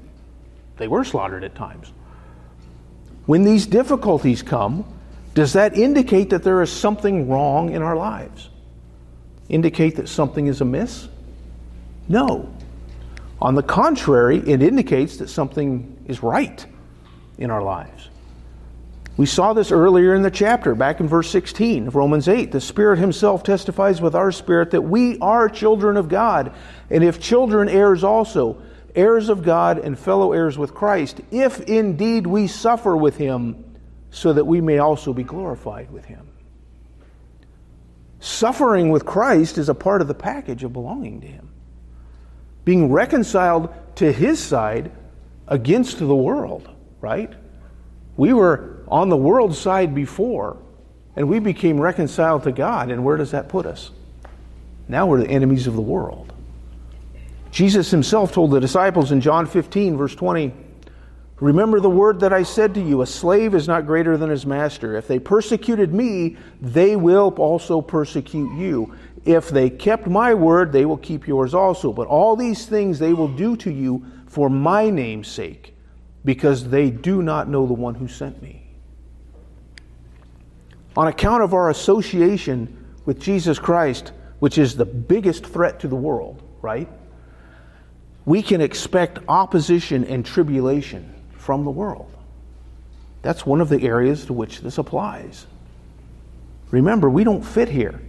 they 0.76 0.86
were 0.86 1.03
slaughtered 1.03 1.45
at 1.45 1.55
times. 1.55 1.91
When 3.24 3.45
these 3.45 3.64
difficulties 3.64 4.43
come, 4.43 4.84
does 5.32 5.55
that 5.55 5.78
indicate 5.78 6.28
that 6.28 6.43
there 6.43 6.61
is 6.61 6.70
something 6.70 7.26
wrong 7.30 7.72
in 7.72 7.80
our 7.80 7.97
lives? 7.97 8.49
Indicate 9.51 9.96
that 9.96 10.09
something 10.09 10.46
is 10.46 10.61
amiss? 10.61 11.09
No. 12.09 12.48
On 13.42 13.55
the 13.55 13.62
contrary, 13.62 14.38
it 14.38 14.62
indicates 14.62 15.16
that 15.18 15.28
something 15.28 16.03
is 16.07 16.22
right 16.22 16.64
in 17.36 17.51
our 17.51 17.62
lives. 17.62 18.09
We 19.16 19.26
saw 19.26 19.53
this 19.53 19.72
earlier 19.72 20.14
in 20.14 20.22
the 20.22 20.30
chapter, 20.30 20.74
back 20.74 21.01
in 21.01 21.09
verse 21.09 21.28
16 21.30 21.88
of 21.88 21.96
Romans 21.96 22.28
8. 22.28 22.53
The 22.53 22.61
Spirit 22.61 23.01
Himself 23.01 23.42
testifies 23.42 24.01
with 24.01 24.14
our 24.14 24.30
spirit 24.30 24.70
that 24.70 24.82
we 24.82 25.18
are 25.18 25.48
children 25.48 25.96
of 25.96 26.09
God, 26.09 26.55
and 26.88 27.03
if 27.03 27.20
children, 27.20 27.68
heirs 27.68 28.05
also, 28.05 28.62
heirs 28.94 29.28
of 29.28 29.42
God 29.42 29.78
and 29.78 29.98
fellow 29.98 30.32
heirs 30.32 30.57
with 30.57 30.74
Christ, 30.74 31.20
if 31.30 31.61
indeed 31.62 32.26
we 32.26 32.46
suffer 32.46 32.96
with 32.96 33.16
Him, 33.16 33.64
so 34.11 34.32
that 34.32 34.44
we 34.44 34.61
may 34.61 34.78
also 34.78 35.12
be 35.12 35.24
glorified 35.24 35.90
with 35.90 36.05
Him. 36.05 36.28
Suffering 38.20 38.90
with 38.90 39.06
Christ 39.06 39.56
is 39.56 39.70
a 39.70 39.74
part 39.74 40.02
of 40.02 40.08
the 40.08 40.14
package 40.14 40.62
of 40.62 40.74
belonging 40.74 41.22
to 41.22 41.26
Him. 41.26 41.50
Being 42.64 42.92
reconciled 42.92 43.70
to 43.96 44.12
His 44.12 44.38
side 44.38 44.92
against 45.48 45.98
the 45.98 46.14
world, 46.14 46.68
right? 47.00 47.32
We 48.16 48.34
were 48.34 48.84
on 48.88 49.08
the 49.08 49.16
world's 49.16 49.58
side 49.58 49.94
before, 49.94 50.58
and 51.16 51.28
we 51.28 51.38
became 51.38 51.80
reconciled 51.80 52.42
to 52.44 52.52
God. 52.52 52.90
And 52.90 53.04
where 53.04 53.16
does 53.16 53.30
that 53.30 53.48
put 53.48 53.64
us? 53.64 53.90
Now 54.86 55.06
we're 55.06 55.20
the 55.20 55.30
enemies 55.30 55.66
of 55.66 55.74
the 55.74 55.80
world. 55.80 56.32
Jesus 57.50 57.90
himself 57.90 58.32
told 58.32 58.50
the 58.50 58.60
disciples 58.60 59.12
in 59.12 59.20
John 59.20 59.46
15, 59.46 59.96
verse 59.96 60.14
20, 60.14 60.52
Remember 61.41 61.80
the 61.80 61.88
word 61.88 62.20
that 62.20 62.34
I 62.34 62.43
said 62.43 62.74
to 62.74 62.82
you 62.82 63.01
a 63.01 63.07
slave 63.07 63.55
is 63.55 63.66
not 63.66 63.86
greater 63.86 64.18
than 64.18 64.28
his 64.28 64.45
master. 64.45 64.97
If 64.97 65.09
they 65.09 65.18
persecuted 65.18 65.95
me, 65.95 66.36
they 66.61 66.97
will 66.97 67.34
also 67.38 67.80
persecute 67.80 68.55
you. 68.59 68.95
If 69.24 69.49
they 69.49 69.70
kept 69.70 70.07
my 70.07 70.34
word, 70.34 70.70
they 70.70 70.84
will 70.84 70.99
keep 70.99 71.26
yours 71.26 71.55
also. 71.55 71.93
But 71.95 72.09
all 72.09 72.36
these 72.36 72.66
things 72.66 72.99
they 72.99 73.14
will 73.14 73.28
do 73.28 73.57
to 73.57 73.72
you 73.72 74.05
for 74.26 74.51
my 74.51 74.91
name's 74.91 75.28
sake, 75.28 75.74
because 76.26 76.68
they 76.68 76.91
do 76.91 77.22
not 77.22 77.49
know 77.49 77.66
the 77.66 77.72
one 77.72 77.95
who 77.95 78.07
sent 78.07 78.43
me. 78.43 78.66
On 80.97 81.09
account 81.09 81.43
of 81.43 81.55
our 81.55 81.70
association 81.70 82.95
with 83.07 83.18
Jesus 83.18 83.59
Christ, 83.59 84.12
which 84.41 84.59
is 84.59 84.76
the 84.76 84.84
biggest 84.84 85.47
threat 85.47 85.80
to 85.80 85.88
the 85.88 85.97
world, 85.97 86.43
right? 86.61 86.88
We 88.26 88.43
can 88.43 88.61
expect 88.61 89.20
opposition 89.26 90.05
and 90.05 90.24
tribulation 90.24 91.14
from 91.51 91.64
the 91.64 91.70
world. 91.72 92.09
That's 93.22 93.44
one 93.44 93.61
of 93.61 93.68
the 93.68 93.82
areas 93.82 94.26
to 94.26 94.32
which 94.32 94.61
this 94.61 94.78
applies. 94.78 95.48
Remember, 96.70 97.11
we 97.11 97.24
don't 97.24 97.42
fit 97.42 97.68
here. 97.68 98.01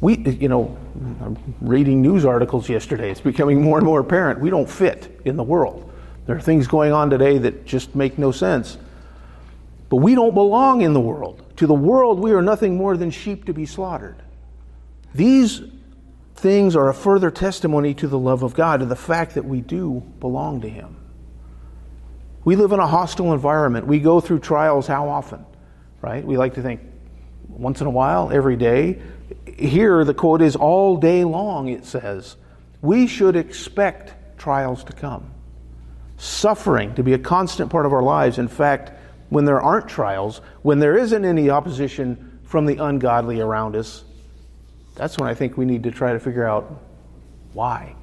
We, 0.00 0.16
you 0.16 0.48
know, 0.48 0.78
I'm 1.20 1.36
reading 1.60 2.00
news 2.00 2.24
articles 2.24 2.68
yesterday. 2.68 3.10
It's 3.10 3.20
becoming 3.20 3.60
more 3.60 3.78
and 3.78 3.84
more 3.84 3.98
apparent 3.98 4.38
we 4.38 4.48
don't 4.48 4.70
fit 4.70 5.20
in 5.24 5.36
the 5.36 5.42
world. 5.42 5.92
There 6.26 6.36
are 6.36 6.40
things 6.40 6.68
going 6.68 6.92
on 6.92 7.10
today 7.10 7.36
that 7.38 7.66
just 7.66 7.96
make 7.96 8.16
no 8.16 8.30
sense. 8.30 8.78
But 9.88 9.96
we 9.96 10.14
don't 10.14 10.32
belong 10.32 10.82
in 10.82 10.92
the 10.92 11.00
world. 11.00 11.42
To 11.56 11.66
the 11.66 11.74
world, 11.74 12.20
we 12.20 12.30
are 12.30 12.42
nothing 12.42 12.76
more 12.76 12.96
than 12.96 13.10
sheep 13.10 13.44
to 13.46 13.52
be 13.52 13.66
slaughtered. 13.66 14.22
These 15.16 15.62
things 16.36 16.76
are 16.76 16.90
a 16.90 16.94
further 16.94 17.32
testimony 17.32 17.92
to 17.94 18.06
the 18.06 18.20
love 18.20 18.44
of 18.44 18.54
God, 18.54 18.78
to 18.78 18.86
the 18.86 18.94
fact 18.94 19.34
that 19.34 19.44
we 19.44 19.62
do 19.62 20.04
belong 20.20 20.60
to 20.60 20.68
Him. 20.68 20.99
We 22.44 22.56
live 22.56 22.72
in 22.72 22.80
a 22.80 22.86
hostile 22.86 23.32
environment. 23.32 23.86
We 23.86 23.98
go 23.98 24.20
through 24.20 24.40
trials 24.40 24.86
how 24.86 25.08
often? 25.08 25.44
Right? 26.00 26.24
We 26.24 26.36
like 26.36 26.54
to 26.54 26.62
think 26.62 26.80
once 27.48 27.80
in 27.80 27.86
a 27.86 27.90
while, 27.90 28.30
every 28.30 28.56
day. 28.56 29.00
Here, 29.58 30.04
the 30.04 30.14
quote 30.14 30.40
is 30.40 30.56
all 30.56 30.96
day 30.96 31.24
long, 31.24 31.68
it 31.68 31.84
says. 31.84 32.36
We 32.80 33.06
should 33.06 33.36
expect 33.36 34.38
trials 34.38 34.84
to 34.84 34.92
come, 34.94 35.30
suffering 36.16 36.94
to 36.94 37.02
be 37.02 37.12
a 37.12 37.18
constant 37.18 37.70
part 37.70 37.84
of 37.84 37.92
our 37.92 38.02
lives. 38.02 38.38
In 38.38 38.48
fact, 38.48 38.92
when 39.28 39.44
there 39.44 39.60
aren't 39.60 39.88
trials, 39.88 40.40
when 40.62 40.78
there 40.78 40.96
isn't 40.96 41.24
any 41.24 41.50
opposition 41.50 42.40
from 42.44 42.64
the 42.64 42.82
ungodly 42.82 43.40
around 43.40 43.76
us, 43.76 44.04
that's 44.94 45.18
when 45.18 45.28
I 45.28 45.34
think 45.34 45.56
we 45.56 45.66
need 45.66 45.82
to 45.82 45.90
try 45.90 46.12
to 46.12 46.20
figure 46.20 46.46
out 46.46 46.80
why. 47.52 47.94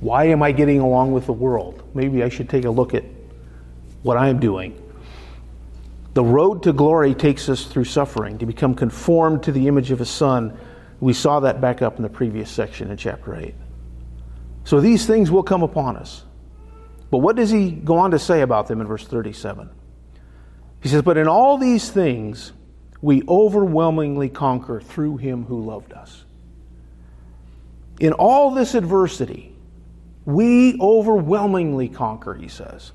Why 0.00 0.24
am 0.24 0.42
I 0.42 0.52
getting 0.52 0.80
along 0.80 1.12
with 1.12 1.26
the 1.26 1.32
world? 1.32 1.82
Maybe 1.94 2.22
I 2.22 2.28
should 2.28 2.48
take 2.48 2.64
a 2.64 2.70
look 2.70 2.94
at 2.94 3.04
what 4.02 4.16
I'm 4.16 4.40
doing. 4.40 4.80
The 6.14 6.24
road 6.24 6.62
to 6.64 6.72
glory 6.72 7.14
takes 7.14 7.48
us 7.48 7.64
through 7.64 7.84
suffering 7.84 8.38
to 8.38 8.46
become 8.46 8.74
conformed 8.74 9.44
to 9.44 9.52
the 9.52 9.68
image 9.68 9.90
of 9.90 9.98
His 9.98 10.10
Son. 10.10 10.58
We 11.00 11.12
saw 11.12 11.40
that 11.40 11.60
back 11.60 11.82
up 11.82 11.96
in 11.96 12.02
the 12.02 12.08
previous 12.08 12.50
section 12.50 12.90
in 12.90 12.96
chapter 12.96 13.36
8. 13.36 13.54
So 14.64 14.80
these 14.80 15.06
things 15.06 15.30
will 15.30 15.42
come 15.42 15.62
upon 15.62 15.96
us. 15.96 16.24
But 17.10 17.18
what 17.18 17.36
does 17.36 17.50
he 17.50 17.70
go 17.70 17.98
on 17.98 18.12
to 18.12 18.18
say 18.18 18.40
about 18.42 18.68
them 18.68 18.80
in 18.80 18.86
verse 18.86 19.06
37? 19.06 19.68
He 20.82 20.88
says, 20.88 21.02
But 21.02 21.16
in 21.16 21.28
all 21.28 21.58
these 21.58 21.90
things 21.90 22.52
we 23.02 23.22
overwhelmingly 23.28 24.28
conquer 24.28 24.80
through 24.80 25.16
him 25.16 25.44
who 25.44 25.64
loved 25.64 25.92
us. 25.92 26.24
In 27.98 28.12
all 28.12 28.52
this 28.52 28.74
adversity, 28.74 29.49
we 30.24 30.78
overwhelmingly 30.80 31.88
conquer, 31.88 32.34
he 32.34 32.48
says. 32.48 32.92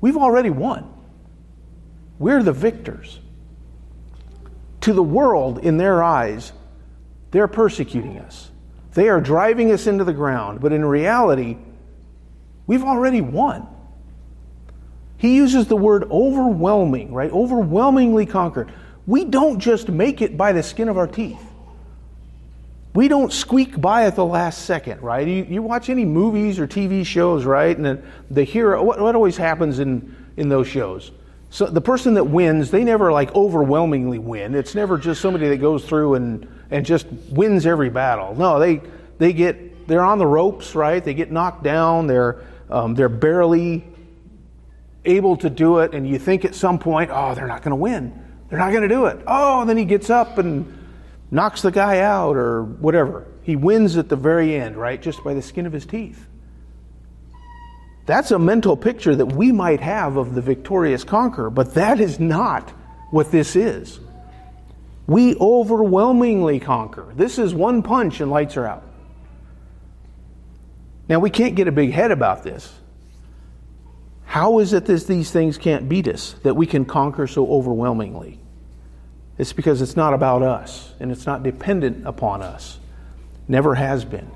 We've 0.00 0.16
already 0.16 0.50
won. 0.50 0.92
We're 2.18 2.42
the 2.42 2.52
victors. 2.52 3.20
To 4.82 4.92
the 4.92 5.02
world, 5.02 5.58
in 5.58 5.76
their 5.76 6.02
eyes, 6.02 6.52
they're 7.30 7.48
persecuting 7.48 8.18
us. 8.18 8.50
They 8.94 9.08
are 9.08 9.20
driving 9.20 9.70
us 9.70 9.86
into 9.86 10.04
the 10.04 10.12
ground. 10.12 10.60
But 10.60 10.72
in 10.72 10.84
reality, 10.84 11.58
we've 12.66 12.82
already 12.82 13.20
won. 13.20 13.66
He 15.18 15.36
uses 15.36 15.66
the 15.66 15.76
word 15.76 16.04
overwhelming, 16.10 17.12
right? 17.12 17.30
Overwhelmingly 17.30 18.24
conquered. 18.24 18.72
We 19.06 19.26
don't 19.26 19.60
just 19.60 19.90
make 19.90 20.22
it 20.22 20.36
by 20.36 20.52
the 20.52 20.62
skin 20.62 20.88
of 20.88 20.96
our 20.96 21.06
teeth 21.06 21.49
we 22.92 23.06
don't 23.06 23.32
squeak 23.32 23.80
by 23.80 24.04
at 24.04 24.16
the 24.16 24.24
last 24.24 24.64
second, 24.64 25.00
right? 25.00 25.26
You, 25.26 25.46
you 25.48 25.62
watch 25.62 25.88
any 25.88 26.04
movies 26.04 26.58
or 26.58 26.66
TV 26.66 27.06
shows, 27.06 27.44
right? 27.44 27.76
And 27.76 27.86
the, 27.86 28.02
the 28.30 28.42
hero, 28.42 28.82
what, 28.82 29.00
what 29.00 29.14
always 29.14 29.36
happens 29.36 29.78
in, 29.78 30.16
in 30.36 30.48
those 30.48 30.66
shows? 30.66 31.12
So 31.50 31.66
the 31.66 31.80
person 31.80 32.14
that 32.14 32.24
wins, 32.24 32.70
they 32.70 32.82
never 32.82 33.12
like 33.12 33.34
overwhelmingly 33.34 34.18
win. 34.18 34.54
It's 34.54 34.74
never 34.74 34.98
just 34.98 35.20
somebody 35.20 35.48
that 35.48 35.58
goes 35.58 35.84
through 35.84 36.14
and, 36.14 36.48
and 36.70 36.84
just 36.84 37.06
wins 37.30 37.64
every 37.64 37.90
battle. 37.90 38.34
No, 38.34 38.58
they, 38.58 38.80
they 39.18 39.32
get, 39.32 39.86
they're 39.86 40.04
on 40.04 40.18
the 40.18 40.26
ropes, 40.26 40.74
right? 40.74 41.02
They 41.02 41.14
get 41.14 41.30
knocked 41.30 41.62
down. 41.62 42.08
They're, 42.08 42.42
um, 42.70 42.94
they're 42.94 43.08
barely 43.08 43.84
able 45.04 45.36
to 45.38 45.50
do 45.50 45.78
it. 45.78 45.94
And 45.94 46.08
you 46.08 46.18
think 46.18 46.44
at 46.44 46.56
some 46.56 46.78
point, 46.78 47.10
oh, 47.12 47.34
they're 47.34 47.48
not 47.48 47.62
going 47.62 47.70
to 47.70 47.76
win. 47.76 48.24
They're 48.48 48.58
not 48.58 48.70
going 48.70 48.82
to 48.82 48.88
do 48.88 49.06
it. 49.06 49.20
Oh, 49.28 49.64
then 49.64 49.76
he 49.76 49.84
gets 49.84 50.10
up 50.10 50.38
and 50.38 50.79
knocks 51.30 51.62
the 51.62 51.70
guy 51.70 52.00
out 52.00 52.36
or 52.36 52.62
whatever. 52.62 53.26
He 53.42 53.56
wins 53.56 53.96
at 53.96 54.08
the 54.08 54.16
very 54.16 54.56
end, 54.56 54.76
right? 54.76 55.00
Just 55.00 55.22
by 55.24 55.34
the 55.34 55.42
skin 55.42 55.66
of 55.66 55.72
his 55.72 55.86
teeth. 55.86 56.26
That's 58.06 58.30
a 58.30 58.38
mental 58.38 58.76
picture 58.76 59.14
that 59.14 59.26
we 59.26 59.52
might 59.52 59.80
have 59.80 60.16
of 60.16 60.34
the 60.34 60.40
victorious 60.40 61.04
conqueror, 61.04 61.50
but 61.50 61.74
that 61.74 62.00
is 62.00 62.18
not 62.18 62.70
what 63.10 63.30
this 63.30 63.54
is. 63.54 64.00
We 65.06 65.36
overwhelmingly 65.36 66.60
conquer. 66.60 67.12
This 67.14 67.38
is 67.38 67.54
one 67.54 67.82
punch 67.82 68.20
and 68.20 68.30
lights 68.30 68.56
are 68.56 68.66
out. 68.66 68.84
Now, 71.08 71.18
we 71.18 71.30
can't 71.30 71.56
get 71.56 71.66
a 71.66 71.72
big 71.72 71.92
head 71.92 72.12
about 72.12 72.44
this. 72.44 72.72
How 74.24 74.60
is 74.60 74.72
it 74.72 74.86
that 74.86 75.06
these 75.08 75.32
things 75.32 75.58
can't 75.58 75.88
beat 75.88 76.06
us, 76.06 76.34
that 76.44 76.54
we 76.54 76.66
can 76.66 76.84
conquer 76.84 77.26
so 77.26 77.48
overwhelmingly? 77.48 78.38
It's 79.40 79.54
because 79.54 79.80
it's 79.80 79.96
not 79.96 80.12
about 80.12 80.42
us 80.42 80.92
and 81.00 81.10
it's 81.10 81.24
not 81.24 81.42
dependent 81.42 82.06
upon 82.06 82.42
us. 82.42 82.78
Never 83.48 83.74
has 83.74 84.04
been. 84.04 84.30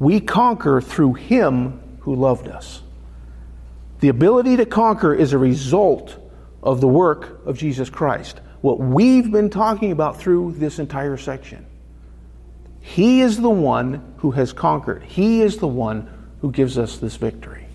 We 0.00 0.18
conquer 0.18 0.80
through 0.80 1.14
Him 1.14 1.80
who 2.00 2.16
loved 2.16 2.48
us. 2.48 2.82
The 4.00 4.08
ability 4.08 4.56
to 4.56 4.66
conquer 4.66 5.14
is 5.14 5.32
a 5.32 5.38
result 5.38 6.18
of 6.60 6.80
the 6.80 6.88
work 6.88 7.46
of 7.46 7.56
Jesus 7.56 7.88
Christ. 7.88 8.40
What 8.62 8.80
we've 8.80 9.30
been 9.30 9.48
talking 9.48 9.92
about 9.92 10.18
through 10.18 10.56
this 10.58 10.80
entire 10.80 11.16
section. 11.16 11.64
He 12.80 13.20
is 13.20 13.40
the 13.40 13.48
one 13.48 14.12
who 14.16 14.32
has 14.32 14.52
conquered, 14.52 15.04
He 15.04 15.40
is 15.40 15.58
the 15.58 15.68
one 15.68 16.10
who 16.40 16.50
gives 16.50 16.78
us 16.78 16.98
this 16.98 17.14
victory. 17.14 17.68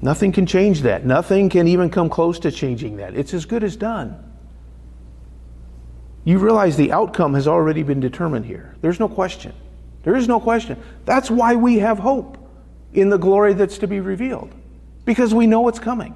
Nothing 0.00 0.32
can 0.32 0.46
change 0.46 0.80
that. 0.80 1.06
Nothing 1.06 1.48
can 1.48 1.68
even 1.68 1.90
come 1.90 2.10
close 2.10 2.40
to 2.40 2.50
changing 2.50 2.96
that. 2.96 3.14
It's 3.14 3.34
as 3.34 3.44
good 3.44 3.62
as 3.62 3.76
done. 3.76 4.30
You 6.24 6.38
realize 6.38 6.76
the 6.76 6.92
outcome 6.92 7.34
has 7.34 7.48
already 7.48 7.82
been 7.82 8.00
determined 8.00 8.46
here. 8.46 8.76
There's 8.80 9.00
no 9.00 9.08
question. 9.08 9.52
There 10.04 10.16
is 10.16 10.28
no 10.28 10.40
question. 10.40 10.80
That's 11.04 11.30
why 11.30 11.56
we 11.56 11.78
have 11.78 11.98
hope 11.98 12.38
in 12.92 13.08
the 13.08 13.18
glory 13.18 13.54
that's 13.54 13.78
to 13.78 13.86
be 13.86 14.00
revealed, 14.00 14.52
because 15.04 15.34
we 15.34 15.46
know 15.46 15.68
it's 15.68 15.78
coming. 15.78 16.14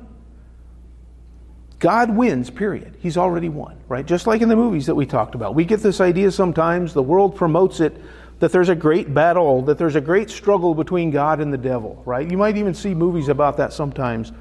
God 1.79 2.17
wins, 2.17 2.51
period. 2.51 2.97
He's 3.01 3.17
already 3.17 3.49
won, 3.49 3.79
right? 3.89 4.07
Just 4.07 4.27
like 4.27 4.41
in 4.41 4.49
the 4.49 4.57
movies 4.57 4.87
that 4.87 4.95
we 4.95 5.07
talked 5.07 5.35
about. 5.35 5.55
We 5.55 5.65
get 5.65 5.81
this 5.81 6.01
idea 6.01 6.31
sometimes, 6.31 6.95
the 6.95 7.03
world 7.03 7.37
promotes 7.37 7.81
it, 7.81 7.97
that 8.39 8.53
there's 8.53 8.69
a 8.69 8.75
great 8.75 9.13
battle, 9.13 9.63
that 9.63 9.79
there's 9.79 9.97
a 9.97 10.01
great 10.01 10.31
struggle 10.31 10.75
between 10.75 11.11
God 11.11 11.41
and 11.41 11.53
the 11.53 11.59
devil, 11.59 12.03
right? 12.05 12.31
You 12.31 12.37
might 12.37 12.57
even 12.57 12.75
see 12.75 12.95
movies 12.95 13.29
about 13.29 13.57
that 13.59 13.73
sometimes 13.73 14.33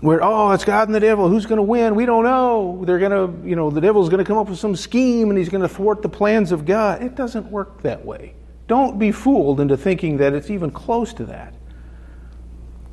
where 0.00 0.22
oh 0.22 0.50
it's 0.52 0.64
god 0.64 0.88
and 0.88 0.94
the 0.94 1.00
devil. 1.00 1.28
Who's 1.28 1.46
going 1.46 1.58
to 1.58 1.62
win? 1.62 1.94
We 1.94 2.06
don't 2.06 2.24
know. 2.24 2.82
They're 2.86 2.98
going 2.98 3.10
to 3.10 3.48
you 3.48 3.56
know 3.56 3.70
the 3.70 3.80
devil's 3.80 4.08
going 4.08 4.24
to 4.24 4.24
come 4.24 4.38
up 4.38 4.48
with 4.48 4.58
some 4.58 4.74
scheme 4.74 5.28
and 5.28 5.38
he's 5.38 5.48
going 5.48 5.62
to 5.62 5.68
thwart 5.68 6.02
the 6.02 6.08
plans 6.08 6.52
of 6.52 6.64
god. 6.64 7.02
It 7.02 7.14
doesn't 7.14 7.50
work 7.50 7.82
that 7.82 8.04
way. 8.04 8.34
Don't 8.66 8.98
be 8.98 9.12
fooled 9.12 9.60
into 9.60 9.76
thinking 9.76 10.16
that 10.18 10.32
it's 10.32 10.50
even 10.50 10.70
close 10.70 11.12
to 11.14 11.24
that. 11.26 11.54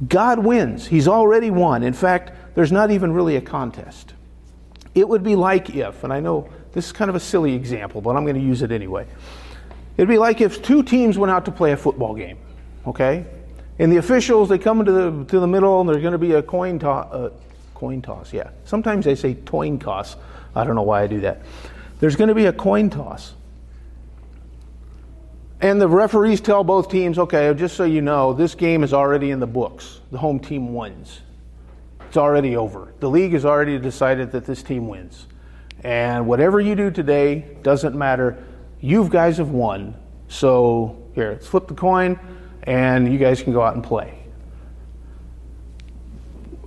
God 0.08 0.40
wins. 0.40 0.88
He's 0.88 1.08
already 1.08 1.50
won. 1.50 1.84
In 1.84 1.94
fact 1.94 2.32
there's 2.56 2.72
not 2.72 2.92
even 2.92 3.14
really 3.14 3.36
a 3.36 3.42
contest. 3.42 4.14
It 4.96 5.08
would 5.08 5.24
be 5.24 5.36
like 5.36 5.76
if, 5.76 6.04
and 6.04 6.12
I 6.12 6.20
know 6.20 6.50
this 6.74 6.88
is 6.88 6.92
kind 6.92 7.10
of 7.10 7.16
a 7.16 7.20
silly 7.20 7.54
example, 7.54 8.02
but 8.02 8.16
I'm 8.16 8.24
going 8.24 8.36
to 8.36 8.42
use 8.42 8.64
it 8.64 8.72
anyway. 8.72 9.06
It'd 9.96 10.10
be 10.10 10.18
like 10.18 10.42
if 10.42 10.62
two 10.62 10.84
teams 10.84 11.18
went 11.18 11.32
out 11.32 11.46
to 11.46 11.52
play 11.52 11.72
a 11.72 11.78
football 11.78 12.16
game, 12.16 12.38
okay? 12.86 13.26
And 13.80 13.92
the 13.92 13.98
officials, 13.98 14.50
they 14.50 14.58
come 14.58 14.80
into 14.80 14.92
the, 14.92 15.26
to 15.26 15.40
the 15.40 15.48
middle 15.48 15.80
and 15.80 15.90
there's 15.90 16.02
going 16.02 16.14
to 16.14 16.18
be 16.18 16.34
a 16.34 16.42
coin 16.42 16.80
toss. 16.80 17.12
Uh, 17.14 17.30
coin 17.76 18.02
toss, 18.02 18.34
yeah. 18.34 18.50
Sometimes 18.66 19.06
they 19.06 19.16
say 19.16 19.36
coin 19.36 19.78
toss. 19.78 20.16
I 20.56 20.64
don't 20.64 20.76
know 20.76 20.82
why 20.82 21.04
I 21.04 21.08
do 21.08 21.22
that. 21.22 21.42
There's 22.00 22.16
going 22.16 22.30
to 22.30 22.36
be 22.36 22.46
a 22.46 22.54
coin 22.54 22.90
toss. 22.90 23.34
And 25.62 25.82
the 25.82 25.88
referees 25.88 26.42
tell 26.42 26.64
both 26.64 26.90
teams, 26.90 27.18
okay, 27.18 27.52
just 27.56 27.76
so 27.76 27.84
you 27.84 28.02
know, 28.02 28.34
this 28.34 28.56
game 28.56 28.84
is 28.84 28.94
already 28.94 29.32
in 29.32 29.40
the 29.40 29.48
books. 29.48 30.02
The 30.12 30.18
home 30.18 30.40
team 30.40 30.74
wins. 30.74 31.22
It's 32.08 32.18
already 32.18 32.56
over. 32.56 32.94
The 33.00 33.10
league 33.10 33.34
has 33.34 33.46
already 33.46 33.78
decided 33.80 34.32
that 34.32 34.46
this 34.46 34.64
team 34.64 34.88
wins. 34.88 35.28
And 35.84 36.28
whatever 36.28 36.60
you 36.60 36.76
do 36.76 36.90
today 36.90 37.58
doesn't 37.62 37.96
matter. 37.96 38.44
You 38.80 39.08
guys 39.10 39.38
have 39.38 39.50
won. 39.50 39.96
So 40.28 41.04
here, 41.14 41.32
let's 41.32 41.48
flip 41.48 41.68
the 41.68 41.74
coin 41.74 42.20
and 42.68 43.12
you 43.12 43.18
guys 43.18 43.42
can 43.42 43.54
go 43.54 43.62
out 43.62 43.74
and 43.74 43.84
play. 43.84 44.14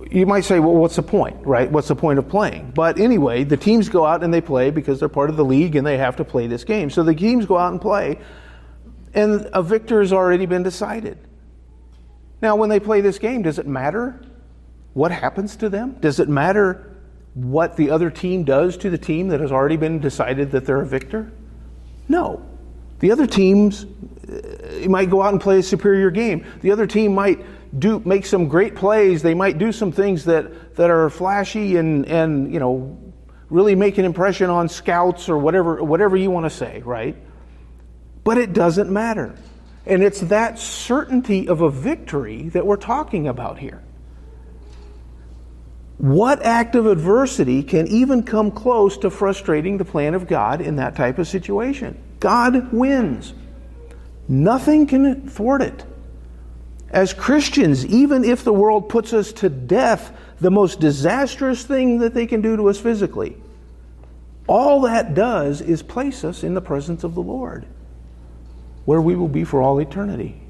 You 0.09 0.25
might 0.25 0.43
say, 0.43 0.59
well, 0.59 0.73
what's 0.73 0.97
the 0.97 1.03
point, 1.03 1.45
right? 1.45 1.71
What's 1.71 1.87
the 1.87 1.95
point 1.95 2.19
of 2.19 2.27
playing? 2.27 2.71
But 2.75 2.99
anyway, 2.99 3.45
the 3.45 3.55
teams 3.55 3.87
go 3.87 4.05
out 4.05 4.23
and 4.23 4.33
they 4.33 4.41
play 4.41 4.71
because 4.71 4.99
they're 4.99 5.07
part 5.07 5.29
of 5.29 5.37
the 5.37 5.45
league 5.45 5.77
and 5.77 5.87
they 5.87 5.97
have 5.97 6.17
to 6.17 6.25
play 6.25 6.47
this 6.47 6.65
game. 6.65 6.89
So 6.89 7.03
the 7.03 7.15
teams 7.15 7.45
go 7.45 7.57
out 7.57 7.71
and 7.71 7.79
play 7.79 8.19
and 9.13 9.47
a 9.53 9.63
victor 9.63 10.01
has 10.01 10.11
already 10.11 10.47
been 10.47 10.63
decided. 10.63 11.17
Now, 12.41 12.55
when 12.55 12.69
they 12.69 12.79
play 12.79 13.01
this 13.01 13.19
game, 13.19 13.43
does 13.43 13.59
it 13.59 13.67
matter 13.67 14.21
what 14.93 15.11
happens 15.11 15.55
to 15.57 15.69
them? 15.69 15.97
Does 16.01 16.19
it 16.19 16.27
matter 16.27 16.97
what 17.35 17.77
the 17.77 17.91
other 17.91 18.09
team 18.09 18.43
does 18.43 18.75
to 18.77 18.89
the 18.89 18.97
team 18.97 19.29
that 19.29 19.39
has 19.39 19.51
already 19.51 19.77
been 19.77 19.99
decided 19.99 20.51
that 20.51 20.65
they're 20.65 20.81
a 20.81 20.85
victor? 20.85 21.31
No. 22.09 22.45
The 22.99 23.11
other 23.11 23.27
teams 23.27 23.85
uh, 24.31 24.89
might 24.89 25.09
go 25.09 25.21
out 25.21 25.33
and 25.33 25.41
play 25.41 25.59
a 25.59 25.63
superior 25.63 26.11
game. 26.11 26.45
The 26.61 26.71
other 26.71 26.87
team 26.87 27.13
might 27.13 27.39
do 27.77 27.99
make 28.05 28.25
some 28.25 28.47
great 28.47 28.75
plays. 28.75 29.21
They 29.21 29.33
might 29.33 29.57
do 29.57 29.71
some 29.71 29.91
things 29.91 30.25
that, 30.25 30.75
that 30.75 30.89
are 30.89 31.09
flashy 31.09 31.77
and, 31.77 32.05
and 32.05 32.53
you 32.53 32.59
know 32.59 32.97
really 33.49 33.75
make 33.75 33.97
an 33.97 34.05
impression 34.05 34.49
on 34.49 34.69
scouts 34.69 35.27
or 35.29 35.37
whatever 35.37 35.83
whatever 35.83 36.15
you 36.15 36.31
want 36.31 36.45
to 36.45 36.49
say, 36.49 36.81
right? 36.85 37.15
But 38.23 38.37
it 38.37 38.53
doesn't 38.53 38.89
matter. 38.89 39.35
And 39.85 40.03
it's 40.03 40.21
that 40.21 40.59
certainty 40.59 41.47
of 41.47 41.61
a 41.61 41.69
victory 41.69 42.49
that 42.49 42.65
we're 42.65 42.77
talking 42.77 43.27
about 43.27 43.57
here. 43.57 43.81
What 45.97 46.41
act 46.43 46.75
of 46.75 46.87
adversity 46.87 47.61
can 47.61 47.87
even 47.87 48.23
come 48.23 48.51
close 48.51 48.97
to 48.99 49.09
frustrating 49.09 49.77
the 49.77 49.85
plan 49.85 50.13
of 50.13 50.27
God 50.27 50.61
in 50.61 50.77
that 50.77 50.95
type 50.95 51.19
of 51.19 51.27
situation? 51.27 51.95
God 52.19 52.71
wins. 52.73 53.33
Nothing 54.31 54.87
can 54.87 55.27
thwart 55.27 55.61
it. 55.61 55.83
As 56.89 57.13
Christians, 57.13 57.85
even 57.85 58.23
if 58.23 58.45
the 58.45 58.53
world 58.53 58.87
puts 58.87 59.11
us 59.11 59.33
to 59.33 59.49
death, 59.49 60.17
the 60.39 60.49
most 60.49 60.79
disastrous 60.79 61.65
thing 61.65 61.97
that 61.99 62.13
they 62.13 62.25
can 62.25 62.41
do 62.41 62.55
to 62.55 62.69
us 62.69 62.79
physically, 62.79 63.35
all 64.47 64.79
that 64.81 65.15
does 65.15 65.59
is 65.59 65.83
place 65.83 66.23
us 66.23 66.45
in 66.45 66.53
the 66.53 66.61
presence 66.61 67.03
of 67.03 67.13
the 67.13 67.21
Lord 67.21 67.65
where 68.85 69.01
we 69.01 69.17
will 69.17 69.27
be 69.27 69.43
for 69.43 69.61
all 69.61 69.79
eternity. 69.79 70.41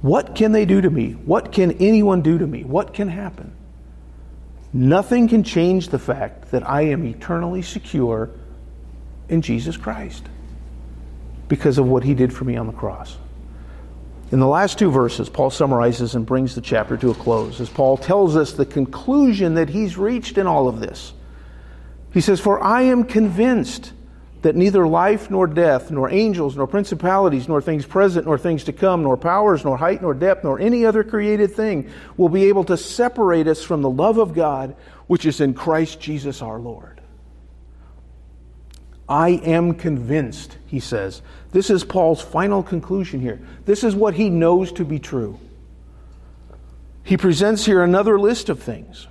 What 0.00 0.36
can 0.36 0.52
they 0.52 0.64
do 0.64 0.80
to 0.80 0.88
me? 0.88 1.14
What 1.14 1.50
can 1.50 1.72
anyone 1.78 2.22
do 2.22 2.38
to 2.38 2.46
me? 2.46 2.62
What 2.62 2.94
can 2.94 3.08
happen? 3.08 3.52
Nothing 4.72 5.26
can 5.26 5.42
change 5.42 5.88
the 5.88 5.98
fact 5.98 6.52
that 6.52 6.68
I 6.68 6.82
am 6.82 7.04
eternally 7.06 7.62
secure 7.62 8.30
in 9.28 9.42
Jesus 9.42 9.76
Christ 9.76 10.28
because 11.50 11.78
of 11.78 11.86
what 11.86 12.04
he 12.04 12.14
did 12.14 12.32
for 12.32 12.44
me 12.44 12.56
on 12.56 12.68
the 12.68 12.72
cross. 12.72 13.18
In 14.30 14.38
the 14.38 14.46
last 14.46 14.78
two 14.78 14.92
verses, 14.92 15.28
Paul 15.28 15.50
summarizes 15.50 16.14
and 16.14 16.24
brings 16.24 16.54
the 16.54 16.60
chapter 16.60 16.96
to 16.96 17.10
a 17.10 17.14
close 17.14 17.60
as 17.60 17.68
Paul 17.68 17.96
tells 17.96 18.36
us 18.36 18.52
the 18.52 18.64
conclusion 18.64 19.54
that 19.54 19.68
he's 19.68 19.98
reached 19.98 20.38
in 20.38 20.46
all 20.46 20.68
of 20.68 20.78
this. 20.78 21.12
He 22.12 22.20
says, 22.20 22.38
For 22.38 22.62
I 22.62 22.82
am 22.82 23.02
convinced 23.02 23.92
that 24.42 24.54
neither 24.54 24.86
life 24.86 25.28
nor 25.28 25.48
death, 25.48 25.90
nor 25.90 26.08
angels, 26.08 26.56
nor 26.56 26.68
principalities, 26.68 27.48
nor 27.48 27.60
things 27.60 27.84
present, 27.84 28.26
nor 28.26 28.38
things 28.38 28.62
to 28.64 28.72
come, 28.72 29.02
nor 29.02 29.16
powers, 29.16 29.64
nor 29.64 29.76
height, 29.76 30.00
nor 30.00 30.14
depth, 30.14 30.44
nor 30.44 30.60
any 30.60 30.86
other 30.86 31.02
created 31.02 31.52
thing 31.52 31.90
will 32.16 32.28
be 32.28 32.44
able 32.44 32.62
to 32.64 32.76
separate 32.76 33.48
us 33.48 33.64
from 33.64 33.82
the 33.82 33.90
love 33.90 34.18
of 34.18 34.34
God 34.34 34.76
which 35.08 35.26
is 35.26 35.40
in 35.40 35.52
Christ 35.52 36.00
Jesus 36.00 36.42
our 36.42 36.60
Lord. 36.60 36.99
I 39.10 39.30
am 39.30 39.74
convinced, 39.74 40.56
he 40.66 40.80
says. 40.80 41.20
This 41.50 41.68
is 41.68 41.84
Paul's 41.84 42.22
final 42.22 42.62
conclusion 42.62 43.20
here. 43.20 43.40
This 43.66 43.84
is 43.84 43.94
what 43.94 44.14
he 44.14 44.30
knows 44.30 44.70
to 44.72 44.84
be 44.84 45.00
true. 45.00 45.38
He 47.02 47.16
presents 47.16 47.66
here 47.66 47.82
another 47.82 48.18
list 48.20 48.48
of 48.48 48.62
things. 48.62 49.08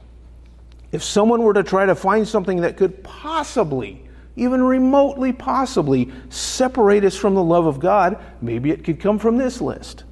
If 0.93 1.03
someone 1.03 1.43
were 1.43 1.53
to 1.53 1.63
try 1.63 1.85
to 1.85 1.95
find 1.95 2.27
something 2.27 2.61
that 2.61 2.77
could 2.77 3.03
possibly 3.03 4.09
even 4.39 4.63
remotely 4.63 5.33
possibly 5.33 6.09
separate 6.29 7.03
us 7.03 7.15
from 7.15 7.35
the 7.35 7.43
love 7.43 7.65
of 7.65 7.79
God, 7.79 8.17
maybe 8.41 8.71
it 8.71 8.85
could 8.85 8.99
come 8.99 9.19
from 9.19 9.37
this 9.37 9.59
list. 9.59 10.05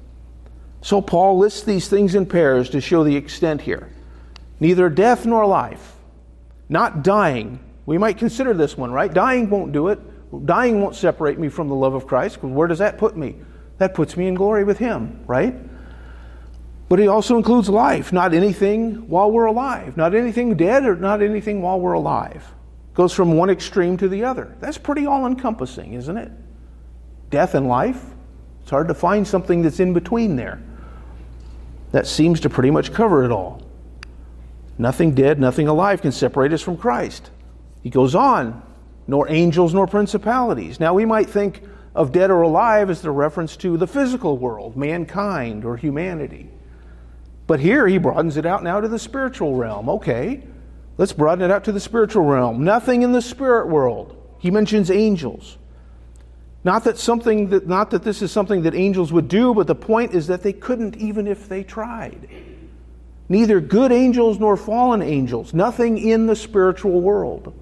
So 0.82 1.00
Paul 1.00 1.38
lists 1.38 1.62
these 1.62 1.88
things 1.88 2.14
in 2.14 2.26
pairs 2.26 2.68
to 2.70 2.80
show 2.80 3.04
the 3.04 3.16
extent 3.16 3.62
here. 3.62 3.88
Neither 4.60 4.90
death 4.90 5.24
nor 5.24 5.46
life, 5.46 5.96
not 6.68 7.02
dying. 7.02 7.58
We 7.88 7.96
might 7.96 8.18
consider 8.18 8.52
this 8.52 8.76
one, 8.76 8.92
right? 8.92 9.10
Dying 9.12 9.48
won't 9.48 9.72
do 9.72 9.88
it. 9.88 9.98
Dying 10.44 10.82
won't 10.82 10.94
separate 10.94 11.38
me 11.38 11.48
from 11.48 11.68
the 11.68 11.74
love 11.74 11.94
of 11.94 12.06
Christ. 12.06 12.42
Where 12.42 12.68
does 12.68 12.80
that 12.80 12.98
put 12.98 13.16
me? 13.16 13.36
That 13.78 13.94
puts 13.94 14.14
me 14.14 14.28
in 14.28 14.34
glory 14.34 14.64
with 14.64 14.76
Him, 14.76 15.24
right? 15.26 15.56
But 16.90 16.98
he 16.98 17.08
also 17.08 17.38
includes 17.38 17.70
life, 17.70 18.12
not 18.12 18.34
anything 18.34 19.08
while 19.08 19.30
we're 19.30 19.46
alive, 19.46 19.96
not 19.96 20.14
anything 20.14 20.54
dead 20.54 20.84
or 20.84 20.96
not 20.96 21.22
anything 21.22 21.62
while 21.62 21.80
we're 21.80 21.94
alive 21.94 22.44
goes 22.92 23.14
from 23.14 23.34
one 23.34 23.48
extreme 23.48 23.96
to 23.96 24.08
the 24.08 24.24
other. 24.24 24.56
That's 24.58 24.76
pretty 24.76 25.06
all 25.06 25.24
encompassing, 25.24 25.94
isn't 25.94 26.16
it? 26.16 26.32
Death 27.30 27.54
and 27.54 27.68
life. 27.68 28.04
It's 28.60 28.70
hard 28.70 28.88
to 28.88 28.94
find 28.94 29.26
something 29.26 29.62
that's 29.62 29.78
in 29.78 29.94
between 29.94 30.34
there. 30.34 30.60
That 31.92 32.06
seems 32.08 32.40
to 32.40 32.50
pretty 32.50 32.72
much 32.72 32.92
cover 32.92 33.24
it 33.24 33.30
all. 33.30 33.62
Nothing 34.76 35.14
dead, 35.14 35.38
nothing 35.38 35.68
alive 35.68 36.02
can 36.02 36.10
separate 36.10 36.52
us 36.52 36.60
from 36.60 36.76
Christ. 36.76 37.30
He 37.88 37.90
goes 37.90 38.14
on, 38.14 38.62
nor 39.06 39.30
angels 39.30 39.72
nor 39.72 39.86
principalities. 39.86 40.78
Now 40.78 40.92
we 40.92 41.06
might 41.06 41.30
think 41.30 41.62
of 41.94 42.12
dead 42.12 42.30
or 42.30 42.42
alive 42.42 42.90
as 42.90 43.00
the 43.00 43.10
reference 43.10 43.56
to 43.56 43.78
the 43.78 43.86
physical 43.86 44.36
world, 44.36 44.76
mankind 44.76 45.64
or 45.64 45.74
humanity. 45.78 46.50
But 47.46 47.60
here 47.60 47.88
he 47.88 47.96
broadens 47.96 48.36
it 48.36 48.44
out 48.44 48.62
now 48.62 48.78
to 48.78 48.88
the 48.88 48.98
spiritual 48.98 49.54
realm. 49.54 49.88
Okay, 49.88 50.42
Let's 50.98 51.14
broaden 51.14 51.42
it 51.42 51.50
out 51.50 51.64
to 51.64 51.72
the 51.72 51.80
spiritual 51.80 52.24
realm. 52.24 52.62
Nothing 52.62 53.00
in 53.00 53.12
the 53.12 53.22
spirit 53.22 53.68
world. 53.68 54.22
He 54.38 54.50
mentions 54.50 54.90
angels. 54.90 55.56
Not 56.62 56.84
that 56.84 56.98
something 56.98 57.48
that 57.48 57.66
not 57.66 57.88
that 57.92 58.02
this 58.02 58.20
is 58.20 58.30
something 58.30 58.64
that 58.64 58.74
angels 58.74 59.14
would 59.14 59.28
do, 59.28 59.54
but 59.54 59.66
the 59.66 59.74
point 59.74 60.12
is 60.12 60.26
that 60.26 60.42
they 60.42 60.52
couldn't 60.52 60.94
even 60.98 61.26
if 61.26 61.48
they 61.48 61.64
tried. 61.64 62.28
Neither 63.30 63.62
good 63.62 63.92
angels 63.92 64.38
nor 64.38 64.58
fallen 64.58 65.00
angels. 65.00 65.54
Nothing 65.54 65.96
in 65.96 66.26
the 66.26 66.36
spiritual 66.36 67.00
world. 67.00 67.54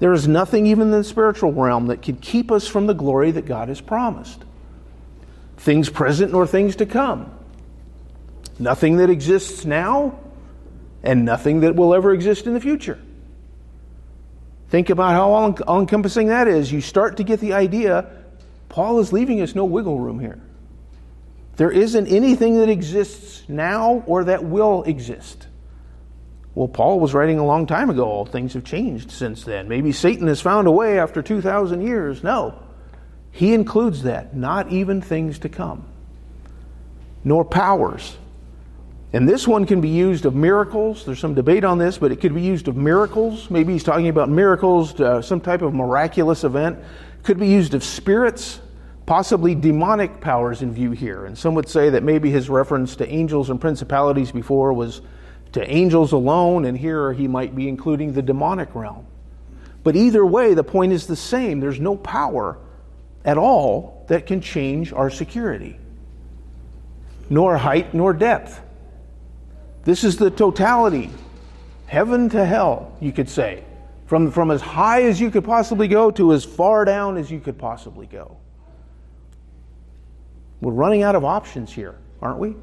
There 0.00 0.12
is 0.12 0.26
nothing 0.26 0.66
even 0.66 0.88
in 0.88 0.90
the 0.90 1.04
spiritual 1.04 1.52
realm 1.52 1.86
that 1.86 2.02
could 2.02 2.20
keep 2.20 2.50
us 2.50 2.66
from 2.66 2.86
the 2.86 2.94
glory 2.94 3.30
that 3.30 3.46
God 3.46 3.68
has 3.68 3.80
promised. 3.80 4.42
Things 5.58 5.88
present 5.88 6.32
nor 6.32 6.46
things 6.46 6.76
to 6.76 6.86
come. 6.86 7.30
Nothing 8.58 8.96
that 8.96 9.10
exists 9.10 9.64
now 9.64 10.18
and 11.02 11.24
nothing 11.24 11.60
that 11.60 11.76
will 11.76 11.94
ever 11.94 12.12
exist 12.12 12.46
in 12.46 12.54
the 12.54 12.60
future. 12.60 12.98
Think 14.70 14.90
about 14.90 15.12
how 15.12 15.32
all 15.66 15.80
encompassing 15.80 16.28
that 16.28 16.48
is. 16.48 16.72
You 16.72 16.80
start 16.80 17.18
to 17.18 17.24
get 17.24 17.40
the 17.40 17.52
idea 17.52 18.10
Paul 18.70 19.00
is 19.00 19.12
leaving 19.12 19.40
us 19.42 19.54
no 19.54 19.64
wiggle 19.64 19.98
room 19.98 20.18
here. 20.20 20.40
There 21.56 21.70
isn't 21.70 22.06
anything 22.06 22.56
that 22.58 22.70
exists 22.70 23.42
now 23.48 24.04
or 24.06 24.24
that 24.24 24.44
will 24.44 24.84
exist. 24.84 25.48
Well, 26.54 26.68
Paul 26.68 27.00
was 27.00 27.14
writing 27.14 27.38
a 27.38 27.46
long 27.46 27.66
time 27.66 27.90
ago. 27.90 28.04
All 28.04 28.26
things 28.26 28.54
have 28.54 28.64
changed 28.64 29.10
since 29.10 29.44
then. 29.44 29.68
Maybe 29.68 29.92
Satan 29.92 30.26
has 30.26 30.40
found 30.40 30.66
a 30.66 30.70
way 30.70 30.98
after 30.98 31.22
2,000 31.22 31.80
years. 31.80 32.22
No. 32.22 32.60
He 33.30 33.54
includes 33.54 34.02
that, 34.02 34.34
not 34.34 34.70
even 34.72 35.00
things 35.00 35.38
to 35.40 35.48
come, 35.48 35.84
nor 37.22 37.44
powers, 37.44 38.16
and 39.12 39.28
this 39.28 39.46
one 39.46 39.66
can 39.66 39.80
be 39.80 39.88
used 39.88 40.24
of 40.24 40.36
miracles. 40.36 41.04
There's 41.04 41.18
some 41.18 41.34
debate 41.34 41.64
on 41.64 41.78
this, 41.78 41.98
but 41.98 42.12
it 42.12 42.20
could 42.20 42.34
be 42.34 42.42
used 42.42 42.68
of 42.68 42.76
miracles. 42.76 43.50
Maybe 43.50 43.72
he's 43.72 43.82
talking 43.82 44.08
about 44.08 44.28
miracles, 44.28 44.98
uh, 45.00 45.20
some 45.20 45.40
type 45.40 45.62
of 45.62 45.74
miraculous 45.74 46.44
event. 46.44 46.78
Could 47.24 47.38
be 47.38 47.48
used 47.48 47.74
of 47.74 47.82
spirits, 47.82 48.60
possibly 49.06 49.56
demonic 49.56 50.20
powers 50.20 50.62
in 50.62 50.72
view 50.72 50.92
here. 50.92 51.26
And 51.26 51.36
some 51.36 51.54
would 51.54 51.68
say 51.68 51.90
that 51.90 52.04
maybe 52.04 52.30
his 52.30 52.48
reference 52.48 52.94
to 52.96 53.08
angels 53.08 53.50
and 53.50 53.60
principalities 53.60 54.30
before 54.30 54.72
was 54.72 55.02
to 55.52 55.68
angels 55.68 56.12
alone, 56.12 56.64
and 56.64 56.78
here 56.78 57.12
he 57.12 57.26
might 57.26 57.54
be 57.54 57.68
including 57.68 58.12
the 58.12 58.22
demonic 58.22 58.74
realm. 58.74 59.06
But 59.82 59.96
either 59.96 60.24
way, 60.24 60.54
the 60.54 60.64
point 60.64 60.92
is 60.92 61.06
the 61.06 61.16
same. 61.16 61.60
There's 61.60 61.80
no 61.80 61.96
power 61.96 62.58
at 63.24 63.38
all 63.38 64.04
that 64.08 64.26
can 64.26 64.40
change 64.40 64.92
our 64.92 65.10
security, 65.10 65.78
nor 67.28 67.56
height 67.56 67.94
nor 67.94 68.12
depth. 68.12 68.60
This 69.84 70.04
is 70.04 70.16
the 70.16 70.30
totality, 70.30 71.10
heaven 71.86 72.28
to 72.30 72.44
hell, 72.44 72.96
you 73.00 73.12
could 73.12 73.28
say, 73.28 73.64
from, 74.06 74.30
from 74.30 74.50
as 74.50 74.60
high 74.60 75.04
as 75.04 75.20
you 75.20 75.30
could 75.30 75.44
possibly 75.44 75.88
go 75.88 76.10
to 76.12 76.32
as 76.32 76.44
far 76.44 76.84
down 76.84 77.16
as 77.16 77.30
you 77.30 77.40
could 77.40 77.58
possibly 77.58 78.06
go. 78.06 78.36
We're 80.60 80.72
running 80.72 81.02
out 81.02 81.14
of 81.14 81.24
options 81.24 81.72
here, 81.72 81.96
aren't 82.20 82.38
we? 82.38 82.54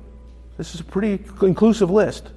This 0.57 0.75
is 0.75 0.81
a 0.81 0.83
pretty 0.83 1.23
inclusive 1.41 1.89
list. 1.89 2.29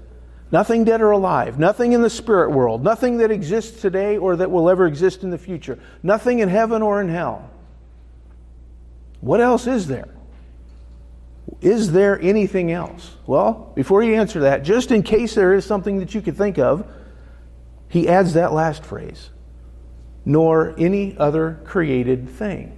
Nothing 0.53 0.85
dead 0.85 1.01
or 1.01 1.13
alive, 1.13 1.59
nothing 1.59 1.93
in 1.93 2.03
the 2.03 2.11
spirit 2.11 2.51
world, 2.51 2.83
nothing 2.83 3.19
that 3.19 3.31
exists 3.31 3.81
today 3.81 4.17
or 4.17 4.37
that 4.37 4.51
will 4.51 4.69
ever 4.69 4.87
exist 4.87 5.23
in 5.23 5.31
the 5.31 5.39
future, 5.39 5.79
nothing 6.03 6.41
in 6.41 6.49
heaven 6.49 6.83
or 6.83 7.01
in 7.01 7.09
hell. 7.09 7.49
What 9.21 9.41
else 9.41 9.67
is 9.67 9.87
there? 9.87 10.09
Is 11.61 11.93
there 11.93 12.21
anything 12.21 12.73
else? 12.73 13.17
Well, 13.27 13.73
before 13.75 14.03
you 14.03 14.15
answer 14.15 14.41
that, 14.41 14.63
just 14.63 14.91
in 14.91 15.03
case 15.03 15.35
there 15.35 15.55
is 15.55 15.65
something 15.65 15.99
that 15.99 16.15
you 16.15 16.23
could 16.23 16.37
think 16.37 16.59
of, 16.59 16.87
he 17.89 18.09
adds 18.09 18.35
that 18.35 18.53
last 18.53 18.85
phrase 18.85 19.31
nor 20.25 20.75
any 20.79 21.17
other 21.19 21.59
created 21.65 22.29
thing. 22.29 22.77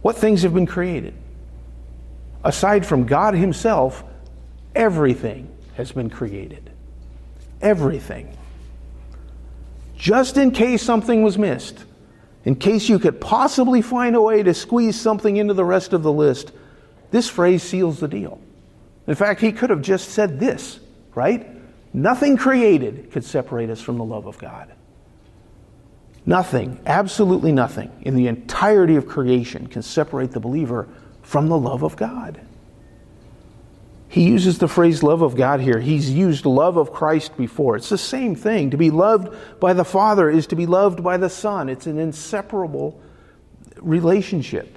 What 0.00 0.16
things 0.16 0.42
have 0.42 0.54
been 0.54 0.66
created? 0.66 1.14
Aside 2.44 2.86
from 2.86 3.06
God 3.06 3.34
Himself, 3.34 4.02
everything 4.74 5.51
has 5.74 5.92
been 5.92 6.10
created. 6.10 6.70
Everything. 7.60 8.36
Just 9.96 10.36
in 10.36 10.50
case 10.50 10.82
something 10.82 11.22
was 11.22 11.38
missed, 11.38 11.84
in 12.44 12.56
case 12.56 12.88
you 12.88 12.98
could 12.98 13.20
possibly 13.20 13.82
find 13.82 14.16
a 14.16 14.20
way 14.20 14.42
to 14.42 14.52
squeeze 14.52 15.00
something 15.00 15.36
into 15.36 15.54
the 15.54 15.64
rest 15.64 15.92
of 15.92 16.02
the 16.02 16.12
list, 16.12 16.52
this 17.10 17.28
phrase 17.28 17.62
seals 17.62 18.00
the 18.00 18.08
deal. 18.08 18.40
In 19.06 19.14
fact, 19.14 19.40
he 19.40 19.52
could 19.52 19.70
have 19.70 19.82
just 19.82 20.10
said 20.10 20.40
this, 20.40 20.80
right? 21.14 21.46
Nothing 21.94 22.36
created 22.36 23.10
could 23.12 23.24
separate 23.24 23.70
us 23.70 23.80
from 23.80 23.98
the 23.98 24.04
love 24.04 24.26
of 24.26 24.38
God. 24.38 24.72
Nothing, 26.24 26.80
absolutely 26.86 27.52
nothing 27.52 27.90
in 28.02 28.14
the 28.14 28.28
entirety 28.28 28.96
of 28.96 29.06
creation 29.06 29.66
can 29.66 29.82
separate 29.82 30.30
the 30.30 30.40
believer 30.40 30.88
from 31.22 31.48
the 31.48 31.58
love 31.58 31.82
of 31.82 31.96
God. 31.96 32.40
He 34.12 34.24
uses 34.24 34.58
the 34.58 34.68
phrase 34.68 35.02
love 35.02 35.22
of 35.22 35.36
God 35.36 35.60
here. 35.60 35.80
He's 35.80 36.10
used 36.10 36.44
love 36.44 36.76
of 36.76 36.92
Christ 36.92 37.34
before. 37.34 37.76
It's 37.76 37.88
the 37.88 37.96
same 37.96 38.34
thing. 38.34 38.68
To 38.72 38.76
be 38.76 38.90
loved 38.90 39.34
by 39.58 39.72
the 39.72 39.86
Father 39.86 40.28
is 40.28 40.48
to 40.48 40.54
be 40.54 40.66
loved 40.66 41.02
by 41.02 41.16
the 41.16 41.30
Son, 41.30 41.70
it's 41.70 41.86
an 41.86 41.98
inseparable 41.98 43.00
relationship. 43.78 44.76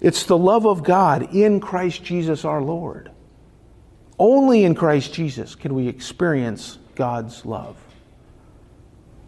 It's 0.00 0.26
the 0.26 0.38
love 0.38 0.68
of 0.68 0.84
God 0.84 1.34
in 1.34 1.58
Christ 1.58 2.04
Jesus 2.04 2.44
our 2.44 2.62
Lord. 2.62 3.10
Only 4.20 4.62
in 4.62 4.76
Christ 4.76 5.12
Jesus 5.12 5.56
can 5.56 5.74
we 5.74 5.88
experience 5.88 6.78
God's 6.94 7.44
love. 7.44 7.76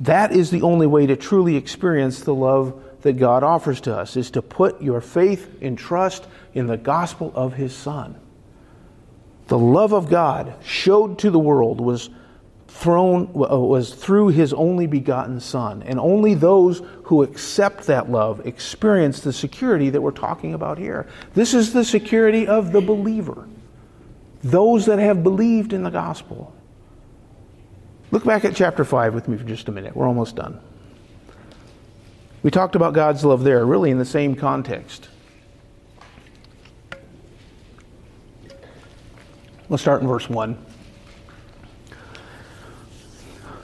That 0.03 0.31
is 0.31 0.53
the 0.53 0.63
only 0.63 0.87
way 0.87 1.07
to 1.07 1.17
truly 1.17 1.57
experience 1.57 2.21
the 2.21 2.35
love 2.35 2.81
that 3.01 3.15
God 3.15 3.43
offers 3.43 3.81
to 3.83 3.97
us 3.97 4.17
is 4.17 4.31
to 4.31 4.43
put 4.43 4.81
your 4.81 5.01
faith 5.01 5.59
and 5.61 5.77
trust 5.77 6.29
in 6.53 6.69
the 6.69 6.77
gospel 6.77 7.33
of 7.35 7.55
his 7.55 7.75
son. 7.75 8.21
The 9.47 9.59
love 9.59 9.93
of 9.93 10.09
God 10.09 10.55
showed 10.65 11.19
to 11.21 11.31
the 11.31 11.39
world 11.39 11.81
was 11.81 12.11
thrown 12.69 13.29
uh, 13.37 13.59
was 13.59 13.95
through 13.95 14.29
his 14.29 14.53
only 14.53 14.87
begotten 14.87 15.39
son 15.39 15.83
and 15.85 16.01
only 16.01 16.35
those 16.35 16.83
who 17.05 17.23
accept 17.23 17.87
that 17.87 18.11
love 18.11 18.45
experience 18.47 19.21
the 19.21 19.33
security 19.33 19.91
that 19.91 20.01
we're 20.01 20.11
talking 20.11 20.55
about 20.55 20.77
here. 20.79 21.07
This 21.35 21.55
is 21.55 21.73
the 21.73 21.85
security 21.85 22.49
of 22.49 22.73
the 22.73 22.81
believer. 22.81 23.49
Those 24.43 24.87
that 24.87 24.99
have 24.99 25.23
believed 25.23 25.73
in 25.73 25.85
the 25.85 25.91
gospel. 25.91 26.53
Look 28.11 28.25
back 28.25 28.45
at 28.45 28.55
chapter 28.55 28.85
5 28.85 29.15
with 29.15 29.29
me 29.29 29.37
for 29.37 29.45
just 29.45 29.69
a 29.69 29.73
minute. 29.73 29.97
We're 29.97 30.07
almost 30.07 30.37
done. 30.37 30.61
We 32.43 32.51
talked 32.51 32.77
about 32.77 32.93
God's 32.93 33.25
love 33.25 33.43
there, 33.43 33.65
really 33.65 33.91
in 33.91 33.99
the 33.99 34.05
same 34.05 34.35
context. 34.35 35.09
Let's 39.75 39.83
start 39.83 40.03
in 40.03 40.07
verse 40.07 40.31
1. 40.31 40.57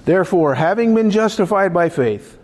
Therefore, 0.04 0.56
having 0.56 0.92
been 0.92 1.12
justified 1.12 1.72
by 1.72 1.88
faith, 1.88 2.36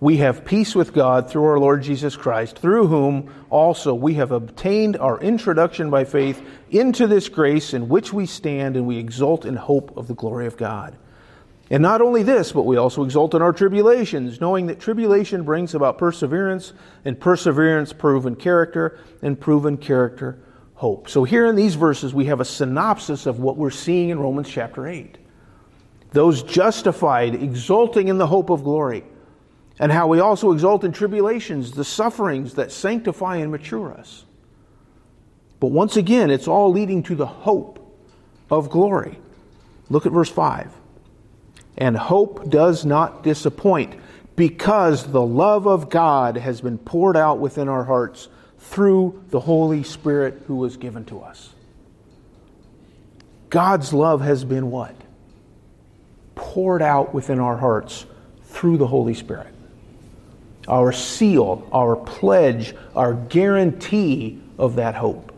we 0.00 0.16
have 0.16 0.46
peace 0.46 0.74
with 0.74 0.94
God 0.94 1.28
through 1.28 1.44
our 1.44 1.58
Lord 1.58 1.82
Jesus 1.82 2.16
Christ, 2.16 2.58
through 2.58 2.86
whom 2.86 3.30
also 3.50 3.92
we 3.92 4.14
have 4.14 4.32
obtained 4.32 4.96
our 4.96 5.20
introduction 5.20 5.90
by 5.90 6.04
faith 6.06 6.42
into 6.70 7.06
this 7.06 7.28
grace 7.28 7.74
in 7.74 7.90
which 7.90 8.14
we 8.14 8.24
stand 8.24 8.78
and 8.78 8.86
we 8.86 8.96
exult 8.96 9.44
in 9.44 9.56
hope 9.56 9.94
of 9.98 10.08
the 10.08 10.14
glory 10.14 10.46
of 10.46 10.56
God. 10.56 10.96
And 11.68 11.82
not 11.82 12.00
only 12.00 12.22
this, 12.22 12.50
but 12.52 12.62
we 12.62 12.78
also 12.78 13.04
exult 13.04 13.34
in 13.34 13.42
our 13.42 13.52
tribulations, 13.52 14.40
knowing 14.40 14.68
that 14.68 14.80
tribulation 14.80 15.42
brings 15.42 15.74
about 15.74 15.98
perseverance, 15.98 16.72
and 17.04 17.20
perseverance, 17.20 17.92
proven 17.92 18.36
character, 18.36 18.98
and 19.20 19.38
proven 19.38 19.76
character, 19.76 20.38
hope. 20.76 21.08
So, 21.08 21.24
here 21.24 21.46
in 21.46 21.56
these 21.56 21.74
verses, 21.74 22.14
we 22.14 22.26
have 22.26 22.40
a 22.40 22.44
synopsis 22.44 23.26
of 23.26 23.40
what 23.40 23.56
we're 23.56 23.70
seeing 23.70 24.10
in 24.10 24.20
Romans 24.20 24.48
chapter 24.48 24.86
8. 24.86 25.18
Those 26.12 26.42
justified, 26.42 27.34
exulting 27.34 28.08
in 28.08 28.18
the 28.18 28.26
hope 28.26 28.50
of 28.50 28.62
glory, 28.62 29.04
and 29.78 29.90
how 29.90 30.06
we 30.06 30.20
also 30.20 30.52
exult 30.52 30.84
in 30.84 30.92
tribulations, 30.92 31.72
the 31.72 31.84
sufferings 31.84 32.54
that 32.54 32.72
sanctify 32.72 33.36
and 33.36 33.50
mature 33.50 33.92
us. 33.92 34.24
But 35.60 35.68
once 35.68 35.96
again, 35.96 36.30
it's 36.30 36.48
all 36.48 36.70
leading 36.70 37.02
to 37.04 37.14
the 37.14 37.26
hope 37.26 37.82
of 38.50 38.70
glory. 38.70 39.18
Look 39.90 40.06
at 40.06 40.12
verse 40.12 40.30
5. 40.30 40.72
And 41.78 41.96
hope 41.96 42.48
does 42.50 42.84
not 42.84 43.22
disappoint 43.22 43.94
because 44.34 45.10
the 45.10 45.22
love 45.22 45.66
of 45.66 45.90
God 45.90 46.36
has 46.36 46.60
been 46.60 46.78
poured 46.78 47.16
out 47.16 47.38
within 47.38 47.68
our 47.68 47.84
hearts 47.84 48.28
through 48.70 49.24
the 49.30 49.40
Holy 49.40 49.82
Spirit 49.82 50.42
who 50.46 50.56
was 50.56 50.76
given 50.76 51.04
to 51.06 51.20
us. 51.20 51.50
God's 53.48 53.92
love 53.92 54.20
has 54.20 54.44
been 54.44 54.70
what? 54.70 54.94
Poured 56.34 56.82
out 56.82 57.14
within 57.14 57.38
our 57.38 57.56
hearts 57.56 58.04
through 58.44 58.76
the 58.76 58.86
Holy 58.86 59.14
Spirit. 59.14 59.54
Our 60.68 60.92
seal, 60.92 61.66
our 61.72 61.96
pledge, 61.96 62.74
our 62.94 63.14
guarantee 63.14 64.42
of 64.58 64.76
that 64.76 64.94
hope. 64.94 65.32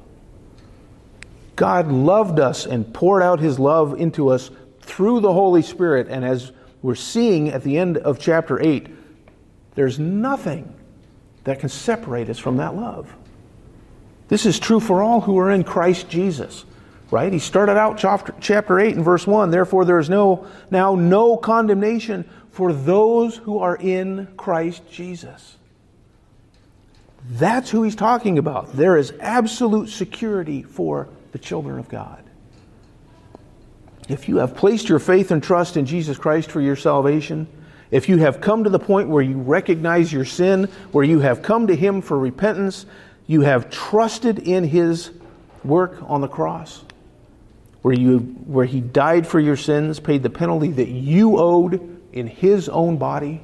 God 1.55 1.93
loved 1.93 2.41
us 2.41 2.67
and 2.67 2.93
poured 2.95 3.23
out 3.23 3.41
his 3.41 3.59
love 3.59 4.01
into 4.01 4.29
us 4.31 4.51
through 4.81 5.21
the 5.21 5.33
Holy 5.33 5.63
Spirit. 5.63 6.07
And 6.09 6.25
as 6.25 6.53
we're 6.83 6.95
seeing 6.95 7.51
at 7.51 7.63
the 7.63 7.79
end 7.79 7.99
of 7.99 8.19
chapter 8.19 8.61
8, 8.61 8.89
there's 9.75 9.99
nothing 9.99 10.75
that 11.45 11.61
can 11.61 11.69
separate 11.69 12.31
us 12.31 12.39
from 12.39 12.57
that 12.57 12.75
love. 12.75 13.15
This 14.29 14.47
is 14.47 14.59
true 14.59 14.81
for 14.81 15.03
all 15.03 15.21
who 15.21 15.39
are 15.39 15.51
in 15.51 15.65
Christ 15.65 16.09
Jesus, 16.09 16.65
right? 17.11 17.33
He 17.33 17.39
started 17.39 17.77
out 17.77 17.99
chapter 18.41 18.79
8 18.79 18.97
and 18.97 19.05
verse 19.05 19.27
1. 19.27 19.51
Therefore, 19.51 19.85
there 19.85 19.99
is 19.99 20.11
no, 20.11 20.47
now 20.71 20.95
no 20.95 21.37
condemnation 21.37 22.29
for 22.51 22.73
those 22.73 23.37
who 23.37 23.59
are 23.59 23.77
in 23.77 24.29
Christ 24.37 24.83
Jesus. 24.91 25.57
That's 27.31 27.71
who 27.71 27.83
he's 27.83 27.97
talking 27.97 28.39
about. 28.39 28.75
There 28.75 28.97
is 28.97 29.13
absolute 29.21 29.89
security 29.89 30.63
for 30.63 31.09
the 31.33 31.39
children 31.39 31.79
of 31.79 31.89
God 31.89 32.29
if 34.09 34.29
you 34.29 34.39
have 34.39 34.57
placed 34.57 34.89
your 34.89 34.99
faith 34.99 35.31
and 35.31 35.43
trust 35.43 35.77
in 35.77 35.85
Jesus 35.87 36.19
Christ 36.19 36.51
for 36.51 36.61
your 36.61 36.77
salvation, 36.77 37.47
if 37.91 38.09
you 38.09 38.19
have 38.19 38.41
come 38.41 38.65
to 38.65 38.71
the 38.71 38.79
point 38.79 39.09
where 39.09 39.23
you 39.23 39.39
recognize 39.39 40.13
your 40.13 40.25
sin, 40.25 40.65
where 40.93 41.05
you 41.05 41.21
have 41.21 41.43
come 41.43 41.67
to 41.67 41.77
Him 41.77 42.01
for 42.01 42.19
repentance, 42.19 42.87
you 43.29 43.43
have 43.43 43.71
trusted 43.71 44.41
in 44.41 44.65
His 44.65 45.13
work 45.63 45.99
on 46.03 46.21
the 46.21 46.29
cross, 46.29 46.83
where, 47.83 47.95
you, 47.95 48.19
where 48.19 48.67
He 48.67 48.81
died 48.81 49.25
for 49.25 49.39
your 49.39 49.57
sins, 49.57 50.01
paid 50.01 50.25
the 50.25 50.31
penalty 50.31 50.73
that 50.73 50.89
you 50.89 51.39
owed 51.39 52.01
in 52.13 52.27
His 52.27 52.69
own 52.69 52.97
body, 52.97 53.41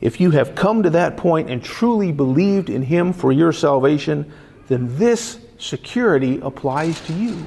if 0.00 0.20
you 0.20 0.30
have 0.32 0.54
come 0.54 0.82
to 0.82 0.90
that 0.90 1.16
point 1.16 1.50
and 1.50 1.62
truly 1.62 2.12
believed 2.12 2.68
in 2.68 2.82
Him 2.82 3.12
for 3.12 3.32
your 3.32 3.52
salvation, 3.52 4.30
then 4.68 4.96
this 4.98 5.38
security 5.58 6.40
applies 6.40 7.00
to 7.02 7.12
you. 7.12 7.42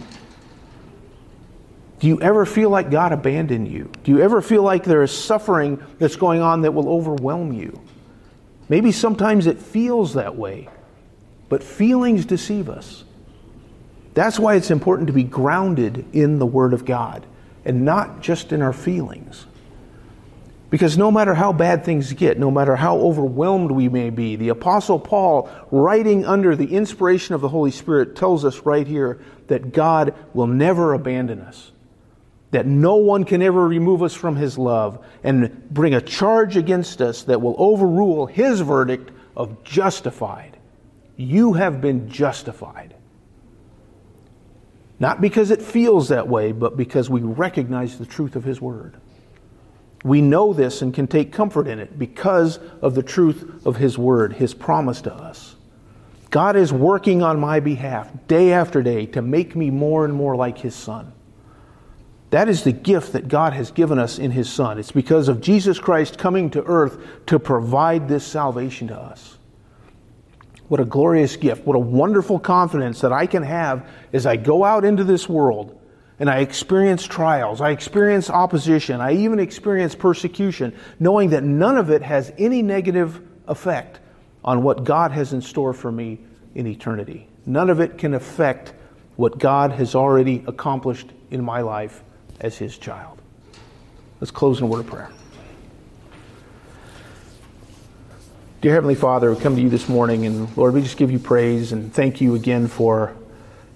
Do 1.99 2.07
you 2.07 2.19
ever 2.19 2.45
feel 2.45 2.69
like 2.69 2.89
God 2.89 3.11
abandoned 3.11 3.67
you? 3.67 3.91
Do 4.03 4.11
you 4.11 4.21
ever 4.21 4.41
feel 4.41 4.63
like 4.63 4.83
there 4.83 5.03
is 5.03 5.15
suffering 5.15 5.81
that's 5.99 6.15
going 6.15 6.41
on 6.41 6.61
that 6.61 6.73
will 6.73 6.89
overwhelm 6.89 7.53
you? 7.53 7.79
Maybe 8.69 8.91
sometimes 8.91 9.45
it 9.45 9.59
feels 9.59 10.15
that 10.15 10.35
way, 10.35 10.67
but 11.51 11.61
feelings 11.61 12.23
deceive 12.23 12.69
us. 12.69 13.03
That's 14.13 14.39
why 14.39 14.55
it's 14.55 14.71
important 14.71 15.07
to 15.07 15.13
be 15.13 15.25
grounded 15.25 16.05
in 16.13 16.39
the 16.39 16.45
Word 16.45 16.71
of 16.71 16.85
God 16.85 17.25
and 17.65 17.83
not 17.83 18.21
just 18.21 18.53
in 18.53 18.61
our 18.61 18.71
feelings. 18.71 19.45
Because 20.69 20.97
no 20.97 21.11
matter 21.11 21.33
how 21.33 21.51
bad 21.51 21.83
things 21.83 22.13
get, 22.13 22.39
no 22.39 22.51
matter 22.51 22.77
how 22.77 22.99
overwhelmed 22.99 23.69
we 23.69 23.89
may 23.89 24.11
be, 24.11 24.37
the 24.37 24.47
Apostle 24.47 24.97
Paul, 24.97 25.49
writing 25.71 26.25
under 26.25 26.55
the 26.55 26.73
inspiration 26.73 27.35
of 27.35 27.41
the 27.41 27.49
Holy 27.49 27.71
Spirit, 27.71 28.15
tells 28.15 28.45
us 28.45 28.61
right 28.61 28.87
here 28.87 29.21
that 29.47 29.73
God 29.73 30.15
will 30.33 30.47
never 30.47 30.93
abandon 30.93 31.41
us, 31.41 31.73
that 32.51 32.65
no 32.65 32.95
one 32.95 33.25
can 33.25 33.41
ever 33.41 33.67
remove 33.67 34.03
us 34.03 34.13
from 34.13 34.37
His 34.37 34.57
love 34.57 35.05
and 35.21 35.69
bring 35.69 35.95
a 35.95 36.01
charge 36.01 36.55
against 36.55 37.01
us 37.01 37.23
that 37.23 37.41
will 37.41 37.57
overrule 37.57 38.25
His 38.25 38.61
verdict 38.61 39.11
of 39.35 39.65
justified. 39.65 40.50
You 41.21 41.53
have 41.53 41.81
been 41.81 42.09
justified. 42.09 42.95
Not 44.99 45.21
because 45.21 45.51
it 45.51 45.61
feels 45.61 46.09
that 46.09 46.27
way, 46.27 46.51
but 46.51 46.77
because 46.77 47.09
we 47.09 47.21
recognize 47.21 47.97
the 47.97 48.05
truth 48.05 48.35
of 48.35 48.43
His 48.43 48.59
Word. 48.59 48.95
We 50.03 50.21
know 50.21 50.53
this 50.53 50.81
and 50.81 50.93
can 50.93 51.07
take 51.07 51.31
comfort 51.31 51.67
in 51.67 51.79
it 51.79 51.97
because 51.97 52.59
of 52.81 52.95
the 52.95 53.03
truth 53.03 53.65
of 53.65 53.75
His 53.77 53.97
Word, 53.97 54.33
His 54.33 54.53
promise 54.53 55.01
to 55.01 55.13
us. 55.13 55.55
God 56.31 56.55
is 56.55 56.73
working 56.73 57.21
on 57.21 57.39
my 57.39 57.59
behalf 57.59 58.09
day 58.27 58.53
after 58.53 58.81
day 58.81 59.05
to 59.07 59.21
make 59.21 59.55
me 59.55 59.69
more 59.69 60.05
and 60.05 60.13
more 60.13 60.35
like 60.35 60.57
His 60.57 60.73
Son. 60.73 61.13
That 62.31 62.47
is 62.47 62.63
the 62.63 62.71
gift 62.71 63.13
that 63.13 63.27
God 63.27 63.53
has 63.53 63.71
given 63.71 63.99
us 63.99 64.17
in 64.17 64.31
His 64.31 64.51
Son. 64.51 64.79
It's 64.79 64.91
because 64.91 65.27
of 65.27 65.41
Jesus 65.41 65.79
Christ 65.79 66.17
coming 66.17 66.49
to 66.51 66.63
earth 66.63 66.97
to 67.27 67.37
provide 67.37 68.07
this 68.07 68.25
salvation 68.25 68.87
to 68.87 68.95
us. 68.97 69.37
What 70.71 70.79
a 70.79 70.85
glorious 70.85 71.35
gift. 71.35 71.65
What 71.65 71.75
a 71.75 71.79
wonderful 71.79 72.39
confidence 72.39 73.01
that 73.01 73.11
I 73.11 73.25
can 73.25 73.43
have 73.43 73.85
as 74.13 74.25
I 74.25 74.37
go 74.37 74.63
out 74.63 74.85
into 74.85 75.03
this 75.03 75.27
world 75.27 75.77
and 76.17 76.29
I 76.29 76.39
experience 76.39 77.03
trials, 77.03 77.59
I 77.59 77.71
experience 77.71 78.29
opposition, 78.29 79.01
I 79.01 79.11
even 79.15 79.37
experience 79.37 79.95
persecution, 79.95 80.73
knowing 80.97 81.31
that 81.31 81.43
none 81.43 81.77
of 81.77 81.89
it 81.89 82.01
has 82.03 82.31
any 82.37 82.61
negative 82.61 83.21
effect 83.49 83.99
on 84.45 84.63
what 84.63 84.85
God 84.85 85.11
has 85.11 85.33
in 85.33 85.41
store 85.41 85.73
for 85.73 85.91
me 85.91 86.21
in 86.55 86.65
eternity. 86.65 87.27
None 87.45 87.69
of 87.69 87.81
it 87.81 87.97
can 87.97 88.13
affect 88.13 88.73
what 89.17 89.39
God 89.39 89.73
has 89.73 89.93
already 89.93 90.41
accomplished 90.47 91.11
in 91.31 91.43
my 91.43 91.59
life 91.59 92.01
as 92.39 92.57
His 92.57 92.77
child. 92.77 93.21
Let's 94.21 94.31
close 94.31 94.59
in 94.59 94.63
a 94.63 94.67
word 94.67 94.79
of 94.79 94.87
prayer. 94.87 95.09
Dear 98.61 98.73
Heavenly 98.73 98.93
Father, 98.93 99.33
we 99.33 99.41
come 99.41 99.55
to 99.55 99.61
you 99.63 99.69
this 99.69 99.89
morning, 99.89 100.27
and 100.27 100.55
Lord, 100.55 100.75
we 100.75 100.83
just 100.83 100.95
give 100.95 101.09
you 101.09 101.17
praise 101.17 101.71
and 101.71 101.91
thank 101.91 102.21
you 102.21 102.35
again 102.35 102.67
for 102.67 103.15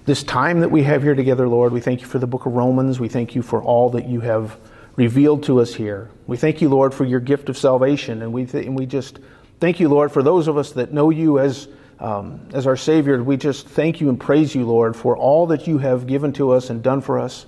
this 0.05 0.21
time 0.21 0.59
that 0.59 0.69
we 0.69 0.83
have 0.83 1.01
here 1.01 1.15
together, 1.15 1.47
Lord. 1.47 1.73
We 1.73 1.79
thank 1.81 2.01
you 2.01 2.05
for 2.05 2.19
the 2.19 2.27
book 2.27 2.45
of 2.45 2.53
Romans. 2.53 2.99
We 2.99 3.09
thank 3.09 3.33
you 3.33 3.41
for 3.41 3.63
all 3.63 3.89
that 3.89 4.05
you 4.05 4.19
have 4.19 4.59
revealed 4.95 5.41
to 5.45 5.59
us 5.59 5.73
here. 5.73 6.11
We 6.27 6.37
thank 6.37 6.61
you, 6.61 6.69
Lord, 6.69 6.93
for 6.93 7.03
your 7.03 7.19
gift 7.19 7.49
of 7.49 7.57
salvation. 7.57 8.21
And 8.21 8.31
we, 8.31 8.45
th- 8.45 8.63
and 8.63 8.77
we 8.77 8.85
just 8.85 9.17
thank 9.59 9.79
you, 9.79 9.89
Lord, 9.89 10.11
for 10.11 10.21
those 10.21 10.47
of 10.47 10.55
us 10.55 10.73
that 10.73 10.93
know 10.93 11.09
you 11.09 11.39
as, 11.39 11.67
um, 11.99 12.47
as 12.53 12.67
our 12.67 12.77
Savior. 12.77 13.23
We 13.23 13.37
just 13.37 13.67
thank 13.67 13.99
you 13.99 14.09
and 14.09 14.19
praise 14.19 14.53
you, 14.53 14.67
Lord, 14.67 14.95
for 14.95 15.17
all 15.17 15.47
that 15.47 15.65
you 15.65 15.79
have 15.79 16.05
given 16.05 16.31
to 16.33 16.51
us 16.51 16.69
and 16.69 16.83
done 16.83 17.01
for 17.01 17.17
us. 17.17 17.47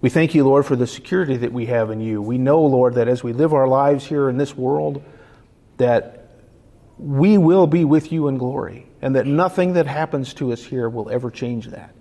We 0.00 0.10
thank 0.10 0.34
you, 0.34 0.42
Lord, 0.42 0.66
for 0.66 0.74
the 0.74 0.88
security 0.88 1.36
that 1.36 1.52
we 1.52 1.66
have 1.66 1.92
in 1.92 2.00
you. 2.00 2.20
We 2.20 2.38
know, 2.38 2.60
Lord, 2.60 2.94
that 2.94 3.06
as 3.06 3.22
we 3.22 3.32
live 3.32 3.54
our 3.54 3.68
lives 3.68 4.04
here 4.04 4.28
in 4.28 4.36
this 4.36 4.56
world, 4.56 5.04
that 5.76 6.25
we 6.98 7.38
will 7.38 7.66
be 7.66 7.84
with 7.84 8.10
you 8.12 8.28
in 8.28 8.38
glory 8.38 8.86
and 9.02 9.16
that 9.16 9.26
nothing 9.26 9.74
that 9.74 9.86
happens 9.86 10.34
to 10.34 10.52
us 10.52 10.64
here 10.64 10.88
will 10.88 11.10
ever 11.10 11.30
change 11.30 11.66
that. 11.68 11.92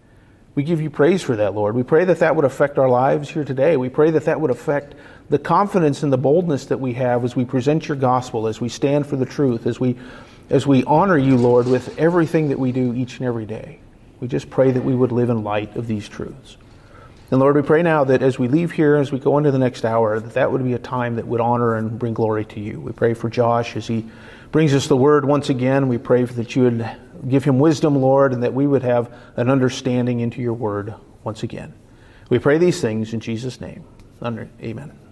We 0.56 0.64
give 0.64 0.80
you 0.80 0.90
praise 0.90 1.22
for 1.22 1.36
that, 1.36 1.54
Lord. 1.54 1.76
We 1.76 1.84
pray 1.84 2.06
that 2.06 2.20
that 2.20 2.36
would 2.36 2.46
affect 2.46 2.80
our 2.80 2.88
lives 2.88 3.30
here 3.30 3.44
today. 3.44 3.76
We 3.76 3.90
pray 3.90 4.12
that 4.12 4.26
that 4.26 4.40
would 4.40 4.52
affect 4.52 4.96
the 5.30 5.38
confidence 5.38 6.02
and 6.02 6.14
the 6.14 6.18
boldness 6.18 6.68
that 6.68 6.80
we 6.80 6.94
have 6.94 7.26
as 7.26 7.36
we 7.36 7.44
present 7.44 7.90
your 7.90 7.98
gospel, 7.98 8.48
as 8.48 8.62
we 8.62 8.70
stand 8.70 9.06
for 9.06 9.18
the 9.18 9.26
truth, 9.26 9.68
as 9.68 9.82
we, 9.82 9.98
as 10.50 10.66
we 10.66 10.86
honor 10.86 11.18
you, 11.18 11.36
Lord, 11.36 11.68
with 11.68 11.98
everything 12.00 12.50
that 12.50 12.60
we 12.60 12.72
do 12.72 12.94
each 12.94 13.18
and 13.18 13.28
every 13.28 13.46
day. 13.46 13.80
We 14.22 14.30
just 14.30 14.50
pray 14.50 14.72
that 14.72 14.86
we 14.86 14.96
would 14.96 15.12
live 15.12 15.30
in 15.30 15.44
light 15.44 15.76
of 15.76 15.88
these 15.88 16.08
truths. 16.08 16.56
And 17.32 17.40
Lord, 17.42 17.56
we 17.56 17.64
pray 17.64 17.82
now 17.82 18.06
that 18.06 18.22
as 18.22 18.40
we 18.40 18.48
leave 18.48 18.72
here, 18.72 18.96
as 18.96 19.12
we 19.12 19.20
go 19.20 19.38
into 19.38 19.52
the 19.52 19.60
next 19.60 19.84
hour, 19.84 20.22
that 20.22 20.36
that 20.36 20.52
would 20.52 20.64
be 20.64 20.74
a 20.74 20.80
time 20.80 21.16
that 21.18 21.28
would 21.28 21.42
honor 21.42 21.76
and 21.76 22.00
bring 22.00 22.14
glory 22.14 22.46
to 22.46 22.62
you. 22.62 22.80
We 22.80 22.94
pray 22.94 23.14
for 23.14 23.30
Josh 23.30 23.76
as 23.76 23.88
he 23.88 24.06
brings 24.56 24.74
us 24.74 24.88
the 24.88 24.96
word 24.96 25.26
once 25.26 25.50
again. 25.50 25.90
We 25.90 25.98
pray 25.98 26.24
that 26.24 26.56
you 26.56 26.64
would 26.64 26.90
give 27.28 27.44
him 27.44 27.60
wisdom, 27.60 27.94
Lord, 27.98 28.32
and 28.32 28.42
that 28.42 28.54
we 28.54 28.66
would 28.66 28.84
have 28.84 29.14
an 29.36 29.50
understanding 29.50 30.22
into 30.22 30.42
your 30.42 30.54
word 30.54 30.94
once 31.26 31.44
again. 31.44 31.74
We 32.30 32.40
pray 32.40 32.58
these 32.58 32.80
things 32.80 33.14
in 33.14 33.20
Jesus' 33.20 33.60
name. 33.60 33.84
Amen. 34.24 35.05